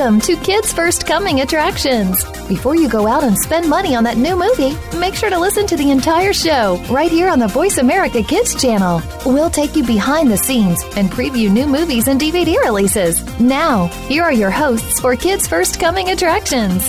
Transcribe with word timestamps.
Welcome 0.00 0.20
to 0.22 0.36
Kids 0.36 0.72
First 0.72 1.06
Coming 1.06 1.42
Attractions. 1.42 2.24
Before 2.48 2.74
you 2.74 2.88
go 2.88 3.06
out 3.06 3.22
and 3.22 3.36
spend 3.36 3.68
money 3.68 3.94
on 3.94 4.02
that 4.04 4.16
new 4.16 4.34
movie, 4.34 4.74
make 4.98 5.14
sure 5.14 5.28
to 5.28 5.38
listen 5.38 5.66
to 5.66 5.76
the 5.76 5.90
entire 5.90 6.32
show 6.32 6.82
right 6.90 7.10
here 7.10 7.28
on 7.28 7.38
the 7.38 7.48
Voice 7.48 7.76
America 7.76 8.22
Kids 8.22 8.58
channel. 8.58 9.02
We'll 9.26 9.50
take 9.50 9.76
you 9.76 9.84
behind 9.84 10.30
the 10.30 10.38
scenes 10.38 10.82
and 10.96 11.10
preview 11.10 11.52
new 11.52 11.66
movies 11.66 12.08
and 12.08 12.18
DVD 12.18 12.56
releases. 12.64 13.22
Now, 13.38 13.88
here 14.08 14.22
are 14.22 14.32
your 14.32 14.50
hosts 14.50 15.00
for 15.00 15.14
Kids 15.16 15.46
First 15.46 15.78
Coming 15.78 16.08
Attractions. 16.08 16.82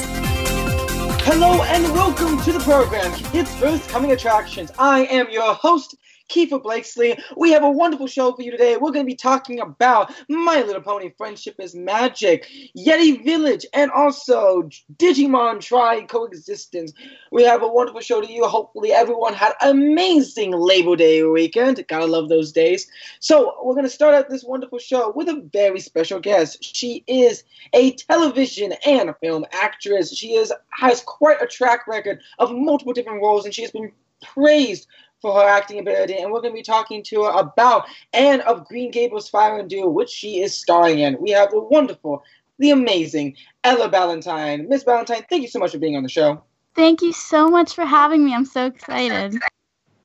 Hello 1.25 1.61
and 1.63 1.83
welcome 1.93 2.41
to 2.43 2.53
the 2.53 2.59
program, 2.59 3.13
Kids 3.33 3.53
First 3.55 3.89
Coming 3.89 4.13
Attractions. 4.13 4.71
I 4.79 5.03
am 5.07 5.29
your 5.29 5.53
host, 5.55 5.97
Kiefer 6.31 6.63
Blakesley. 6.63 7.17
We 7.35 7.51
have 7.51 7.63
a 7.63 7.69
wonderful 7.69 8.07
show 8.07 8.31
for 8.31 8.41
you 8.41 8.51
today. 8.51 8.77
We're 8.77 8.91
going 8.91 9.05
to 9.05 9.11
be 9.11 9.15
talking 9.15 9.59
about 9.59 10.13
My 10.29 10.61
Little 10.61 10.81
Pony 10.81 11.11
Friendship 11.17 11.55
is 11.59 11.75
Magic, 11.75 12.47
Yeti 12.77 13.23
Village, 13.23 13.65
and 13.73 13.91
also 13.91 14.69
Digimon 14.95 15.59
Tri 15.59 16.03
Coexistence. 16.03 16.93
We 17.31 17.43
have 17.43 17.63
a 17.63 17.67
wonderful 17.67 17.99
show 17.99 18.21
to 18.21 18.31
you. 18.31 18.45
Hopefully, 18.45 18.93
everyone 18.93 19.33
had 19.33 19.53
amazing 19.61 20.51
Labor 20.51 20.95
Day 20.95 21.21
weekend. 21.23 21.85
Gotta 21.89 22.05
love 22.05 22.29
those 22.29 22.53
days. 22.53 22.87
So, 23.19 23.55
we're 23.63 23.75
going 23.75 23.85
to 23.85 23.89
start 23.89 24.15
out 24.15 24.29
this 24.29 24.45
wonderful 24.45 24.79
show 24.79 25.11
with 25.13 25.27
a 25.27 25.41
very 25.51 25.81
special 25.81 26.21
guest. 26.21 26.63
She 26.63 27.03
is 27.07 27.43
a 27.73 27.91
television 27.95 28.73
and 28.85 29.13
film 29.21 29.45
actress. 29.51 30.15
She 30.15 30.35
is 30.35 30.53
has 30.69 31.01
quite 31.01 31.41
a 31.41 31.47
track 31.47 31.87
record 31.87 32.21
of 32.39 32.53
multiple 32.53 32.93
different 32.93 33.21
roles, 33.21 33.43
and 33.43 33.53
she 33.53 33.63
has 33.63 33.71
been 33.71 33.91
praised 34.21 34.87
for 35.21 35.33
her 35.39 35.47
acting 35.47 35.79
ability, 35.79 36.17
and 36.17 36.31
we're 36.31 36.41
going 36.41 36.53
to 36.53 36.57
be 36.57 36.63
talking 36.63 37.03
to 37.03 37.23
her 37.23 37.31
about 37.31 37.85
Anne 38.13 38.41
of 38.41 38.67
Green 38.67 38.91
Gables 38.91 39.29
Fire 39.29 39.59
and 39.59 39.69
Dew, 39.69 39.87
which 39.87 40.09
she 40.09 40.41
is 40.41 40.57
starring 40.57 40.99
in. 40.99 41.17
We 41.19 41.31
have 41.31 41.51
the 41.51 41.59
wonderful, 41.59 42.23
the 42.57 42.71
amazing 42.71 43.35
Ella 43.63 43.89
Ballentine. 43.89 44.67
Miss 44.67 44.83
Ballentine, 44.83 45.27
thank 45.29 45.43
you 45.43 45.47
so 45.47 45.59
much 45.59 45.71
for 45.71 45.77
being 45.77 45.95
on 45.95 46.03
the 46.03 46.09
show. 46.09 46.43
Thank 46.75 47.01
you 47.01 47.13
so 47.13 47.49
much 47.49 47.73
for 47.73 47.85
having 47.85 48.25
me. 48.25 48.33
I'm 48.33 48.45
so 48.45 48.65
excited. 48.65 49.39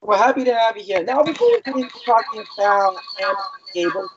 We're 0.03 0.17
happy 0.17 0.45
to 0.45 0.55
have 0.55 0.77
you 0.77 0.83
here. 0.83 1.03
Now, 1.03 1.23
before 1.23 1.49
we 1.49 1.61
get 1.63 1.75
into 1.75 1.99
talking 2.05 2.45
about 2.59 2.97
Anne 3.21 3.31
of 3.31 3.37
Gables, 3.75 4.11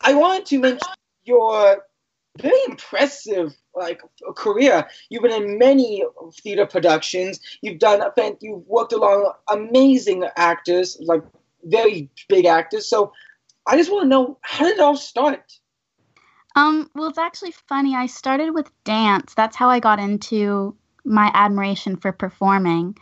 I 0.00 0.14
wanted 0.14 0.46
to 0.46 0.58
mention 0.60 0.88
your 1.24 1.84
very 2.38 2.58
impressive 2.68 3.54
like 3.74 4.00
career. 4.36 4.88
You've 5.08 5.22
been 5.22 5.42
in 5.42 5.58
many 5.58 6.04
theater 6.42 6.66
productions. 6.66 7.40
You've 7.62 7.78
done 7.78 8.02
you've 8.40 8.66
worked 8.66 8.92
along 8.92 9.32
amazing 9.50 10.24
actors, 10.36 10.98
like 11.00 11.22
very 11.64 12.10
big 12.28 12.46
actors. 12.46 12.88
So 12.88 13.12
I 13.66 13.76
just 13.76 13.90
want 13.90 14.04
to 14.04 14.08
know 14.08 14.38
how 14.42 14.64
did 14.64 14.74
it 14.74 14.80
all 14.80 14.96
start? 14.96 15.58
Um, 16.56 16.90
well, 16.94 17.08
it's 17.08 17.18
actually 17.18 17.54
funny. 17.68 17.96
I 17.96 18.06
started 18.06 18.50
with 18.50 18.70
dance. 18.84 19.34
That's 19.34 19.56
how 19.56 19.68
I 19.68 19.80
got 19.80 19.98
into 19.98 20.76
my 21.04 21.30
admiration 21.34 21.96
for 21.96 22.12
performing. 22.12 22.96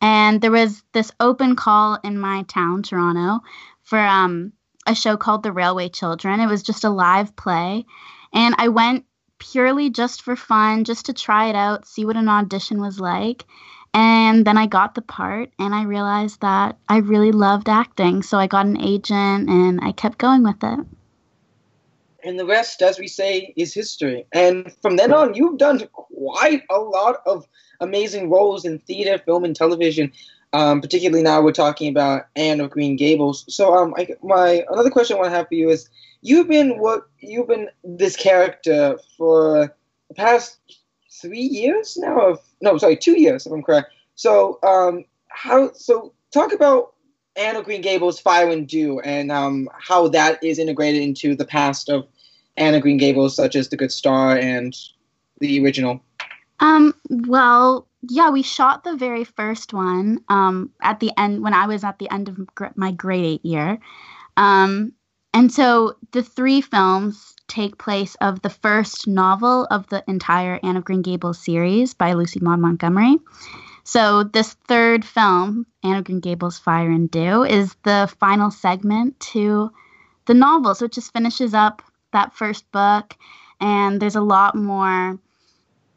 And 0.00 0.40
there 0.40 0.50
was 0.50 0.82
this 0.92 1.12
open 1.20 1.56
call 1.56 1.98
in 2.04 2.18
my 2.18 2.42
town, 2.44 2.82
Toronto, 2.82 3.40
for 3.82 3.98
um, 3.98 4.52
a 4.86 4.94
show 4.94 5.16
called 5.16 5.42
The 5.42 5.52
Railway 5.52 5.88
Children. 5.88 6.40
It 6.40 6.46
was 6.46 6.62
just 6.62 6.84
a 6.84 6.90
live 6.90 7.34
play. 7.36 7.84
And 8.32 8.54
I 8.58 8.68
went 8.68 9.04
purely 9.38 9.90
just 9.90 10.22
for 10.22 10.36
fun, 10.36 10.84
just 10.84 11.06
to 11.06 11.12
try 11.12 11.48
it 11.48 11.56
out, 11.56 11.86
see 11.86 12.04
what 12.04 12.16
an 12.16 12.28
audition 12.28 12.80
was 12.80 13.00
like. 13.00 13.44
And 13.94 14.46
then 14.46 14.58
I 14.58 14.66
got 14.66 14.94
the 14.94 15.02
part 15.02 15.50
and 15.58 15.74
I 15.74 15.84
realized 15.84 16.40
that 16.40 16.76
I 16.88 16.98
really 16.98 17.32
loved 17.32 17.68
acting. 17.68 18.22
So 18.22 18.38
I 18.38 18.46
got 18.46 18.66
an 18.66 18.80
agent 18.80 19.48
and 19.48 19.80
I 19.82 19.92
kept 19.92 20.18
going 20.18 20.42
with 20.42 20.62
it. 20.62 20.80
And 22.24 22.38
the 22.38 22.44
rest, 22.44 22.82
as 22.82 22.98
we 22.98 23.06
say, 23.06 23.54
is 23.56 23.72
history. 23.72 24.26
And 24.32 24.72
from 24.82 24.96
then 24.96 25.12
on, 25.12 25.34
you've 25.34 25.58
done 25.58 25.88
quite 25.92 26.62
a 26.68 26.78
lot 26.78 27.20
of 27.26 27.46
amazing 27.80 28.28
roles 28.28 28.64
in 28.64 28.80
theater, 28.80 29.18
film, 29.24 29.44
and 29.44 29.54
television. 29.54 30.12
Um, 30.52 30.80
particularly 30.80 31.22
now, 31.22 31.40
we're 31.42 31.52
talking 31.52 31.88
about 31.88 32.26
Anne 32.34 32.60
of 32.60 32.70
Green 32.70 32.96
Gables. 32.96 33.44
So, 33.48 33.74
um, 33.74 33.94
I, 33.96 34.08
my 34.22 34.64
another 34.70 34.90
question 34.90 35.16
I 35.16 35.20
want 35.20 35.30
to 35.30 35.36
have 35.36 35.48
for 35.48 35.54
you 35.54 35.68
is: 35.70 35.88
you've 36.20 36.48
been 36.48 36.78
what 36.78 37.08
you've 37.20 37.48
been 37.48 37.68
this 37.84 38.16
character 38.16 38.98
for 39.16 39.74
the 40.08 40.14
past 40.14 40.58
three 41.20 41.40
years 41.40 41.96
now 41.96 42.18
of 42.18 42.40
no 42.60 42.76
sorry 42.78 42.96
two 42.96 43.20
years 43.20 43.46
if 43.46 43.52
i'm 43.52 43.62
correct. 43.62 43.92
So 44.14 44.58
um 44.62 45.04
how 45.28 45.72
so 45.72 46.12
talk 46.32 46.52
about 46.52 46.94
Anne 47.36 47.54
of 47.54 47.64
Green 47.64 47.82
Gables 47.82 48.18
Fire 48.18 48.48
and 48.48 48.66
Dew 48.66 49.00
and 49.00 49.30
um 49.30 49.68
how 49.78 50.08
that 50.08 50.42
is 50.42 50.58
integrated 50.58 51.02
into 51.02 51.34
the 51.34 51.44
past 51.44 51.88
of 51.88 52.06
Anne 52.56 52.74
of 52.74 52.82
Green 52.82 52.98
Gables 52.98 53.36
such 53.36 53.54
as 53.54 53.68
the 53.68 53.76
good 53.76 53.92
star 53.92 54.36
and 54.36 54.76
the 55.40 55.62
original. 55.62 56.00
Um 56.60 56.94
well 57.08 57.86
yeah 58.08 58.30
we 58.30 58.42
shot 58.42 58.84
the 58.84 58.96
very 58.96 59.24
first 59.24 59.72
one 59.72 60.20
um 60.28 60.70
at 60.82 61.00
the 61.00 61.10
end 61.18 61.42
when 61.42 61.52
i 61.52 61.66
was 61.66 61.82
at 61.82 61.98
the 61.98 62.08
end 62.12 62.28
of 62.28 62.38
my 62.76 62.90
grade 62.90 63.24
eight 63.24 63.44
year. 63.44 63.78
Um 64.36 64.92
and 65.34 65.52
so 65.52 65.96
the 66.12 66.22
three 66.22 66.60
films 66.60 67.34
take 67.48 67.78
place 67.78 68.14
of 68.16 68.42
the 68.42 68.50
first 68.50 69.06
novel 69.06 69.66
of 69.70 69.86
the 69.88 70.04
entire 70.06 70.60
Anne 70.62 70.76
of 70.76 70.84
Green 70.84 71.02
Gables 71.02 71.38
series 71.38 71.94
by 71.94 72.12
Lucy 72.12 72.40
Maud 72.40 72.60
Montgomery. 72.60 73.16
So 73.84 74.22
this 74.22 74.54
third 74.68 75.04
film, 75.04 75.66
Anne 75.82 75.96
of 75.96 76.04
Green 76.04 76.20
Gables 76.20 76.58
Fire 76.58 76.90
and 76.90 77.10
Dew, 77.10 77.44
is 77.44 77.74
the 77.84 78.12
final 78.20 78.50
segment 78.50 79.18
to 79.32 79.70
the 80.26 80.34
novel. 80.34 80.74
So 80.74 80.84
it 80.84 80.92
just 80.92 81.12
finishes 81.12 81.54
up 81.54 81.82
that 82.12 82.34
first 82.34 82.70
book 82.70 83.16
and 83.60 84.00
there's 84.00 84.16
a 84.16 84.20
lot 84.20 84.54
more 84.54 85.18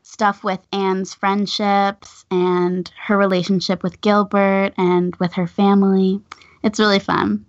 stuff 0.03 0.43
with 0.43 0.59
Anne's 0.71 1.13
friendships 1.13 2.25
and 2.31 2.91
her 3.05 3.17
relationship 3.17 3.83
with 3.83 4.01
Gilbert 4.01 4.73
and 4.77 5.15
with 5.17 5.33
her 5.33 5.47
family. 5.47 6.21
It's 6.63 6.79
really 6.79 6.99
fun. 6.99 7.45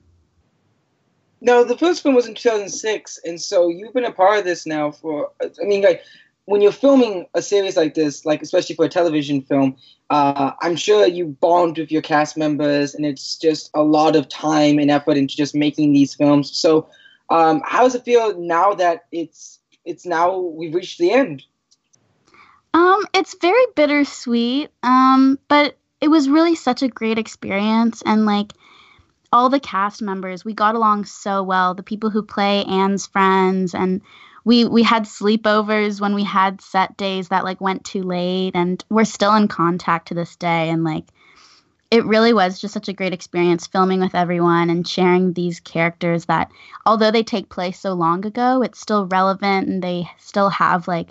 No, 1.44 1.64
the 1.64 1.76
first 1.76 2.04
film 2.04 2.14
was 2.14 2.28
in 2.28 2.36
2006, 2.36 3.19
and 3.25 3.41
so 3.41 3.69
you've 3.69 3.92
been 3.92 4.04
a 4.04 4.12
part 4.12 4.38
of 4.38 4.44
this 4.44 4.64
now 4.64 4.92
for. 4.92 5.32
I 5.42 5.64
mean, 5.64 5.82
like 5.82 6.04
when 6.44 6.62
you're 6.62 6.70
filming 6.70 7.26
a 7.34 7.42
series 7.42 7.76
like 7.76 7.94
this, 7.94 8.25
like 8.25 8.42
especially 8.42 8.76
for 8.76 8.84
a 8.84 8.88
television 8.88 9.42
film, 9.42 9.76
uh, 10.08 10.52
I'm 10.62 10.76
sure 10.76 11.04
you 11.04 11.26
bond 11.26 11.78
with 11.78 11.91
your 11.91 12.00
cast 12.00 12.36
members, 12.36 12.94
and 12.94 13.04
it's 13.04 13.36
just 13.36 13.70
a 13.75 13.82
lot 13.82 14.14
of 14.14 14.28
time 14.28 14.78
and 14.78 14.88
effort 14.88 15.16
into 15.16 15.36
just 15.36 15.52
making 15.52 15.92
these 15.92 16.14
films. 16.14 16.56
So, 16.56 16.88
um, 17.28 17.60
how 17.66 17.82
does 17.82 17.97
it 17.97 18.04
feel 18.04 18.38
now 18.38 18.75
that 18.75 19.06
it's 19.10 19.58
it's 19.84 20.06
now 20.06 20.38
we've 20.38 20.72
reached 20.72 20.98
the 20.98 21.10
end? 21.10 21.42
Um, 22.72 23.04
it's 23.14 23.34
very 23.41 23.66
bittersweet. 23.75 24.70
Um, 24.84 25.41
but 25.48 25.76
it 26.00 26.06
was 26.06 26.28
really 26.28 26.54
such 26.54 26.82
a 26.82 26.88
great 26.88 27.19
experience, 27.19 28.00
and 28.06 28.26
like 28.26 28.52
all 29.32 29.48
the 29.48 29.60
cast 29.60 30.03
members, 30.03 30.44
we 30.44 30.53
got 30.53 30.75
along 30.75 31.06
so 31.06 31.43
well. 31.43 31.75
The 31.75 31.82
people 31.82 32.10
who 32.10 32.22
play 32.22 32.65
Anne's 32.65 33.06
friends 33.06 33.75
and 33.75 34.03
we 34.44 34.65
we 34.65 34.82
had 34.82 35.04
sleepovers 35.04 36.00
when 36.00 36.15
we 36.15 36.25
had 36.25 36.60
set 36.60 36.97
days 36.97 37.28
that 37.28 37.44
like 37.44 37.60
went 37.60 37.84
too 37.84 38.03
late 38.03 38.53
and 38.54 38.84
we're 38.91 39.04
still 39.04 39.34
in 39.34 39.48
contact 39.48 40.09
to 40.09 40.15
this 40.15 40.37
day 40.37 40.69
and 40.69 40.84
like 40.84 41.04
it 41.91 42.04
really 42.06 42.32
was 42.32 42.59
just 42.59 42.75
such 42.75 42.88
a 42.88 42.93
great 42.93 43.12
experience 43.12 43.66
filming 43.66 44.00
with 44.00 44.15
everyone 44.15 44.70
and 44.70 44.88
sharing 44.88 45.32
these 45.32 45.60
characters 45.60 46.25
that 46.25 46.50
although 46.87 47.10
they 47.10 47.22
take 47.22 47.50
place 47.50 47.78
so 47.78 47.93
long 47.93 48.26
ago 48.26 48.62
it's 48.62 48.81
still 48.81 49.06
relevant 49.06 49.69
and 49.69 49.82
they 49.82 50.09
still 50.19 50.49
have 50.49 50.88
like 50.88 51.10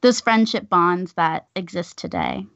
those 0.00 0.20
friendship 0.20 0.68
bonds 0.68 1.12
that 1.14 1.46
exist 1.54 1.98
today 1.98 2.46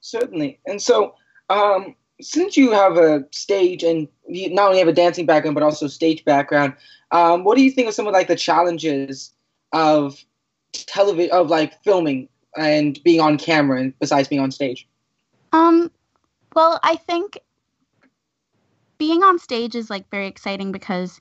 certainly 0.00 0.60
and 0.66 0.82
so 0.82 1.14
um 1.48 1.94
since 2.20 2.56
you 2.56 2.70
have 2.72 2.96
a 2.96 3.24
stage 3.30 3.82
and 3.82 4.08
you 4.28 4.52
not 4.52 4.68
only 4.68 4.78
have 4.78 4.88
a 4.88 4.92
dancing 4.92 5.26
background 5.26 5.54
but 5.54 5.62
also 5.62 5.86
stage 5.86 6.24
background, 6.24 6.74
um, 7.10 7.44
what 7.44 7.56
do 7.56 7.62
you 7.62 7.70
think 7.70 7.88
of 7.88 7.94
some 7.94 8.06
of 8.06 8.12
like 8.12 8.28
the 8.28 8.36
challenges 8.36 9.32
of 9.72 10.22
television 10.72 11.32
of 11.32 11.48
like 11.48 11.82
filming 11.82 12.28
and 12.56 13.02
being 13.02 13.20
on 13.20 13.38
camera 13.38 13.80
and 13.80 13.98
besides 13.98 14.28
being 14.28 14.40
on 14.40 14.50
stage? 14.50 14.88
Um, 15.52 15.90
well, 16.54 16.80
I 16.82 16.96
think 16.96 17.38
being 18.98 19.22
on 19.22 19.38
stage 19.38 19.74
is 19.74 19.90
like 19.90 20.08
very 20.10 20.26
exciting 20.26 20.72
because 20.72 21.20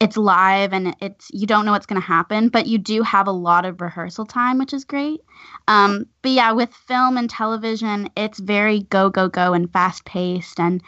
it's 0.00 0.16
live 0.16 0.72
and 0.72 0.96
it's 1.00 1.30
you 1.32 1.46
don't 1.46 1.66
know 1.66 1.72
what's 1.72 1.86
going 1.86 2.00
to 2.00 2.06
happen 2.06 2.48
but 2.48 2.66
you 2.66 2.78
do 2.78 3.02
have 3.02 3.26
a 3.26 3.32
lot 3.32 3.66
of 3.66 3.80
rehearsal 3.80 4.24
time 4.24 4.58
which 4.58 4.72
is 4.72 4.84
great 4.84 5.20
um, 5.68 6.06
but 6.22 6.32
yeah 6.32 6.50
with 6.52 6.72
film 6.72 7.16
and 7.16 7.28
television 7.28 8.08
it's 8.16 8.40
very 8.40 8.80
go 8.84 9.10
go 9.10 9.28
go 9.28 9.52
and 9.52 9.70
fast 9.72 10.04
paced 10.06 10.58
and 10.58 10.82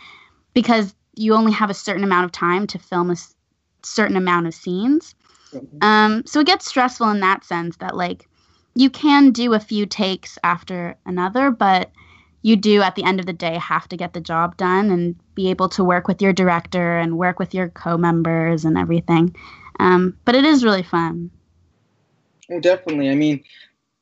because 0.55 0.95
you 1.15 1.35
only 1.35 1.53
have 1.53 1.71
a 1.71 1.75
certain 1.75 2.05
amount 2.05 2.25
of 2.25 2.33
time 2.33 2.67
to 2.67 2.79
film 2.79 3.11
a 3.11 3.13
s- 3.13 3.35
certain 3.83 4.17
amount 4.17 4.47
of 4.47 4.55
scenes 4.55 5.15
mm-hmm. 5.53 5.79
um, 5.83 6.23
so 6.25 6.41
it 6.41 6.47
gets 6.47 6.67
stressful 6.67 7.09
in 7.11 7.21
that 7.21 7.45
sense 7.45 7.77
that 7.77 7.95
like 7.95 8.27
you 8.75 8.89
can 8.89 9.31
do 9.31 9.53
a 9.53 9.61
few 9.61 9.85
takes 9.85 10.39
after 10.43 10.97
another 11.05 11.51
but 11.51 11.91
you 12.43 12.57
do 12.57 12.83
at 12.83 12.95
the 12.97 13.05
end 13.05 13.21
of 13.21 13.27
the 13.27 13.33
day 13.33 13.57
have 13.57 13.89
to 13.89 13.97
get 13.97 14.13
the 14.13 14.21
job 14.21 14.57
done 14.57 14.91
and 14.91 15.17
be 15.35 15.51
able 15.51 15.69
to 15.69 15.85
work 15.85 16.09
with 16.09 16.21
your 16.21 16.33
director 16.33 16.99
and 16.99 17.17
work 17.17 17.39
with 17.39 17.55
your 17.55 17.69
co-members 17.71 18.65
and 18.65 18.77
everything 18.77 19.35
um, 19.81 20.17
but 20.25 20.35
it 20.35 20.45
is 20.45 20.65
really 20.65 20.83
fun 20.83 21.31
Well, 22.49 22.61
definitely. 22.61 23.09
I 23.09 23.15
mean, 23.15 23.45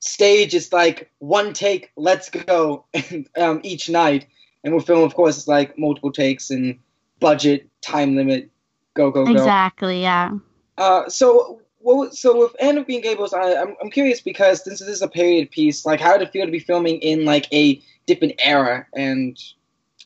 stage 0.01 0.55
is 0.55 0.73
like 0.73 1.11
one 1.19 1.53
take, 1.53 1.91
let's 1.97 2.29
go, 2.31 2.85
um, 3.37 3.61
each 3.63 3.89
night, 3.89 4.27
and 4.65 4.75
with 4.75 4.87
film, 4.87 5.05
of 5.05 5.15
course, 5.15 5.39
it's 5.39 5.49
like 5.49 5.79
multiple 5.79 6.13
takes 6.13 6.51
and 6.51 6.79
budget, 7.21 7.69
time 7.83 8.17
limit, 8.17 8.51
go 8.95 9.11
go 9.11 9.25
go. 9.25 9.31
Exactly. 9.31 10.03
Yeah. 10.03 10.33
Uh, 10.77 11.09
so 11.09 11.61
well, 11.81 12.11
so 12.11 12.39
with 12.39 12.55
Anne 12.61 12.79
of 12.79 12.87
Green 12.87 13.01
Gables, 13.01 13.33
I, 13.33 13.55
I'm 13.55 13.77
I'm 13.83 13.91
curious 13.91 14.21
because 14.21 14.65
since 14.65 14.81
this 14.81 14.89
is 14.89 15.03
a 15.03 15.09
period 15.09 15.51
piece, 15.51 15.87
like 15.87 16.01
how 16.01 16.17
did 16.17 16.29
it 16.29 16.33
feel 16.33 16.47
to 16.47 16.53
be 16.53 16.59
filming 16.59 16.99
in 16.99 17.25
like 17.25 17.47
a 17.53 17.81
different 18.11 18.35
era 18.39 18.87
and 18.95 19.39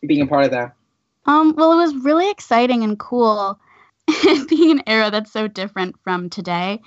being 0.06 0.20
a 0.20 0.26
part 0.26 0.44
of 0.44 0.50
that? 0.50 0.74
Um, 1.26 1.54
well, 1.56 1.72
it 1.72 1.76
was 1.76 2.04
really 2.04 2.30
exciting 2.30 2.82
and 2.82 2.98
cool 2.98 3.58
being 4.48 4.72
an 4.72 4.82
era 4.86 5.10
that's 5.10 5.32
so 5.32 5.48
different 5.48 5.96
from 6.04 6.28
today. 6.28 6.80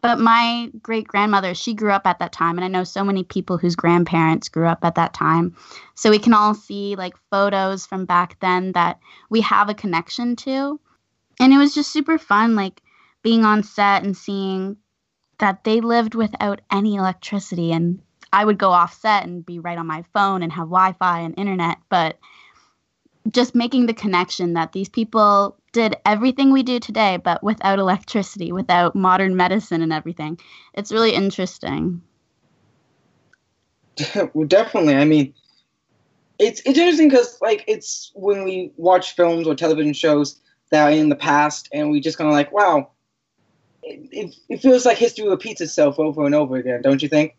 But 0.00 0.18
my 0.18 0.70
great 0.82 1.06
grandmother, 1.06 1.54
she 1.54 1.72
grew 1.72 1.90
up 1.90 2.06
at 2.06 2.18
that 2.18 2.32
time, 2.32 2.58
and 2.58 2.64
I 2.64 2.68
know 2.68 2.84
so 2.84 3.04
many 3.04 3.24
people 3.24 3.56
whose 3.56 3.74
grandparents 3.74 4.50
grew 4.50 4.66
up 4.66 4.84
at 4.84 4.96
that 4.96 5.14
time. 5.14 5.56
So 5.94 6.10
we 6.10 6.18
can 6.18 6.34
all 6.34 6.54
see 6.54 6.94
like 6.94 7.14
photos 7.30 7.86
from 7.86 8.04
back 8.04 8.38
then 8.40 8.72
that 8.72 8.98
we 9.30 9.40
have 9.42 9.70
a 9.70 9.74
connection 9.74 10.36
to. 10.36 10.78
And 11.40 11.52
it 11.54 11.58
was 11.58 11.74
just 11.74 11.90
super 11.90 12.18
fun, 12.18 12.54
like 12.54 12.82
being 13.22 13.44
on 13.44 13.62
set 13.62 14.04
and 14.04 14.14
seeing 14.16 14.76
that 15.38 15.64
they 15.64 15.80
lived 15.80 16.14
without 16.14 16.60
any 16.70 16.96
electricity. 16.96 17.72
And 17.72 18.00
I 18.34 18.44
would 18.44 18.58
go 18.58 18.70
off 18.70 19.00
set 19.00 19.24
and 19.24 19.46
be 19.46 19.60
right 19.60 19.78
on 19.78 19.86
my 19.86 20.04
phone 20.12 20.42
and 20.42 20.52
have 20.52 20.66
Wi 20.66 20.92
Fi 20.98 21.20
and 21.20 21.38
internet. 21.38 21.78
But 21.88 22.18
just 23.30 23.54
making 23.54 23.86
the 23.86 23.94
connection 23.94 24.54
that 24.54 24.72
these 24.72 24.88
people 24.88 25.56
did 25.70 25.96
everything 26.04 26.52
we 26.52 26.64
do 26.64 26.80
today, 26.80 27.16
but 27.16 27.44
without 27.44 27.78
electricity, 27.78 28.50
without 28.50 28.96
modern 28.96 29.36
medicine 29.36 29.82
and 29.82 29.92
everything. 29.92 30.36
It's 30.74 30.90
really 30.90 31.12
interesting. 31.12 32.02
definitely. 34.48 34.96
I 34.96 35.04
mean, 35.04 35.32
it's 36.40 36.60
it's 36.66 36.76
interesting 36.76 37.08
because 37.08 37.38
like 37.40 37.62
it's 37.68 38.10
when 38.16 38.42
we 38.42 38.72
watch 38.76 39.14
films 39.14 39.46
or 39.46 39.54
television 39.54 39.92
shows 39.92 40.40
that 40.70 40.82
are 40.82 40.90
in 40.90 41.08
the 41.08 41.14
past, 41.14 41.68
and 41.72 41.92
we 41.92 42.00
just 42.00 42.18
kind 42.18 42.26
of 42.26 42.34
like, 42.34 42.50
wow, 42.50 42.90
it, 43.84 44.08
it, 44.10 44.34
it 44.48 44.60
feels 44.60 44.84
like 44.84 44.98
history 44.98 45.28
repeats 45.28 45.60
itself 45.60 46.00
over 46.00 46.26
and 46.26 46.34
over 46.34 46.56
again, 46.56 46.82
don't 46.82 47.00
you 47.00 47.08
think? 47.08 47.36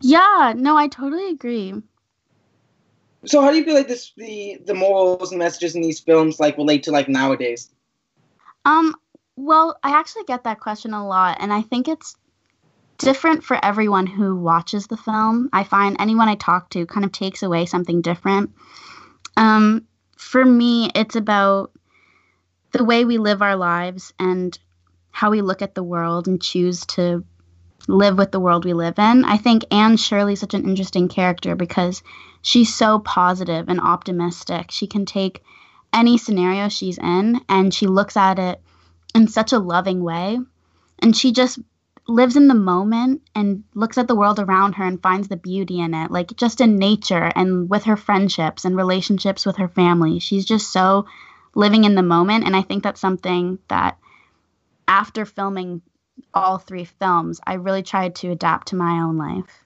Yeah, 0.00 0.54
no, 0.56 0.76
I 0.76 0.88
totally 0.88 1.30
agree. 1.30 1.74
So 3.26 3.42
how 3.42 3.50
do 3.50 3.58
you 3.58 3.64
feel 3.64 3.74
like 3.74 3.88
this 3.88 4.12
the 4.16 4.58
the 4.64 4.74
morals 4.74 5.30
and 5.30 5.38
messages 5.38 5.74
in 5.74 5.82
these 5.82 6.00
films 6.00 6.40
like 6.40 6.56
relate 6.56 6.84
to 6.84 6.90
like 6.90 7.08
nowadays? 7.08 7.70
Um 8.64 8.94
well, 9.36 9.78
I 9.82 9.90
actually 9.98 10.24
get 10.24 10.44
that 10.44 10.60
question 10.60 10.94
a 10.94 11.06
lot 11.06 11.38
and 11.40 11.52
I 11.52 11.62
think 11.62 11.88
it's 11.88 12.16
different 12.98 13.44
for 13.44 13.62
everyone 13.62 14.06
who 14.06 14.36
watches 14.36 14.86
the 14.86 14.96
film. 14.96 15.48
I 15.52 15.64
find 15.64 15.96
anyone 15.98 16.28
I 16.28 16.34
talk 16.34 16.70
to 16.70 16.86
kind 16.86 17.04
of 17.04 17.12
takes 17.12 17.42
away 17.42 17.66
something 17.66 18.00
different. 18.00 18.52
Um 19.36 19.86
for 20.16 20.44
me, 20.44 20.90
it's 20.94 21.16
about 21.16 21.72
the 22.72 22.84
way 22.84 23.04
we 23.04 23.18
live 23.18 23.42
our 23.42 23.56
lives 23.56 24.12
and 24.18 24.58
how 25.10 25.30
we 25.30 25.42
look 25.42 25.60
at 25.60 25.74
the 25.74 25.82
world 25.82 26.28
and 26.28 26.40
choose 26.40 26.86
to 26.86 27.24
live 27.90 28.16
with 28.16 28.32
the 28.32 28.40
world 28.40 28.64
we 28.64 28.72
live 28.72 28.98
in. 28.98 29.24
I 29.24 29.36
think 29.36 29.64
Anne 29.70 29.96
Shirley 29.96 30.34
is 30.34 30.40
such 30.40 30.54
an 30.54 30.64
interesting 30.64 31.08
character 31.08 31.54
because 31.54 32.02
she's 32.42 32.74
so 32.74 32.98
positive 32.98 33.68
and 33.68 33.80
optimistic. 33.80 34.70
She 34.70 34.86
can 34.86 35.04
take 35.04 35.42
any 35.92 36.16
scenario 36.18 36.68
she's 36.68 36.98
in 36.98 37.40
and 37.48 37.74
she 37.74 37.86
looks 37.86 38.16
at 38.16 38.38
it 38.38 38.60
in 39.14 39.28
such 39.28 39.52
a 39.52 39.58
loving 39.58 40.02
way. 40.02 40.38
And 41.00 41.16
she 41.16 41.32
just 41.32 41.58
lives 42.06 42.36
in 42.36 42.48
the 42.48 42.54
moment 42.54 43.22
and 43.34 43.64
looks 43.74 43.98
at 43.98 44.08
the 44.08 44.16
world 44.16 44.38
around 44.38 44.74
her 44.74 44.84
and 44.84 45.02
finds 45.02 45.28
the 45.28 45.36
beauty 45.36 45.80
in 45.80 45.94
it, 45.94 46.10
like 46.10 46.34
just 46.36 46.60
in 46.60 46.76
nature 46.76 47.30
and 47.34 47.70
with 47.70 47.84
her 47.84 47.96
friendships 47.96 48.64
and 48.64 48.76
relationships 48.76 49.46
with 49.46 49.56
her 49.56 49.68
family. 49.68 50.18
She's 50.18 50.44
just 50.44 50.72
so 50.72 51.06
living 51.54 51.84
in 51.84 51.94
the 51.94 52.02
moment. 52.02 52.44
And 52.44 52.56
I 52.56 52.62
think 52.62 52.82
that's 52.82 53.00
something 53.00 53.58
that 53.68 53.98
after 54.86 55.24
filming 55.24 55.82
all 56.34 56.58
three 56.58 56.84
films, 56.84 57.40
I 57.46 57.54
really 57.54 57.82
tried 57.82 58.14
to 58.16 58.30
adapt 58.30 58.68
to 58.68 58.76
my 58.76 59.00
own 59.00 59.16
life. 59.16 59.64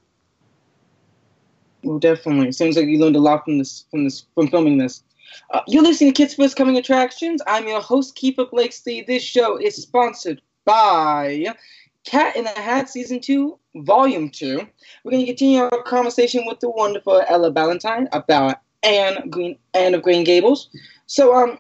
Well, 1.83 1.99
definitely. 1.99 2.49
It 2.49 2.55
seems 2.55 2.77
like 2.77 2.87
you 2.87 2.99
learned 2.99 3.17
a 3.17 3.21
lot 3.21 3.45
from 3.45 3.59
this, 3.59 3.85
from 3.91 4.05
this, 4.05 4.25
from 4.35 4.49
filming 4.49 4.79
this. 4.79 5.03
Uh, 5.51 5.61
you're 5.67 5.83
listening 5.83 6.13
to 6.13 6.17
Kids 6.17 6.35
First 6.35 6.57
Coming 6.57 6.77
Attractions. 6.79 7.43
I'm 7.47 7.69
your 7.69 7.81
host, 7.81 8.17
Kiefer 8.17 8.51
Blakesley. 8.51 9.03
This 9.03 9.23
show 9.23 9.57
is 9.57 9.77
sponsored 9.77 10.41
by 10.65 11.47
Cat 12.05 12.37
in 12.37 12.45
the 12.45 12.51
Hat 12.51 12.89
Season 12.89 13.21
2, 13.21 13.59
Volume 13.77 14.31
2. 14.31 14.67
We're 15.05 15.11
going 15.11 15.23
to 15.23 15.27
continue 15.27 15.61
our 15.61 15.83
conversation 15.83 16.45
with 16.47 16.61
the 16.61 16.71
wonderful 16.71 17.23
Ella 17.29 17.53
Ballentine 17.53 18.09
about 18.13 18.61
Anne 18.83 19.29
Green, 19.31 19.59
Anne 19.75 19.95
of 19.95 20.03
Green 20.03 20.25
Gables. 20.25 20.71
So, 21.07 21.35
um, 21.35 21.59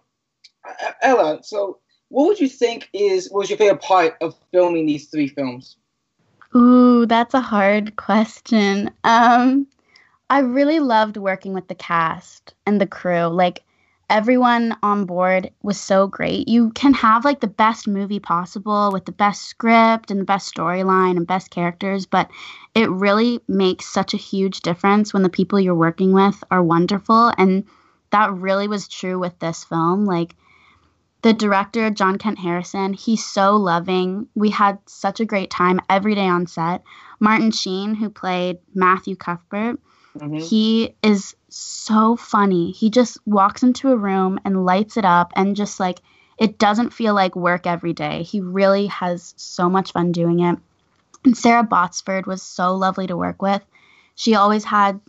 Ella, 1.02 1.40
so 1.42 1.78
what 2.08 2.26
would 2.26 2.40
you 2.40 2.48
think 2.48 2.88
is 2.92 3.30
was 3.30 3.50
your 3.50 3.58
favorite 3.58 3.82
part 3.82 4.16
of 4.20 4.36
filming 4.52 4.86
these 4.86 5.08
three 5.08 5.28
films? 5.28 5.76
Ooh, 6.54 7.06
that's 7.06 7.34
a 7.34 7.40
hard 7.40 7.96
question. 7.96 8.90
Um, 9.02 9.66
I 10.30 10.40
really 10.40 10.78
loved 10.78 11.16
working 11.16 11.52
with 11.52 11.68
the 11.68 11.74
cast 11.74 12.54
and 12.66 12.80
the 12.80 12.86
crew. 12.86 13.26
Like 13.26 13.64
everyone 14.08 14.76
on 14.82 15.04
board 15.04 15.50
was 15.62 15.80
so 15.80 16.06
great. 16.06 16.48
You 16.48 16.70
can 16.70 16.94
have 16.94 17.24
like 17.24 17.40
the 17.40 17.46
best 17.46 17.88
movie 17.88 18.20
possible 18.20 18.90
with 18.92 19.04
the 19.04 19.12
best 19.12 19.42
script 19.42 20.10
and 20.10 20.20
the 20.20 20.24
best 20.24 20.54
storyline 20.54 21.16
and 21.16 21.26
best 21.26 21.50
characters, 21.50 22.06
but 22.06 22.30
it 22.74 22.90
really 22.90 23.40
makes 23.48 23.86
such 23.86 24.14
a 24.14 24.18
huge 24.18 24.60
difference 24.60 25.12
when 25.12 25.22
the 25.22 25.28
people 25.28 25.58
you're 25.58 25.74
working 25.74 26.12
with 26.12 26.44
are 26.50 26.62
wonderful 26.62 27.32
and 27.38 27.64
that 28.10 28.32
really 28.32 28.68
was 28.68 28.86
true 28.86 29.18
with 29.18 29.36
this 29.40 29.64
film. 29.64 30.04
Like 30.04 30.36
the 31.24 31.32
director, 31.32 31.88
John 31.88 32.18
Kent 32.18 32.38
Harrison, 32.38 32.92
he's 32.92 33.24
so 33.24 33.56
loving. 33.56 34.28
We 34.34 34.50
had 34.50 34.78
such 34.84 35.20
a 35.20 35.24
great 35.24 35.50
time 35.50 35.80
every 35.88 36.14
day 36.14 36.28
on 36.28 36.46
set. 36.46 36.82
Martin 37.18 37.50
Sheen, 37.50 37.94
who 37.94 38.10
played 38.10 38.58
Matthew 38.74 39.16
Cuthbert, 39.16 39.78
mm-hmm. 40.18 40.36
he 40.36 40.94
is 41.02 41.34
so 41.48 42.14
funny. 42.16 42.72
He 42.72 42.90
just 42.90 43.16
walks 43.26 43.62
into 43.62 43.90
a 43.90 43.96
room 43.96 44.38
and 44.44 44.66
lights 44.66 44.98
it 44.98 45.06
up 45.06 45.32
and 45.34 45.56
just 45.56 45.80
like 45.80 46.00
it 46.38 46.58
doesn't 46.58 46.92
feel 46.92 47.14
like 47.14 47.34
work 47.34 47.66
every 47.66 47.94
day. 47.94 48.22
He 48.22 48.42
really 48.42 48.88
has 48.88 49.32
so 49.38 49.70
much 49.70 49.92
fun 49.92 50.12
doing 50.12 50.40
it. 50.40 50.58
And 51.24 51.34
Sara 51.34 51.66
Botsford 51.66 52.26
was 52.26 52.42
so 52.42 52.74
lovely 52.74 53.06
to 53.06 53.16
work 53.16 53.40
with. 53.40 53.62
She 54.14 54.34
always 54.34 54.64
had 54.64 55.00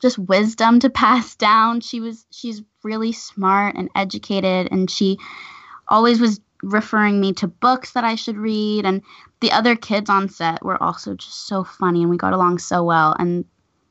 just 0.00 0.18
wisdom 0.18 0.80
to 0.80 0.90
pass 1.04 1.36
down. 1.36 1.80
She 1.80 2.00
was 2.00 2.26
she's 2.32 2.60
really 2.82 3.12
smart 3.12 3.76
and 3.76 3.88
educated 3.94 4.66
and 4.72 4.90
she 4.90 5.16
always 5.90 6.20
was 6.20 6.40
referring 6.62 7.20
me 7.20 7.32
to 7.34 7.46
books 7.46 7.92
that 7.92 8.04
I 8.04 8.14
should 8.14 8.36
read. 8.36 8.84
And 8.86 9.02
the 9.40 9.52
other 9.52 9.76
kids 9.76 10.08
on 10.08 10.28
set 10.28 10.64
were 10.64 10.82
also 10.82 11.14
just 11.14 11.46
so 11.46 11.64
funny 11.64 12.02
and 12.02 12.10
we 12.10 12.16
got 12.16 12.32
along 12.32 12.58
so 12.58 12.82
well. 12.84 13.14
And 13.18 13.44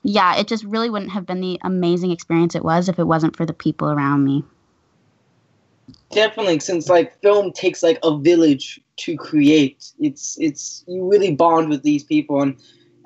yeah, 0.03 0.35
it 0.37 0.47
just 0.47 0.63
really 0.63 0.89
wouldn't 0.89 1.11
have 1.11 1.25
been 1.25 1.41
the 1.41 1.59
amazing 1.63 2.11
experience 2.11 2.55
it 2.55 2.63
was 2.63 2.89
if 2.89 2.99
it 2.99 3.07
wasn't 3.07 3.35
for 3.35 3.45
the 3.45 3.53
people 3.53 3.89
around 3.89 4.23
me. 4.23 4.43
Definitely, 6.11 6.59
since 6.59 6.87
like 6.87 7.19
film 7.21 7.51
takes 7.51 7.83
like 7.83 7.99
a 8.03 8.17
village 8.17 8.79
to 8.97 9.15
create. 9.15 9.91
It's 9.99 10.37
it's 10.39 10.83
you 10.87 11.09
really 11.09 11.35
bond 11.35 11.69
with 11.69 11.83
these 11.83 12.03
people 12.03 12.41
and 12.41 12.55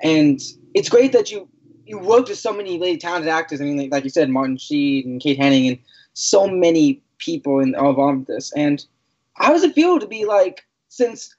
and 0.02 0.40
it's 0.74 0.88
great 0.88 1.12
that 1.12 1.30
you 1.30 1.48
you 1.86 1.98
worked 1.98 2.28
with 2.28 2.38
so 2.38 2.52
many 2.52 2.78
really 2.78 2.96
talented 2.96 3.30
actors. 3.30 3.60
I 3.60 3.64
mean, 3.64 3.76
like, 3.76 3.92
like 3.92 4.04
you 4.04 4.10
said, 4.10 4.30
Martin 4.30 4.56
Sheen 4.56 5.04
and 5.04 5.20
Kate 5.20 5.38
Hennig 5.38 5.68
and 5.68 5.78
so 6.14 6.46
many 6.46 7.02
people 7.24 7.60
in, 7.60 7.74
involved 7.74 8.20
with 8.20 8.26
this. 8.28 8.52
And 8.52 8.84
how 9.34 9.52
does 9.52 9.62
it 9.62 9.74
feel 9.74 9.98
to 9.98 10.06
be 10.06 10.24
like, 10.24 10.64
since 10.88 11.34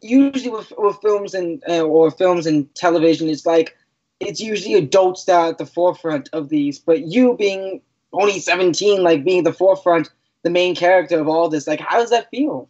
usually 0.00 0.50
with, 0.50 0.72
with 0.76 0.98
films 1.00 1.34
and 1.34 1.62
uh, 1.68 1.82
or 1.82 2.10
films 2.10 2.46
and 2.46 2.72
television, 2.74 3.28
it's 3.28 3.46
like 3.46 3.76
it's 4.20 4.40
usually 4.40 4.74
adults 4.74 5.24
that 5.24 5.34
are 5.34 5.48
at 5.48 5.58
the 5.58 5.66
forefront 5.66 6.28
of 6.32 6.48
these, 6.48 6.78
but 6.78 7.06
you 7.06 7.36
being 7.36 7.80
only 8.12 8.38
17, 8.38 9.02
like 9.02 9.24
being 9.24 9.42
the 9.42 9.52
forefront, 9.52 10.10
the 10.42 10.50
main 10.50 10.74
character 10.74 11.18
of 11.18 11.28
all 11.28 11.48
this, 11.48 11.66
like 11.66 11.80
how 11.80 11.98
does 11.98 12.10
that 12.10 12.30
feel? 12.30 12.68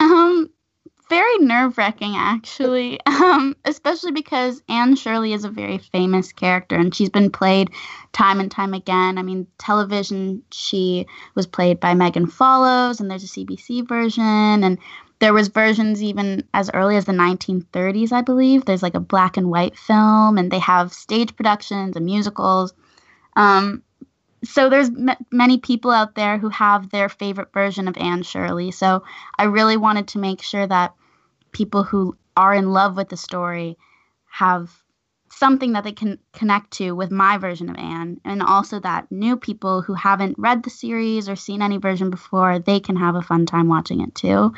Um, 0.00 0.50
very 1.12 1.38
nerve 1.40 1.76
wracking, 1.76 2.16
actually, 2.16 2.98
um, 3.06 3.54
especially 3.66 4.12
because 4.12 4.62
Anne 4.70 4.96
Shirley 4.96 5.34
is 5.34 5.44
a 5.44 5.50
very 5.50 5.76
famous 5.76 6.32
character 6.32 6.74
and 6.74 6.94
she's 6.94 7.10
been 7.10 7.30
played 7.30 7.68
time 8.14 8.40
and 8.40 8.50
time 8.50 8.72
again. 8.72 9.18
I 9.18 9.22
mean, 9.22 9.46
television, 9.58 10.42
she 10.52 11.06
was 11.34 11.46
played 11.46 11.80
by 11.80 11.92
Megan 11.92 12.26
Follows, 12.26 12.98
and 12.98 13.10
there's 13.10 13.24
a 13.24 13.26
CBC 13.26 13.86
version, 13.86 14.24
and 14.64 14.78
there 15.18 15.34
was 15.34 15.48
versions 15.48 16.02
even 16.02 16.48
as 16.54 16.70
early 16.72 16.96
as 16.96 17.04
the 17.04 17.12
1930s, 17.12 18.10
I 18.10 18.22
believe. 18.22 18.64
There's 18.64 18.82
like 18.82 18.94
a 18.94 19.00
black 19.00 19.36
and 19.36 19.50
white 19.50 19.76
film, 19.76 20.38
and 20.38 20.50
they 20.50 20.60
have 20.60 20.94
stage 20.94 21.36
productions 21.36 21.94
and 21.94 22.06
musicals. 22.06 22.72
Um, 23.36 23.82
so 24.44 24.70
there's 24.70 24.88
m- 24.88 25.26
many 25.30 25.58
people 25.58 25.90
out 25.90 26.14
there 26.14 26.38
who 26.38 26.48
have 26.48 26.88
their 26.88 27.10
favorite 27.10 27.52
version 27.52 27.86
of 27.86 27.98
Anne 27.98 28.22
Shirley. 28.22 28.70
So 28.70 29.04
I 29.38 29.44
really 29.44 29.76
wanted 29.76 30.08
to 30.08 30.18
make 30.18 30.40
sure 30.40 30.66
that 30.66 30.94
people 31.52 31.82
who 31.82 32.16
are 32.36 32.54
in 32.54 32.72
love 32.72 32.96
with 32.96 33.08
the 33.08 33.16
story 33.16 33.76
have 34.30 34.70
something 35.30 35.72
that 35.72 35.84
they 35.84 35.92
can 35.92 36.18
connect 36.32 36.70
to 36.72 36.92
with 36.92 37.10
my 37.10 37.38
version 37.38 37.70
of 37.70 37.76
Anne, 37.76 38.20
and 38.24 38.42
also 38.42 38.78
that 38.80 39.10
new 39.10 39.36
people 39.36 39.82
who 39.82 39.94
haven't 39.94 40.38
read 40.38 40.62
the 40.62 40.70
series 40.70 41.28
or 41.28 41.36
seen 41.36 41.62
any 41.62 41.78
version 41.78 42.10
before, 42.10 42.58
they 42.58 42.80
can 42.80 42.96
have 42.96 43.14
a 43.14 43.22
fun 43.22 43.46
time 43.46 43.68
watching 43.68 44.00
it 44.00 44.14
too. 44.14 44.52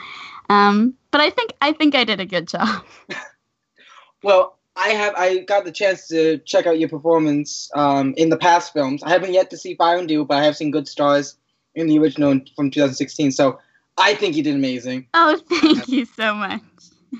Um, 0.49 0.95
but 1.11 1.21
I 1.21 1.31
think 1.31 1.55
I 1.61 1.73
think 1.73 1.95
I 1.95 2.05
did 2.05 2.21
a 2.21 2.27
good 2.27 2.49
job. 2.49 2.85
well, 4.23 4.59
I 4.77 4.89
have 4.89 5.15
I 5.17 5.39
got 5.39 5.65
the 5.65 5.73
chance 5.73 6.09
to 6.09 6.39
check 6.39 6.67
out 6.67 6.79
your 6.79 6.89
performance 6.89 7.71
um, 7.75 8.15
in 8.17 8.29
the 8.29 8.37
past 8.37 8.73
films. 8.73 9.03
I 9.03 9.11
haven't 9.11 9.33
yet 9.33 9.51
to 9.51 9.57
see 9.57 9.75
Fire 9.77 9.99
and 9.99 10.09
Dew, 10.09 10.25
but 10.25 10.39
I 10.39 10.45
have 10.45 10.57
seen 10.57 10.71
good 10.71 10.89
stars 10.89 11.37
in 11.75 11.87
the 11.87 11.99
original 11.99 12.41
from 12.57 12.71
2016. 12.71 13.31
So 13.33 13.59
I 13.97 14.15
think 14.15 14.37
you 14.37 14.43
did 14.43 14.55
amazing. 14.55 15.07
Oh, 15.15 15.41
thank 15.49 15.89
you 15.89 16.05
so 16.05 16.35
much. 16.35 16.61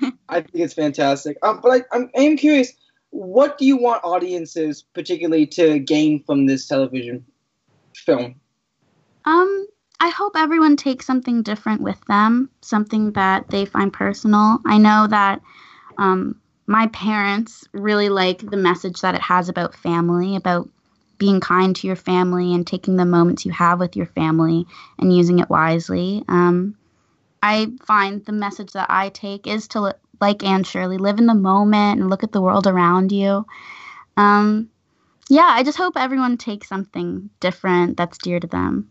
I 0.29 0.41
think 0.41 0.55
it's 0.55 0.73
fantastic. 0.73 1.37
Um, 1.43 1.59
but 1.61 1.69
I, 1.69 1.95
I'm, 1.95 2.09
I 2.17 2.21
am 2.21 2.37
curious, 2.37 2.73
what 3.11 3.57
do 3.57 3.65
you 3.65 3.77
want 3.77 4.03
audiences 4.03 4.83
particularly 4.93 5.45
to 5.47 5.79
gain 5.79 6.23
from 6.23 6.45
this 6.45 6.67
television 6.67 7.25
film? 7.95 8.35
Um, 9.25 9.67
I 9.99 10.09
hope 10.09 10.33
everyone 10.35 10.75
takes 10.75 11.05
something 11.05 11.41
different 11.41 11.81
with 11.81 11.99
them, 12.07 12.49
something 12.61 13.13
that 13.13 13.49
they 13.49 13.65
find 13.65 13.91
personal. 13.91 14.59
I 14.65 14.77
know 14.77 15.07
that 15.09 15.41
um, 15.97 16.39
my 16.67 16.87
parents 16.87 17.65
really 17.73 18.09
like 18.09 18.49
the 18.49 18.57
message 18.57 19.01
that 19.01 19.15
it 19.15 19.21
has 19.21 19.49
about 19.49 19.75
family, 19.75 20.35
about 20.35 20.69
being 21.17 21.39
kind 21.39 21.75
to 21.77 21.87
your 21.87 21.95
family 21.95 22.53
and 22.53 22.67
taking 22.67 22.97
the 22.97 23.05
moments 23.05 23.45
you 23.45 23.51
have 23.51 23.79
with 23.79 23.95
your 23.95 24.05
family 24.07 24.65
and 24.99 25.15
using 25.15 25.39
it 25.39 25.49
wisely. 25.49 26.23
Um, 26.27 26.75
I 27.45 27.67
find 27.85 28.25
the 28.25 28.31
message 28.31 28.71
that 28.71 28.87
I 28.89 29.09
take 29.09 29.45
is 29.45 29.67
to, 29.69 29.95
like 30.19 30.43
Anne 30.43 30.63
Shirley, 30.63 30.97
live 30.97 31.19
in 31.19 31.27
the 31.27 31.35
moment 31.35 31.99
and 31.99 32.09
look 32.09 32.23
at 32.23 32.31
the 32.31 32.41
world 32.41 32.65
around 32.65 33.11
you. 33.11 33.45
Um, 34.17 34.71
yeah, 35.29 35.49
I 35.51 35.61
just 35.61 35.77
hope 35.77 35.93
everyone 35.95 36.37
takes 36.37 36.67
something 36.67 37.29
different 37.39 37.97
that's 37.97 38.17
dear 38.17 38.39
to 38.39 38.47
them. 38.47 38.89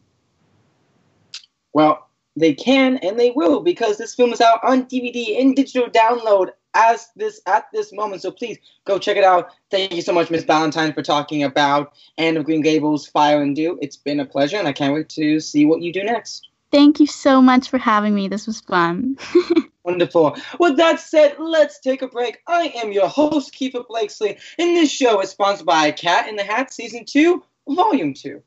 Well, 1.72 2.08
they 2.36 2.54
can 2.54 2.98
and 2.98 3.18
they 3.18 3.32
will 3.32 3.60
because 3.60 3.98
this 3.98 4.14
film 4.14 4.32
is 4.32 4.40
out 4.40 4.62
on 4.62 4.84
DVD 4.84 5.36
in 5.36 5.54
digital 5.54 5.88
download 5.88 6.50
as 6.74 7.08
this 7.16 7.40
at 7.46 7.66
this 7.72 7.92
moment. 7.92 8.22
So 8.22 8.30
please 8.30 8.58
go 8.84 9.00
check 9.00 9.16
it 9.16 9.24
out. 9.24 9.48
Thank 9.72 9.92
you 9.92 10.02
so 10.02 10.12
much, 10.12 10.30
Miss 10.30 10.44
Ballentine, 10.44 10.94
for 10.94 11.02
talking 11.02 11.42
about 11.42 11.92
Anne 12.18 12.36
of 12.36 12.44
Green 12.44 12.60
Gables 12.60 13.08
Fire 13.08 13.42
and 13.42 13.56
Dew. 13.56 13.80
It's 13.82 13.96
been 13.96 14.20
a 14.20 14.24
pleasure, 14.24 14.58
and 14.58 14.68
I 14.68 14.72
can't 14.72 14.94
wait 14.94 15.08
to 15.10 15.40
see 15.40 15.64
what 15.64 15.82
you 15.82 15.92
do 15.92 16.04
next. 16.04 16.50
Thank 16.74 16.98
you 16.98 17.06
so 17.06 17.40
much 17.40 17.70
for 17.70 17.78
having 17.78 18.16
me. 18.16 18.26
This 18.26 18.48
was 18.48 18.60
fun. 18.60 19.16
Wonderful. 19.84 20.36
With 20.58 20.76
that 20.78 20.98
said, 20.98 21.36
let's 21.38 21.78
take 21.78 22.02
a 22.02 22.08
break. 22.08 22.40
I 22.48 22.72
am 22.74 22.90
your 22.90 23.06
host, 23.06 23.54
Kiefer 23.54 23.86
Blakesley, 23.86 24.38
and 24.58 24.76
this 24.76 24.90
show 24.90 25.20
is 25.20 25.30
sponsored 25.30 25.66
by 25.66 25.92
Cat 25.92 26.28
in 26.28 26.34
the 26.34 26.42
Hat 26.42 26.72
Season 26.72 27.04
2, 27.04 27.40
Volume 27.68 28.12
2. 28.12 28.42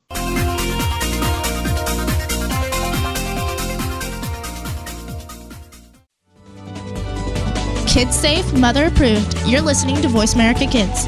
Kids 7.87 8.19
safe, 8.19 8.53
mother 8.55 8.87
approved. 8.87 9.37
You're 9.45 9.61
listening 9.61 10.01
to 10.01 10.09
Voice 10.09 10.35
America 10.35 10.67
Kids. 10.67 11.07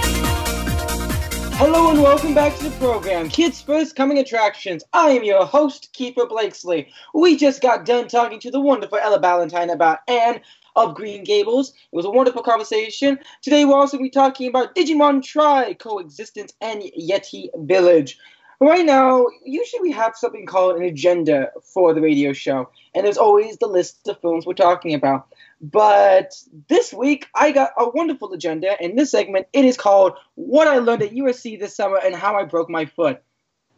Hello 1.63 1.91
and 1.91 2.01
welcome 2.01 2.33
back 2.33 2.57
to 2.57 2.63
the 2.63 2.75
program, 2.79 3.29
Kids 3.29 3.61
First 3.61 3.95
Coming 3.95 4.17
Attractions. 4.17 4.83
I 4.93 5.11
am 5.11 5.23
your 5.23 5.45
host, 5.45 5.95
Kiefer 5.95 6.27
Blakesley. 6.27 6.91
We 7.13 7.37
just 7.37 7.61
got 7.61 7.85
done 7.85 8.07
talking 8.07 8.39
to 8.39 8.49
the 8.49 8.59
wonderful 8.59 8.97
Ella 8.97 9.21
Ballentine 9.21 9.71
about 9.71 9.99
Anne 10.07 10.41
of 10.75 10.95
Green 10.95 11.23
Gables. 11.23 11.69
It 11.69 11.95
was 11.95 12.05
a 12.05 12.09
wonderful 12.09 12.41
conversation. 12.41 13.19
Today 13.43 13.63
we'll 13.63 13.75
also 13.75 13.99
be 13.99 14.09
talking 14.09 14.47
about 14.47 14.73
Digimon 14.73 15.23
Tri, 15.23 15.75
Coexistence, 15.75 16.51
and 16.61 16.81
Yeti 16.99 17.49
Village. 17.55 18.17
Right 18.59 18.83
now, 18.83 19.27
usually 19.45 19.81
we 19.83 19.91
have 19.91 20.15
something 20.15 20.47
called 20.47 20.77
an 20.77 20.83
agenda 20.83 21.51
for 21.61 21.93
the 21.93 22.01
radio 22.01 22.33
show, 22.33 22.71
and 22.95 23.05
there's 23.05 23.19
always 23.19 23.57
the 23.57 23.67
list 23.67 24.07
of 24.07 24.19
films 24.19 24.47
we're 24.47 24.53
talking 24.53 24.95
about. 24.95 25.27
But 25.61 26.33
this 26.69 26.91
week, 26.91 27.27
I 27.35 27.51
got 27.51 27.71
a 27.77 27.89
wonderful 27.89 28.33
agenda. 28.33 28.75
In 28.83 28.95
this 28.95 29.11
segment, 29.11 29.45
it 29.53 29.63
is 29.63 29.77
called 29.77 30.13
What 30.33 30.67
I 30.67 30.79
Learned 30.79 31.03
at 31.03 31.11
USC 31.11 31.59
This 31.59 31.75
Summer 31.75 31.99
and 32.03 32.15
How 32.15 32.35
I 32.35 32.45
Broke 32.45 32.69
My 32.69 32.85
Foot. 32.85 33.21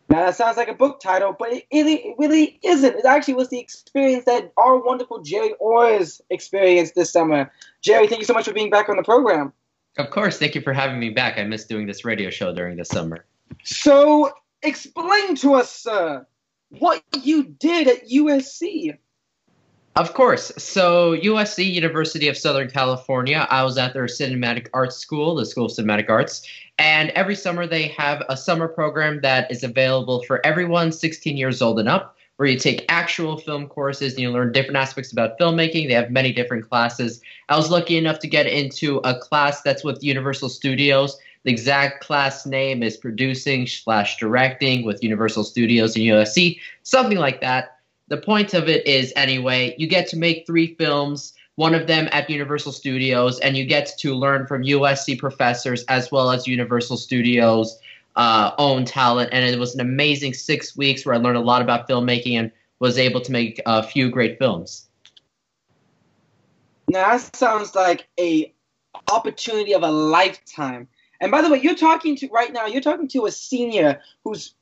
Now, 0.09 0.25
that 0.25 0.35
sounds 0.35 0.57
like 0.57 0.67
a 0.67 0.73
book 0.73 0.99
title, 0.99 1.35
but 1.37 1.51
it 1.51 1.65
really, 1.73 1.95
it 1.95 2.15
really 2.17 2.59
isn't. 2.63 2.95
It 2.95 3.05
actually 3.05 3.33
was 3.33 3.49
the 3.49 3.59
experience 3.59 4.25
that 4.25 4.53
our 4.57 4.77
wonderful 4.77 5.23
Jerry 5.23 5.53
Orrs 5.61 6.21
experienced 6.29 6.95
this 6.95 7.11
summer. 7.11 7.51
Jerry, 7.81 8.07
thank 8.07 8.19
you 8.19 8.25
so 8.25 8.33
much 8.33 8.45
for 8.45 8.53
being 8.53 8.69
back 8.69 8.89
on 8.89 8.95
the 8.95 9.03
program. 9.03 9.51
Of 9.97 10.09
course. 10.09 10.37
Thank 10.37 10.55
you 10.55 10.61
for 10.61 10.73
having 10.73 10.99
me 10.99 11.09
back. 11.09 11.37
I 11.37 11.43
missed 11.43 11.67
doing 11.67 11.85
this 11.85 12.05
radio 12.05 12.29
show 12.29 12.53
during 12.53 12.77
the 12.77 12.85
summer. 12.85 13.25
So, 13.63 14.31
explain 14.61 15.35
to 15.37 15.55
us, 15.55 15.71
sir, 15.71 16.25
what 16.79 17.03
you 17.21 17.43
did 17.43 17.87
at 17.87 18.09
USC. 18.09 18.97
Of 19.95 20.15
course. 20.15 20.51
So, 20.57 21.15
USC, 21.17 21.71
University 21.71 22.27
of 22.27 22.35
Southern 22.35 22.67
California, 22.67 23.47
I 23.51 23.63
was 23.63 23.77
at 23.77 23.93
their 23.93 24.05
Cinematic 24.05 24.67
Arts 24.73 24.97
School, 24.97 25.35
the 25.35 25.45
School 25.45 25.65
of 25.65 25.71
Cinematic 25.71 26.09
Arts. 26.09 26.47
And 26.79 27.11
every 27.11 27.35
summer 27.35 27.67
they 27.67 27.89
have 27.89 28.23
a 28.27 28.35
summer 28.35 28.67
program 28.67 29.21
that 29.21 29.51
is 29.51 29.63
available 29.63 30.23
for 30.23 30.43
everyone 30.43 30.91
16 30.91 31.37
years 31.37 31.61
old 31.61 31.79
and 31.79 31.87
up, 31.87 32.17
where 32.37 32.49
you 32.49 32.57
take 32.57 32.85
actual 32.89 33.37
film 33.37 33.67
courses 33.67 34.13
and 34.13 34.23
you 34.23 34.31
learn 34.31 34.51
different 34.51 34.77
aspects 34.77 35.11
about 35.11 35.37
filmmaking. 35.37 35.87
They 35.87 35.93
have 35.93 36.09
many 36.09 36.33
different 36.33 36.67
classes. 36.67 37.21
I 37.49 37.55
was 37.55 37.69
lucky 37.69 37.95
enough 37.95 38.17
to 38.19 38.27
get 38.27 38.47
into 38.47 38.97
a 39.03 39.15
class 39.15 39.61
that's 39.61 39.83
with 39.83 40.03
Universal 40.03 40.49
Studios. 40.49 41.19
The 41.43 41.51
exact 41.51 42.03
class 42.03 42.47
name 42.47 42.81
is 42.81 42.97
producing 42.97 43.67
slash 43.67 44.17
directing 44.17 44.85
with 44.85 45.03
Universal 45.03 45.43
Studios 45.43 45.95
and 45.95 46.05
USC, 46.05 46.57
something 46.81 47.19
like 47.19 47.41
that. 47.41 47.72
The 48.09 48.17
point 48.17 48.53
of 48.53 48.67
it 48.67 48.85
is, 48.85 49.13
anyway, 49.15 49.75
you 49.77 49.87
get 49.87 50.07
to 50.09 50.17
make 50.17 50.45
three 50.45 50.75
films, 50.75 51.33
one 51.55 51.73
of 51.73 51.87
them 51.87 52.09
at 52.11 52.29
Universal 52.29 52.73
Studios, 52.73 53.39
and 53.39 53.55
you 53.55 53.65
get 53.65 53.93
to 53.99 54.13
learn 54.13 54.45
from 54.45 54.63
USC 54.63 55.17
professors 55.17 55.83
as 55.85 56.11
well 56.11 56.31
as 56.31 56.47
Universal 56.47 56.97
Studios' 56.97 57.79
uh, 58.15 58.51
own 58.57 58.85
talent. 58.85 59.29
And 59.31 59.45
it 59.45 59.59
was 59.59 59.73
an 59.73 59.81
amazing 59.81 60.33
six 60.33 60.75
weeks 60.75 61.05
where 61.05 61.15
I 61.15 61.17
learned 61.17 61.37
a 61.37 61.41
lot 61.41 61.61
about 61.61 61.87
filmmaking 61.87 62.33
and 62.33 62.51
was 62.79 62.97
able 62.97 63.21
to 63.21 63.31
make 63.31 63.61
a 63.65 63.81
few 63.81 64.09
great 64.09 64.37
films. 64.37 64.89
Now, 66.89 67.17
that 67.17 67.35
sounds 67.35 67.75
like 67.75 68.07
a 68.19 68.53
opportunity 69.11 69.73
of 69.73 69.83
a 69.83 69.91
lifetime. 69.91 70.87
And 71.21 71.31
by 71.31 71.41
the 71.41 71.49
way, 71.49 71.61
you're 71.61 71.75
talking 71.75 72.15
to 72.17 72.27
right 72.27 72.51
now. 72.51 72.65
You're 72.65 72.81
talking 72.81 73.07
to 73.09 73.25
a 73.25 73.31
senior 73.31 74.01
who's 74.23 74.53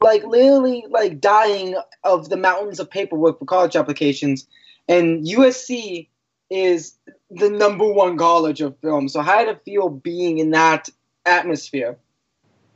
like 0.00 0.24
literally 0.24 0.84
like 0.90 1.20
dying 1.20 1.74
of 2.04 2.28
the 2.28 2.36
mountains 2.36 2.80
of 2.80 2.90
paperwork 2.90 3.38
for 3.38 3.44
college 3.44 3.76
applications, 3.76 4.46
and 4.88 5.26
USC 5.26 6.08
is 6.50 6.96
the 7.30 7.50
number 7.50 7.90
one 7.92 8.16
college 8.16 8.60
of 8.60 8.78
film. 8.78 9.08
So 9.08 9.20
how 9.20 9.44
did 9.44 9.56
it 9.56 9.62
feel 9.64 9.88
being 9.88 10.38
in 10.38 10.50
that 10.50 10.88
atmosphere? 11.24 11.98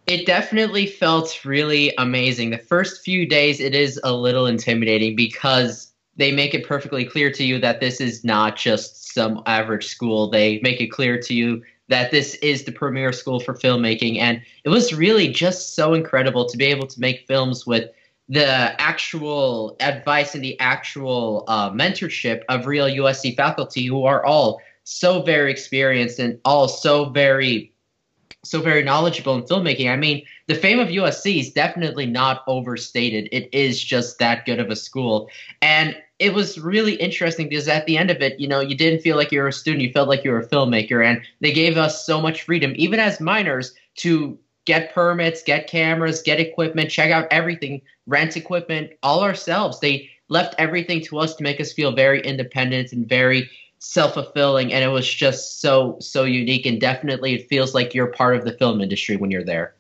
It 0.07 0.27
definitely 0.27 0.87
felt 0.87 1.45
really 1.45 1.95
amazing. 1.97 2.51
The 2.51 2.59
first 2.59 3.05
few 3.05 3.27
days, 3.27 3.61
it 3.61 3.77
is 3.77 4.01
a 4.03 4.13
little 4.13 4.47
intimidating 4.47 5.15
because 5.15 5.93
they 6.17 6.33
make 6.33 6.53
it 6.53 6.67
perfectly 6.67 7.05
clear 7.05 7.31
to 7.31 7.45
you 7.45 7.61
that 7.61 7.81
this 7.81 8.01
is 8.01 8.25
not 8.25 8.57
just 8.57 9.15
some 9.15 9.43
average 9.47 9.87
school. 9.87 10.29
They 10.29 10.59
make 10.63 10.81
it 10.81 10.89
clear 10.89 11.21
to 11.21 11.35
you 11.35 11.63
that 11.91 12.11
this 12.13 12.37
is 12.37 12.65
the 12.65 12.73
premier 12.73 13.13
school 13.13 13.41
for 13.41 13.53
filmmaking. 13.53 14.19
And 14.19 14.41
it 14.65 14.71
was 14.71 14.95
really 14.95 15.29
just 15.29 15.75
so 15.75 15.93
incredible 15.93 16.47
to 16.47 16.57
be 16.57 16.65
able 16.67 16.87
to 16.87 17.01
make 17.01 17.27
films 17.27 17.67
with 17.67 17.91
the 18.29 18.81
actual 18.81 19.77
advice 19.81 20.37
and 20.37 20.43
the 20.43 20.59
actual 20.61 21.45
uh, 21.49 21.69
mentorship 21.71 22.43
of 22.49 22.67
real 22.67 22.87
USC 22.87 23.37
faculty 23.37 23.85
who 23.85 24.05
are 24.05 24.25
all 24.25 24.61
so 24.85 25.23
very 25.23 25.51
experienced 25.51 26.21
and 26.21 26.41
all 26.45 26.69
so 26.69 27.07
very 27.07 27.70
so 28.43 28.61
very 28.61 28.83
knowledgeable 28.83 29.35
in 29.35 29.43
filmmaking. 29.43 29.91
I 29.91 29.97
mean, 29.97 30.25
the 30.47 30.55
fame 30.55 30.79
of 30.79 30.89
USC 30.89 31.41
is 31.41 31.53
definitely 31.53 32.07
not 32.07 32.43
overstated. 32.47 33.29
It 33.33 33.49
is 33.53 33.83
just 33.83 34.19
that 34.19 34.47
good 34.47 34.59
of 34.59 34.71
a 34.71 34.77
school. 34.77 35.29
And 35.61 35.97
it 36.19 36.33
was 36.33 36.59
really 36.59 36.95
interesting 36.95 37.49
because 37.49 37.69
at 37.69 37.87
the 37.87 37.99
end 37.99 38.11
of 38.11 38.23
it, 38.23 38.41
you 38.41 38.49
know, 38.49 38.61
you 38.61 38.75
didn't 38.75 39.01
feel 39.01 39.17
like 39.17 39.33
you 39.33 39.41
were 39.41 39.49
a 39.49 39.53
student, 39.53 39.83
you 39.83 39.93
felt 39.93 40.09
like 40.09 40.25
you 40.25 40.31
were 40.31 40.41
a 40.41 40.49
filmmaker. 40.49 41.05
And 41.05 41.21
they 41.41 41.53
gave 41.53 41.77
us 41.77 42.05
so 42.05 42.21
much 42.21 42.43
freedom, 42.43 42.73
even 42.77 42.99
as 42.99 43.21
minors, 43.21 43.75
to 43.97 44.39
get 44.65 44.95
permits, 44.95 45.43
get 45.43 45.67
cameras, 45.67 46.23
get 46.23 46.41
equipment, 46.41 46.91
check 46.91 47.11
out 47.11 47.27
everything, 47.31 47.83
rent 48.07 48.37
equipment, 48.37 48.91
all 49.03 49.23
ourselves. 49.23 49.81
They 49.81 50.11
left 50.29 50.55
everything 50.59 51.03
to 51.05 51.19
us 51.19 51.35
to 51.35 51.43
make 51.43 51.61
us 51.61 51.73
feel 51.73 51.93
very 51.93 52.21
independent 52.23 52.93
and 52.93 53.07
very 53.07 53.51
self-fulfilling 53.81 54.73
and 54.73 54.85
it 54.85 54.89
was 54.89 55.13
just 55.13 55.61
so 55.61 55.97
so 56.01 56.25
unique 56.25 56.67
and 56.67 56.81
definitely 56.81 57.35
it 57.35 57.49
feels 57.49 57.75
like 57.75 57.95
you're 57.95 58.07
part 58.07 58.37
of 58.37 58.45
the 58.45 58.53
film 58.53 58.81
industry 58.81 59.17
when 59.17 59.31
you're 59.31 59.45
there. 59.45 59.75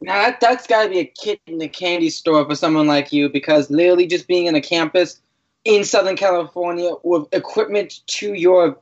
Now 0.00 0.14
that, 0.14 0.40
that's 0.40 0.66
got 0.66 0.82
to 0.82 0.90
be 0.90 0.98
a 0.98 1.04
kid 1.04 1.38
in 1.46 1.58
the 1.58 1.68
candy 1.68 2.10
store 2.10 2.44
for 2.44 2.56
someone 2.56 2.88
like 2.88 3.12
you 3.12 3.28
because 3.28 3.70
literally 3.70 4.08
just 4.08 4.26
being 4.26 4.46
in 4.46 4.56
a 4.56 4.60
campus 4.60 5.20
in 5.64 5.84
southern 5.84 6.16
california 6.16 6.94
with 7.04 7.28
equipment 7.32 8.00
to 8.08 8.34
your 8.34 8.76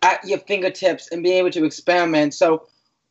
at 0.00 0.24
your 0.24 0.38
fingertips 0.38 1.08
and 1.12 1.22
being 1.22 1.36
able 1.36 1.50
to 1.50 1.64
experiment. 1.66 2.32
So 2.32 2.66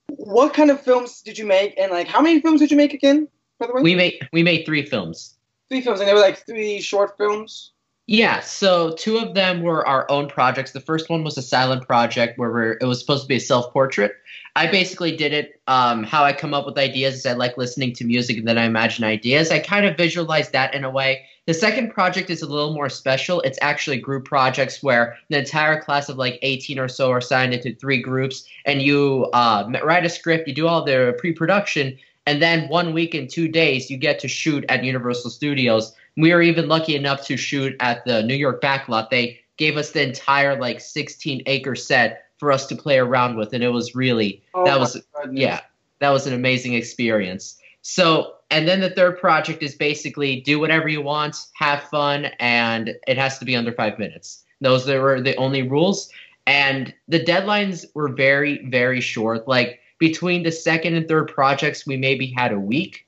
what 0.07 0.55
kind 0.55 0.71
of 0.71 0.81
films 0.81 1.21
did 1.21 1.37
you 1.37 1.45
make 1.45 1.77
and 1.79 1.91
like 1.91 2.07
how 2.07 2.21
many 2.21 2.41
films 2.41 2.59
did 2.59 2.71
you 2.71 2.77
make 2.77 2.95
again 2.95 3.27
by 3.59 3.67
the 3.67 3.73
way? 3.73 3.83
We 3.83 3.93
made 3.93 4.27
we 4.33 4.41
made 4.41 4.65
three 4.65 4.83
films. 4.83 5.35
Three 5.67 5.81
films 5.81 5.99
and 5.99 6.09
they 6.09 6.13
were 6.15 6.19
like 6.19 6.43
three 6.43 6.81
short 6.81 7.15
films 7.19 7.73
yeah, 8.09 8.39
so 8.39 8.93
two 8.93 9.19
of 9.19 9.35
them 9.35 9.61
were 9.61 9.87
our 9.87 10.09
own 10.09 10.27
projects. 10.27 10.71
The 10.71 10.79
first 10.79 11.11
one 11.11 11.23
was 11.23 11.37
a 11.37 11.43
silent 11.43 11.85
project 11.85 12.39
where 12.39 12.71
it 12.71 12.85
was 12.85 12.99
supposed 12.99 13.21
to 13.21 13.27
be 13.27 13.35
a 13.35 13.39
self 13.39 13.71
portrait. 13.71 14.13
I 14.55 14.65
basically 14.65 15.15
did 15.15 15.31
it 15.31 15.61
um, 15.67 16.03
how 16.03 16.23
I 16.23 16.33
come 16.33 16.55
up 16.55 16.65
with 16.65 16.79
ideas 16.79 17.13
is 17.13 17.25
I 17.27 17.33
like 17.33 17.55
listening 17.55 17.93
to 17.93 18.03
music 18.03 18.37
and 18.37 18.47
then 18.47 18.57
I 18.57 18.65
imagine 18.65 19.05
ideas. 19.05 19.51
I 19.51 19.59
kind 19.59 19.85
of 19.85 19.95
visualize 19.95 20.49
that 20.49 20.73
in 20.73 20.83
a 20.83 20.89
way. 20.89 21.23
The 21.45 21.53
second 21.53 21.91
project 21.91 22.31
is 22.31 22.41
a 22.41 22.47
little 22.47 22.73
more 22.73 22.89
special. 22.89 23.41
It's 23.41 23.59
actually 23.61 23.99
group 23.99 24.25
projects 24.25 24.81
where 24.81 25.15
the 25.29 25.37
entire 25.37 25.79
class 25.79 26.09
of 26.09 26.17
like 26.17 26.39
18 26.41 26.79
or 26.79 26.87
so 26.87 27.11
are 27.11 27.21
signed 27.21 27.53
into 27.53 27.75
three 27.75 28.01
groups 28.01 28.43
and 28.65 28.81
you 28.81 29.29
uh, 29.33 29.71
write 29.83 30.03
a 30.03 30.09
script, 30.09 30.47
you 30.47 30.55
do 30.55 30.67
all 30.67 30.83
the 30.83 31.15
pre 31.19 31.31
production, 31.31 31.95
and 32.25 32.41
then 32.41 32.69
one 32.69 32.91
week 32.91 33.13
and 33.13 33.29
two 33.29 33.47
days 33.47 33.91
you 33.91 33.97
get 33.97 34.17
to 34.17 34.27
shoot 34.27 34.65
at 34.67 34.83
Universal 34.83 35.29
Studios 35.29 35.93
we 36.19 36.33
were 36.33 36.41
even 36.41 36.67
lucky 36.67 36.95
enough 36.95 37.25
to 37.27 37.37
shoot 37.37 37.75
at 37.79 38.03
the 38.05 38.21
New 38.23 38.35
York 38.35 38.61
backlot. 38.61 39.09
They 39.09 39.39
gave 39.57 39.77
us 39.77 39.91
the 39.91 40.03
entire 40.03 40.59
like 40.59 40.81
16 40.81 41.43
acre 41.45 41.75
set 41.75 42.25
for 42.37 42.51
us 42.51 42.67
to 42.67 42.75
play 42.75 42.99
around 42.99 43.37
with, 43.37 43.53
and 43.53 43.63
it 43.63 43.69
was 43.69 43.95
really 43.95 44.43
oh 44.53 44.65
that 44.65 44.79
was 44.79 45.01
goodness. 45.15 45.39
yeah 45.39 45.61
that 45.99 46.09
was 46.09 46.27
an 46.27 46.33
amazing 46.33 46.73
experience. 46.73 47.57
So 47.81 48.35
and 48.51 48.67
then 48.67 48.81
the 48.81 48.89
third 48.89 49.19
project 49.19 49.63
is 49.63 49.75
basically 49.75 50.41
do 50.41 50.59
whatever 50.59 50.89
you 50.89 51.01
want, 51.01 51.37
have 51.53 51.83
fun, 51.83 52.25
and 52.39 52.95
it 53.07 53.17
has 53.17 53.37
to 53.39 53.45
be 53.45 53.55
under 53.55 53.71
five 53.71 53.97
minutes. 53.99 54.43
Those 54.59 54.87
were 54.87 55.21
the 55.21 55.35
only 55.35 55.61
rules, 55.61 56.09
and 56.47 56.93
the 57.07 57.23
deadlines 57.23 57.85
were 57.93 58.09
very 58.09 58.67
very 58.69 58.99
short. 58.99 59.47
Like 59.47 59.79
between 59.99 60.43
the 60.43 60.51
second 60.51 60.95
and 60.95 61.07
third 61.07 61.29
projects, 61.29 61.87
we 61.87 61.95
maybe 61.95 62.27
had 62.27 62.51
a 62.51 62.59
week 62.59 63.05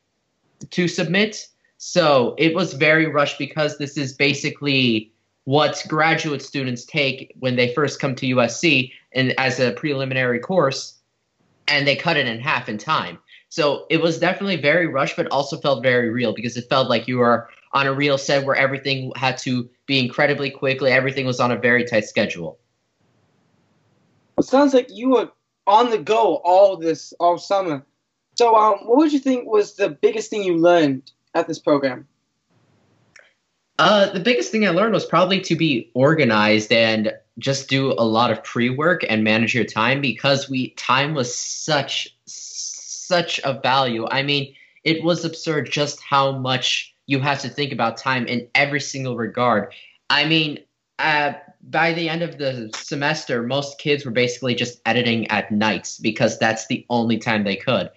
to 0.69 0.87
submit 0.87 1.47
so 1.83 2.35
it 2.37 2.53
was 2.53 2.73
very 2.73 3.07
rushed 3.07 3.39
because 3.39 3.79
this 3.79 3.97
is 3.97 4.13
basically 4.13 5.11
what 5.45 5.83
graduate 5.87 6.43
students 6.43 6.85
take 6.85 7.33
when 7.39 7.55
they 7.55 7.73
first 7.73 7.99
come 7.99 8.13
to 8.17 8.35
USC 8.35 8.91
and 9.13 9.33
as 9.39 9.59
a 9.59 9.71
preliminary 9.71 10.37
course, 10.37 10.99
and 11.67 11.87
they 11.87 11.95
cut 11.95 12.17
it 12.17 12.27
in 12.27 12.39
half 12.39 12.69
in 12.69 12.77
time. 12.77 13.17
So 13.49 13.87
it 13.89 13.99
was 13.99 14.19
definitely 14.19 14.57
very 14.57 14.85
rushed, 14.85 15.15
but 15.15 15.25
also 15.31 15.57
felt 15.57 15.81
very 15.81 16.11
real 16.11 16.35
because 16.35 16.55
it 16.55 16.69
felt 16.69 16.87
like 16.87 17.07
you 17.07 17.17
were 17.17 17.49
on 17.73 17.87
a 17.87 17.93
real 17.93 18.19
set 18.19 18.45
where 18.45 18.55
everything 18.55 19.11
had 19.15 19.39
to 19.39 19.67
be 19.87 19.97
incredibly 19.97 20.51
quickly. 20.51 20.91
Everything 20.91 21.25
was 21.25 21.39
on 21.39 21.51
a 21.51 21.57
very 21.57 21.83
tight 21.83 22.05
schedule. 22.05 22.59
It 24.37 24.45
sounds 24.45 24.75
like 24.75 24.87
you 24.91 25.09
were 25.09 25.31
on 25.65 25.89
the 25.89 25.97
go 25.97 26.41
all 26.45 26.77
this 26.77 27.11
all 27.19 27.39
summer. 27.39 27.83
So, 28.35 28.55
um, 28.55 28.85
what 28.85 28.99
would 28.99 29.11
you 29.11 29.19
think 29.19 29.47
was 29.47 29.73
the 29.73 29.89
biggest 29.89 30.29
thing 30.29 30.43
you 30.43 30.57
learned 30.57 31.11
at 31.33 31.47
this 31.47 31.59
program? 31.59 32.07
Uh, 33.79 34.11
the 34.11 34.19
biggest 34.19 34.51
thing 34.51 34.65
I 34.65 34.69
learned 34.69 34.93
was 34.93 35.05
probably 35.05 35.41
to 35.41 35.55
be 35.55 35.89
organized 35.95 36.71
and 36.71 37.13
just 37.39 37.67
do 37.67 37.93
a 37.93 38.05
lot 38.05 38.29
of 38.29 38.43
pre-work 38.43 39.03
and 39.09 39.23
manage 39.23 39.55
your 39.55 39.63
time 39.63 40.01
because 40.01 40.49
we 40.49 40.69
time 40.71 41.13
was 41.13 41.35
such 41.35 42.15
such 42.25 43.39
a 43.43 43.59
value. 43.59 44.07
I 44.09 44.21
mean, 44.21 44.53
it 44.83 45.03
was 45.03 45.25
absurd 45.25 45.71
just 45.71 45.99
how 46.01 46.33
much 46.33 46.95
you 47.07 47.19
have 47.19 47.41
to 47.41 47.49
think 47.49 47.71
about 47.71 47.97
time 47.97 48.27
in 48.27 48.47
every 48.55 48.79
single 48.79 49.17
regard. 49.17 49.73
I 50.09 50.25
mean, 50.25 50.59
uh, 50.99 51.33
by 51.63 51.93
the 51.93 52.07
end 52.07 52.21
of 52.21 52.37
the 52.37 52.69
semester, 52.75 53.43
most 53.43 53.79
kids 53.79 54.05
were 54.05 54.11
basically 54.11 54.55
just 54.55 54.81
editing 54.85 55.27
at 55.27 55.51
nights 55.51 55.97
because 55.97 56.37
that's 56.39 56.67
the 56.67 56.85
only 56.89 57.17
time 57.17 57.43
they 57.43 57.55
could. 57.55 57.89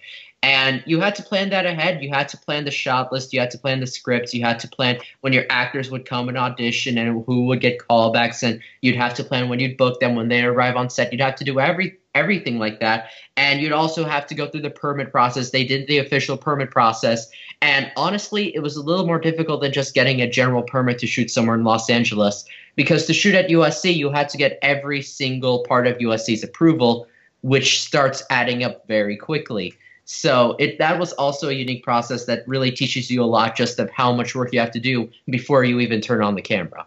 And 0.45 0.83
you 0.85 0.99
had 0.99 1.15
to 1.15 1.23
plan 1.23 1.49
that 1.49 1.65
ahead. 1.65 2.03
You 2.03 2.09
had 2.09 2.29
to 2.29 2.37
plan 2.37 2.65
the 2.65 2.71
shot 2.71 3.11
list. 3.11 3.33
You 3.33 3.39
had 3.39 3.49
to 3.49 3.57
plan 3.57 3.79
the 3.79 3.87
scripts. 3.87 4.31
You 4.31 4.43
had 4.43 4.59
to 4.59 4.67
plan 4.67 4.99
when 5.21 5.33
your 5.33 5.45
actors 5.49 5.89
would 5.89 6.05
come 6.05 6.29
and 6.29 6.37
audition 6.37 6.99
and 6.99 7.25
who 7.25 7.47
would 7.47 7.61
get 7.61 7.79
callbacks. 7.79 8.43
And 8.43 8.61
you'd 8.81 8.95
have 8.95 9.15
to 9.15 9.23
plan 9.23 9.49
when 9.49 9.59
you'd 9.59 9.75
book 9.75 9.99
them 9.99 10.13
when 10.13 10.27
they 10.27 10.43
arrive 10.43 10.75
on 10.75 10.91
set. 10.91 11.11
You'd 11.11 11.19
have 11.21 11.33
to 11.37 11.43
do 11.43 11.59
every 11.59 11.97
everything 12.13 12.59
like 12.59 12.79
that. 12.79 13.09
And 13.35 13.59
you'd 13.59 13.71
also 13.71 14.05
have 14.05 14.27
to 14.27 14.35
go 14.35 14.47
through 14.47 14.61
the 14.61 14.69
permit 14.69 15.11
process. 15.11 15.49
They 15.49 15.63
did 15.63 15.87
the 15.87 15.97
official 15.97 16.37
permit 16.37 16.69
process. 16.69 17.27
And 17.63 17.91
honestly, 17.97 18.55
it 18.55 18.59
was 18.59 18.75
a 18.75 18.83
little 18.83 19.07
more 19.07 19.19
difficult 19.19 19.61
than 19.61 19.73
just 19.73 19.95
getting 19.95 20.21
a 20.21 20.29
general 20.29 20.61
permit 20.61 20.99
to 20.99 21.07
shoot 21.07 21.31
somewhere 21.31 21.55
in 21.55 21.63
Los 21.63 21.89
Angeles. 21.89 22.45
Because 22.75 23.07
to 23.07 23.13
shoot 23.13 23.33
at 23.33 23.49
USC, 23.49 23.95
you 23.95 24.11
had 24.11 24.29
to 24.29 24.37
get 24.37 24.59
every 24.61 25.01
single 25.01 25.63
part 25.63 25.87
of 25.87 25.97
USC's 25.97 26.43
approval, 26.43 27.07
which 27.41 27.81
starts 27.81 28.21
adding 28.29 28.63
up 28.63 28.87
very 28.87 29.17
quickly. 29.17 29.73
So 30.05 30.55
it 30.59 30.77
that 30.77 30.99
was 30.99 31.13
also 31.13 31.49
a 31.49 31.53
unique 31.53 31.83
process 31.83 32.25
that 32.25 32.47
really 32.47 32.71
teaches 32.71 33.09
you 33.09 33.23
a 33.23 33.25
lot 33.25 33.55
just 33.55 33.79
of 33.79 33.89
how 33.89 34.13
much 34.13 34.35
work 34.35 34.53
you 34.53 34.59
have 34.59 34.71
to 34.71 34.79
do 34.79 35.09
before 35.27 35.63
you 35.63 35.79
even 35.79 35.99
turn 35.99 36.21
on 36.23 36.35
the 36.35 36.43
camera. 36.43 36.85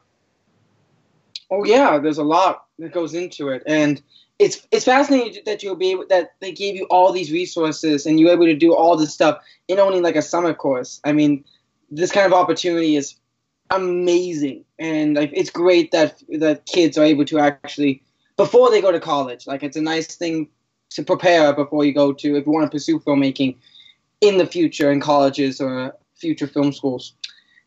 Oh 1.50 1.64
yeah, 1.64 1.98
there's 1.98 2.18
a 2.18 2.24
lot 2.24 2.66
that 2.78 2.92
goes 2.92 3.14
into 3.14 3.48
it, 3.48 3.64
and 3.66 4.00
it's 4.38 4.66
it's 4.70 4.84
fascinating 4.84 5.42
that 5.46 5.64
you'll 5.64 5.74
be 5.74 5.90
able, 5.90 6.06
that 6.08 6.34
they 6.38 6.52
gave 6.52 6.76
you 6.76 6.86
all 6.90 7.12
these 7.12 7.32
resources 7.32 8.06
and 8.06 8.20
you're 8.20 8.30
able 8.30 8.44
to 8.44 8.54
do 8.54 8.72
all 8.72 8.96
this 8.96 9.12
stuff 9.12 9.42
in 9.66 9.80
only 9.80 10.00
like 10.00 10.14
a 10.14 10.22
summer 10.22 10.54
course. 10.54 11.00
I 11.04 11.12
mean, 11.12 11.44
this 11.90 12.12
kind 12.12 12.26
of 12.26 12.32
opportunity 12.32 12.94
is 12.94 13.16
amazing, 13.70 14.64
and 14.78 15.16
like, 15.16 15.32
it's 15.34 15.50
great 15.50 15.90
that 15.90 16.22
that 16.38 16.66
kids 16.66 16.96
are 16.96 17.04
able 17.04 17.24
to 17.24 17.40
actually 17.40 18.00
before 18.36 18.70
they 18.70 18.80
go 18.80 18.92
to 18.92 19.00
college. 19.00 19.48
Like 19.48 19.64
it's 19.64 19.76
a 19.76 19.82
nice 19.82 20.14
thing 20.14 20.48
to 20.90 21.02
prepare 21.02 21.52
before 21.52 21.84
you 21.84 21.92
go 21.92 22.12
to 22.12 22.36
if 22.36 22.46
you 22.46 22.52
want 22.52 22.66
to 22.66 22.74
pursue 22.74 22.98
filmmaking 23.00 23.56
in 24.20 24.38
the 24.38 24.46
future 24.46 24.90
in 24.90 25.00
colleges 25.00 25.60
or 25.60 25.94
future 26.14 26.46
film 26.46 26.72
schools. 26.72 27.14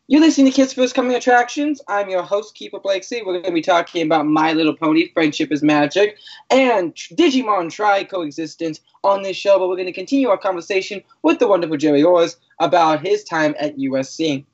You're 0.08 0.20
listening 0.20 0.46
to 0.46 0.52
Kids 0.52 0.74
First 0.74 0.94
Coming 0.94 1.16
Attractions. 1.16 1.80
I'm 1.88 2.10
your 2.10 2.22
host, 2.22 2.56
Kiefer 2.56 2.82
Blakesley. 2.82 3.22
We're 3.22 3.34
going 3.34 3.44
to 3.44 3.52
be 3.52 3.62
talking 3.62 4.04
about 4.04 4.26
My 4.26 4.52
Little 4.52 4.76
Pony, 4.76 5.10
Friendship 5.12 5.52
is 5.52 5.62
Magic, 5.62 6.18
and 6.50 6.94
Digimon 6.94 7.72
Tri 7.72 8.04
Coexistence 8.04 8.80
on 9.04 9.22
this 9.22 9.36
show, 9.36 9.58
but 9.58 9.68
we're 9.68 9.76
going 9.76 9.86
to 9.86 9.92
continue 9.92 10.28
our 10.28 10.36
conversation 10.36 11.02
with 11.22 11.38
the 11.38 11.48
wonderful 11.48 11.76
Jerry 11.76 12.02
Orrs 12.02 12.36
about 12.58 13.06
his 13.06 13.24
time 13.24 13.54
at 13.58 13.78
USC. 13.78 14.44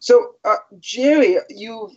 So, 0.00 0.34
uh, 0.44 0.56
Jerry, 0.78 1.38
you 1.48 1.90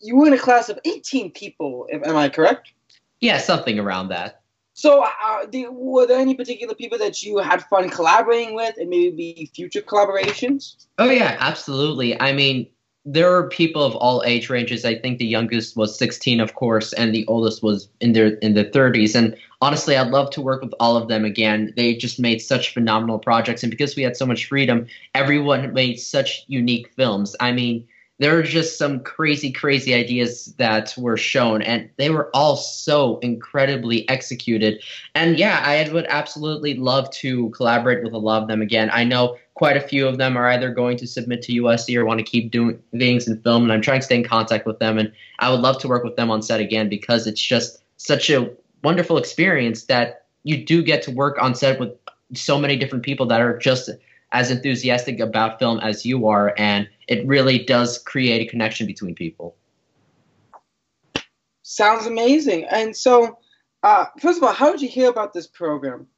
you 0.00 0.16
were 0.16 0.26
in 0.26 0.32
a 0.32 0.38
class 0.38 0.68
of 0.68 0.78
18 0.84 1.32
people, 1.32 1.86
am 1.92 2.16
I 2.16 2.28
correct? 2.28 2.72
Yeah, 3.20 3.38
something 3.38 3.78
around 3.78 4.08
that. 4.08 4.42
So, 4.74 5.04
uh, 5.04 5.46
the, 5.50 5.68
were 5.70 6.06
there 6.06 6.18
any 6.18 6.34
particular 6.34 6.74
people 6.74 6.98
that 6.98 7.22
you 7.22 7.38
had 7.38 7.62
fun 7.64 7.88
collaborating 7.90 8.56
with, 8.56 8.76
and 8.76 8.90
maybe 8.90 9.48
future 9.54 9.80
collaborations? 9.80 10.86
Oh 10.98 11.10
yeah, 11.10 11.36
absolutely. 11.38 12.20
I 12.20 12.32
mean, 12.32 12.66
there 13.04 13.32
are 13.32 13.48
people 13.48 13.84
of 13.84 13.94
all 13.94 14.24
age 14.24 14.50
ranges. 14.50 14.84
I 14.84 14.98
think 14.98 15.18
the 15.18 15.26
youngest 15.26 15.76
was 15.76 15.96
16, 15.96 16.40
of 16.40 16.54
course, 16.54 16.92
and 16.94 17.14
the 17.14 17.24
oldest 17.26 17.62
was 17.62 17.88
in 18.00 18.14
their 18.14 18.34
in 18.38 18.54
their 18.54 18.64
30s. 18.64 19.14
And 19.14 19.36
honestly, 19.60 19.96
I'd 19.96 20.10
love 20.10 20.30
to 20.30 20.40
work 20.40 20.60
with 20.60 20.74
all 20.80 20.96
of 20.96 21.06
them 21.06 21.24
again. 21.24 21.72
They 21.76 21.94
just 21.94 22.18
made 22.18 22.40
such 22.40 22.74
phenomenal 22.74 23.20
projects, 23.20 23.62
and 23.62 23.70
because 23.70 23.94
we 23.94 24.02
had 24.02 24.16
so 24.16 24.26
much 24.26 24.46
freedom, 24.46 24.86
everyone 25.14 25.72
made 25.72 26.00
such 26.00 26.44
unique 26.48 26.90
films. 26.96 27.36
I 27.38 27.52
mean, 27.52 27.86
there 28.24 28.36
were 28.36 28.42
just 28.42 28.78
some 28.78 29.00
crazy, 29.00 29.52
crazy 29.52 29.92
ideas 29.92 30.54
that 30.56 30.94
were 30.96 31.18
shown, 31.18 31.60
and 31.60 31.90
they 31.98 32.08
were 32.08 32.30
all 32.32 32.56
so 32.56 33.18
incredibly 33.18 34.08
executed. 34.08 34.82
And 35.14 35.38
yeah, 35.38 35.62
I 35.62 35.92
would 35.92 36.06
absolutely 36.08 36.72
love 36.72 37.10
to 37.16 37.50
collaborate 37.50 38.02
with 38.02 38.14
a 38.14 38.18
lot 38.18 38.40
of 38.40 38.48
them 38.48 38.62
again. 38.62 38.88
I 38.94 39.04
know 39.04 39.36
quite 39.52 39.76
a 39.76 39.80
few 39.86 40.08
of 40.08 40.16
them 40.16 40.38
are 40.38 40.48
either 40.48 40.72
going 40.72 40.96
to 40.96 41.06
submit 41.06 41.42
to 41.42 41.52
USC 41.52 41.94
or 41.96 42.06
want 42.06 42.16
to 42.16 42.24
keep 42.24 42.50
doing 42.50 42.82
things 42.92 43.28
in 43.28 43.42
film, 43.42 43.64
and 43.64 43.70
I'm 43.70 43.82
trying 43.82 44.00
to 44.00 44.06
stay 44.06 44.16
in 44.16 44.24
contact 44.24 44.66
with 44.66 44.78
them. 44.78 44.96
And 44.96 45.12
I 45.40 45.50
would 45.50 45.60
love 45.60 45.78
to 45.80 45.88
work 45.88 46.02
with 46.02 46.16
them 46.16 46.30
on 46.30 46.40
set 46.40 46.60
again 46.60 46.88
because 46.88 47.26
it's 47.26 47.42
just 47.42 47.82
such 47.98 48.30
a 48.30 48.50
wonderful 48.82 49.18
experience 49.18 49.84
that 49.84 50.24
you 50.44 50.64
do 50.64 50.82
get 50.82 51.02
to 51.02 51.10
work 51.10 51.36
on 51.42 51.54
set 51.54 51.78
with 51.78 51.90
so 52.32 52.58
many 52.58 52.76
different 52.76 53.04
people 53.04 53.26
that 53.26 53.42
are 53.42 53.58
just 53.58 53.90
as 54.34 54.50
enthusiastic 54.50 55.20
about 55.20 55.60
film 55.60 55.78
as 55.78 56.04
you 56.04 56.26
are, 56.26 56.52
and 56.58 56.88
it 57.08 57.24
really 57.26 57.64
does 57.64 57.98
create 57.98 58.46
a 58.46 58.50
connection 58.50 58.84
between 58.86 59.14
people. 59.14 59.56
Sounds 61.62 62.06
amazing. 62.06 62.64
And 62.64 62.94
so, 62.94 63.38
uh, 63.84 64.06
first 64.20 64.38
of 64.38 64.42
all, 64.42 64.52
how 64.52 64.72
did 64.72 64.82
you 64.82 64.88
hear 64.88 65.08
about 65.08 65.32
this 65.32 65.46
program? 65.46 66.08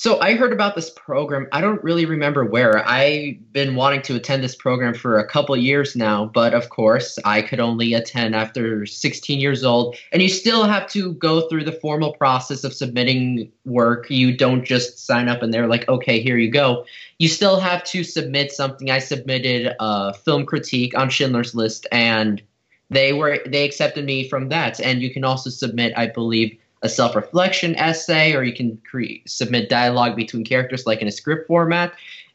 So 0.00 0.18
I 0.18 0.34
heard 0.34 0.54
about 0.54 0.76
this 0.76 0.88
program. 0.88 1.46
I 1.52 1.60
don't 1.60 1.84
really 1.84 2.06
remember 2.06 2.42
where. 2.42 2.78
I've 2.88 3.52
been 3.52 3.74
wanting 3.74 4.00
to 4.04 4.14
attend 4.14 4.42
this 4.42 4.54
program 4.54 4.94
for 4.94 5.18
a 5.18 5.28
couple 5.28 5.54
years 5.58 5.94
now, 5.94 6.24
but 6.24 6.54
of 6.54 6.70
course, 6.70 7.18
I 7.26 7.42
could 7.42 7.60
only 7.60 7.92
attend 7.92 8.34
after 8.34 8.86
16 8.86 9.40
years 9.40 9.62
old. 9.62 9.96
And 10.10 10.22
you 10.22 10.30
still 10.30 10.64
have 10.64 10.88
to 10.92 11.12
go 11.12 11.46
through 11.50 11.64
the 11.64 11.72
formal 11.72 12.14
process 12.14 12.64
of 12.64 12.72
submitting 12.72 13.52
work. 13.66 14.08
You 14.08 14.34
don't 14.34 14.64
just 14.64 15.04
sign 15.04 15.28
up 15.28 15.42
and 15.42 15.52
they're 15.52 15.68
like, 15.68 15.86
"Okay, 15.86 16.22
here 16.22 16.38
you 16.38 16.50
go." 16.50 16.86
You 17.18 17.28
still 17.28 17.60
have 17.60 17.84
to 17.92 18.02
submit 18.02 18.52
something. 18.52 18.90
I 18.90 19.00
submitted 19.00 19.74
a 19.80 20.14
film 20.14 20.46
critique 20.46 20.96
on 20.96 21.10
Schindler's 21.10 21.54
List 21.54 21.86
and 21.92 22.40
they 22.88 23.12
were 23.12 23.40
they 23.44 23.66
accepted 23.66 24.06
me 24.06 24.30
from 24.30 24.48
that. 24.48 24.80
And 24.80 25.02
you 25.02 25.12
can 25.12 25.24
also 25.24 25.50
submit, 25.50 25.92
I 25.94 26.06
believe, 26.06 26.56
a 26.82 26.88
self-reflection 26.88 27.76
essay, 27.76 28.34
or 28.34 28.42
you 28.42 28.54
can 28.54 28.80
create, 28.88 29.28
submit 29.28 29.68
dialogue 29.68 30.16
between 30.16 30.44
characters 30.44 30.86
like 30.86 31.02
in 31.02 31.08
a 31.08 31.12
script 31.12 31.46
format. 31.46 31.92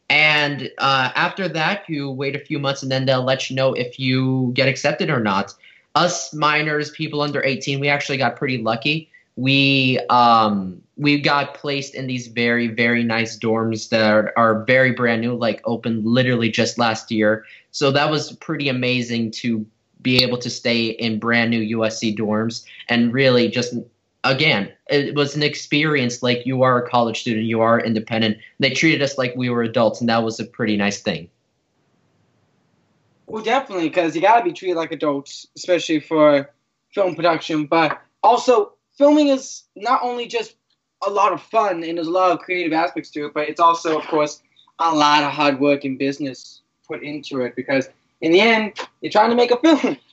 And 0.09 0.69
uh, 0.77 1.11
after 1.15 1.47
that, 1.49 1.89
you 1.89 2.11
wait 2.11 2.35
a 2.35 2.39
few 2.39 2.59
months, 2.59 2.83
and 2.83 2.91
then 2.91 3.05
they'll 3.05 3.23
let 3.23 3.49
you 3.49 3.55
know 3.55 3.73
if 3.73 3.99
you 3.99 4.51
get 4.53 4.67
accepted 4.67 5.09
or 5.09 5.19
not. 5.19 5.53
Us 5.95 6.33
minors, 6.33 6.91
people 6.91 7.21
under 7.21 7.43
18, 7.43 7.79
we 7.79 7.89
actually 7.89 8.17
got 8.17 8.35
pretty 8.35 8.59
lucky. 8.59 9.09
We 9.37 9.99
um, 10.09 10.81
we 10.97 11.19
got 11.19 11.55
placed 11.55 11.95
in 11.95 12.07
these 12.07 12.27
very 12.27 12.67
very 12.67 13.03
nice 13.03 13.37
dorms 13.37 13.89
that 13.89 14.09
are, 14.09 14.33
are 14.37 14.63
very 14.63 14.91
brand 14.91 15.21
new, 15.21 15.35
like 15.35 15.61
opened 15.65 16.05
literally 16.05 16.49
just 16.49 16.77
last 16.77 17.11
year. 17.11 17.45
So 17.71 17.91
that 17.91 18.09
was 18.09 18.33
pretty 18.33 18.69
amazing 18.69 19.31
to 19.31 19.65
be 20.01 20.23
able 20.23 20.37
to 20.37 20.49
stay 20.49 20.85
in 20.85 21.19
brand 21.19 21.49
new 21.49 21.77
USC 21.77 22.15
dorms 22.15 22.63
and 22.87 23.11
really 23.11 23.49
just 23.49 23.73
again, 24.25 24.71
it 24.89 25.15
was 25.15 25.35
an 25.35 25.43
experience 25.43 26.21
like 26.21 26.45
you 26.45 26.63
are 26.63 26.83
a 26.83 26.89
college 26.89 27.21
student, 27.21 27.45
you 27.45 27.61
are 27.61 27.79
independent. 27.79 28.37
They 28.59 28.71
treated 28.71 29.01
us 29.01 29.17
like 29.17 29.33
we 29.35 29.49
were 29.49 29.63
adults, 29.63 30.01
and 30.01 30.09
that 30.09 30.23
was 30.23 30.39
a 30.39 30.45
pretty 30.45 30.75
nice 30.75 31.01
thing. 31.01 31.29
Well, 33.27 33.43
definitely, 33.43 33.89
because 33.89 34.15
you 34.15 34.21
got 34.21 34.39
to 34.39 34.43
be 34.43 34.53
treated 34.53 34.75
like 34.75 34.91
adults, 34.91 35.47
especially 35.55 35.99
for 35.99 36.49
film 36.93 37.15
production. 37.15 37.65
But 37.65 38.01
also, 38.21 38.73
filming 38.97 39.29
is 39.29 39.63
not 39.75 40.01
only 40.03 40.27
just 40.27 40.55
a 41.05 41.09
lot 41.09 41.33
of 41.33 41.41
fun 41.41 41.83
and 41.83 41.97
there's 41.97 42.07
a 42.07 42.11
lot 42.11 42.31
of 42.31 42.39
creative 42.39 42.73
aspects 42.73 43.09
to 43.11 43.25
it, 43.25 43.33
but 43.33 43.47
it's 43.47 43.59
also, 43.59 43.97
of 43.97 44.05
course, 44.07 44.41
a 44.79 44.93
lot 44.93 45.23
of 45.23 45.31
hard 45.31 45.59
work 45.59 45.85
and 45.85 45.97
business 45.97 46.61
put 46.87 47.03
into 47.03 47.41
it 47.41 47.55
because 47.55 47.89
in 48.21 48.31
the 48.31 48.39
end, 48.39 48.73
you're 49.01 49.11
trying 49.11 49.29
to 49.29 49.35
make 49.35 49.51
a 49.51 49.57
film. 49.57 49.97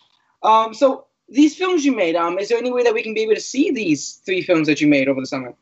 Um, 0.44 0.74
so 0.74 1.06
these 1.28 1.56
films 1.56 1.84
you 1.84 1.94
made, 1.94 2.16
um, 2.16 2.38
is 2.38 2.48
there 2.48 2.58
any 2.58 2.72
way 2.72 2.82
that 2.82 2.94
we 2.94 3.02
can 3.02 3.14
be 3.14 3.22
able 3.22 3.34
to 3.34 3.40
see 3.40 3.70
these 3.70 4.20
three 4.24 4.42
films 4.42 4.66
that 4.68 4.80
you 4.80 4.88
made 4.88 5.08
over 5.08 5.20
the 5.20 5.26
summer? 5.26 5.54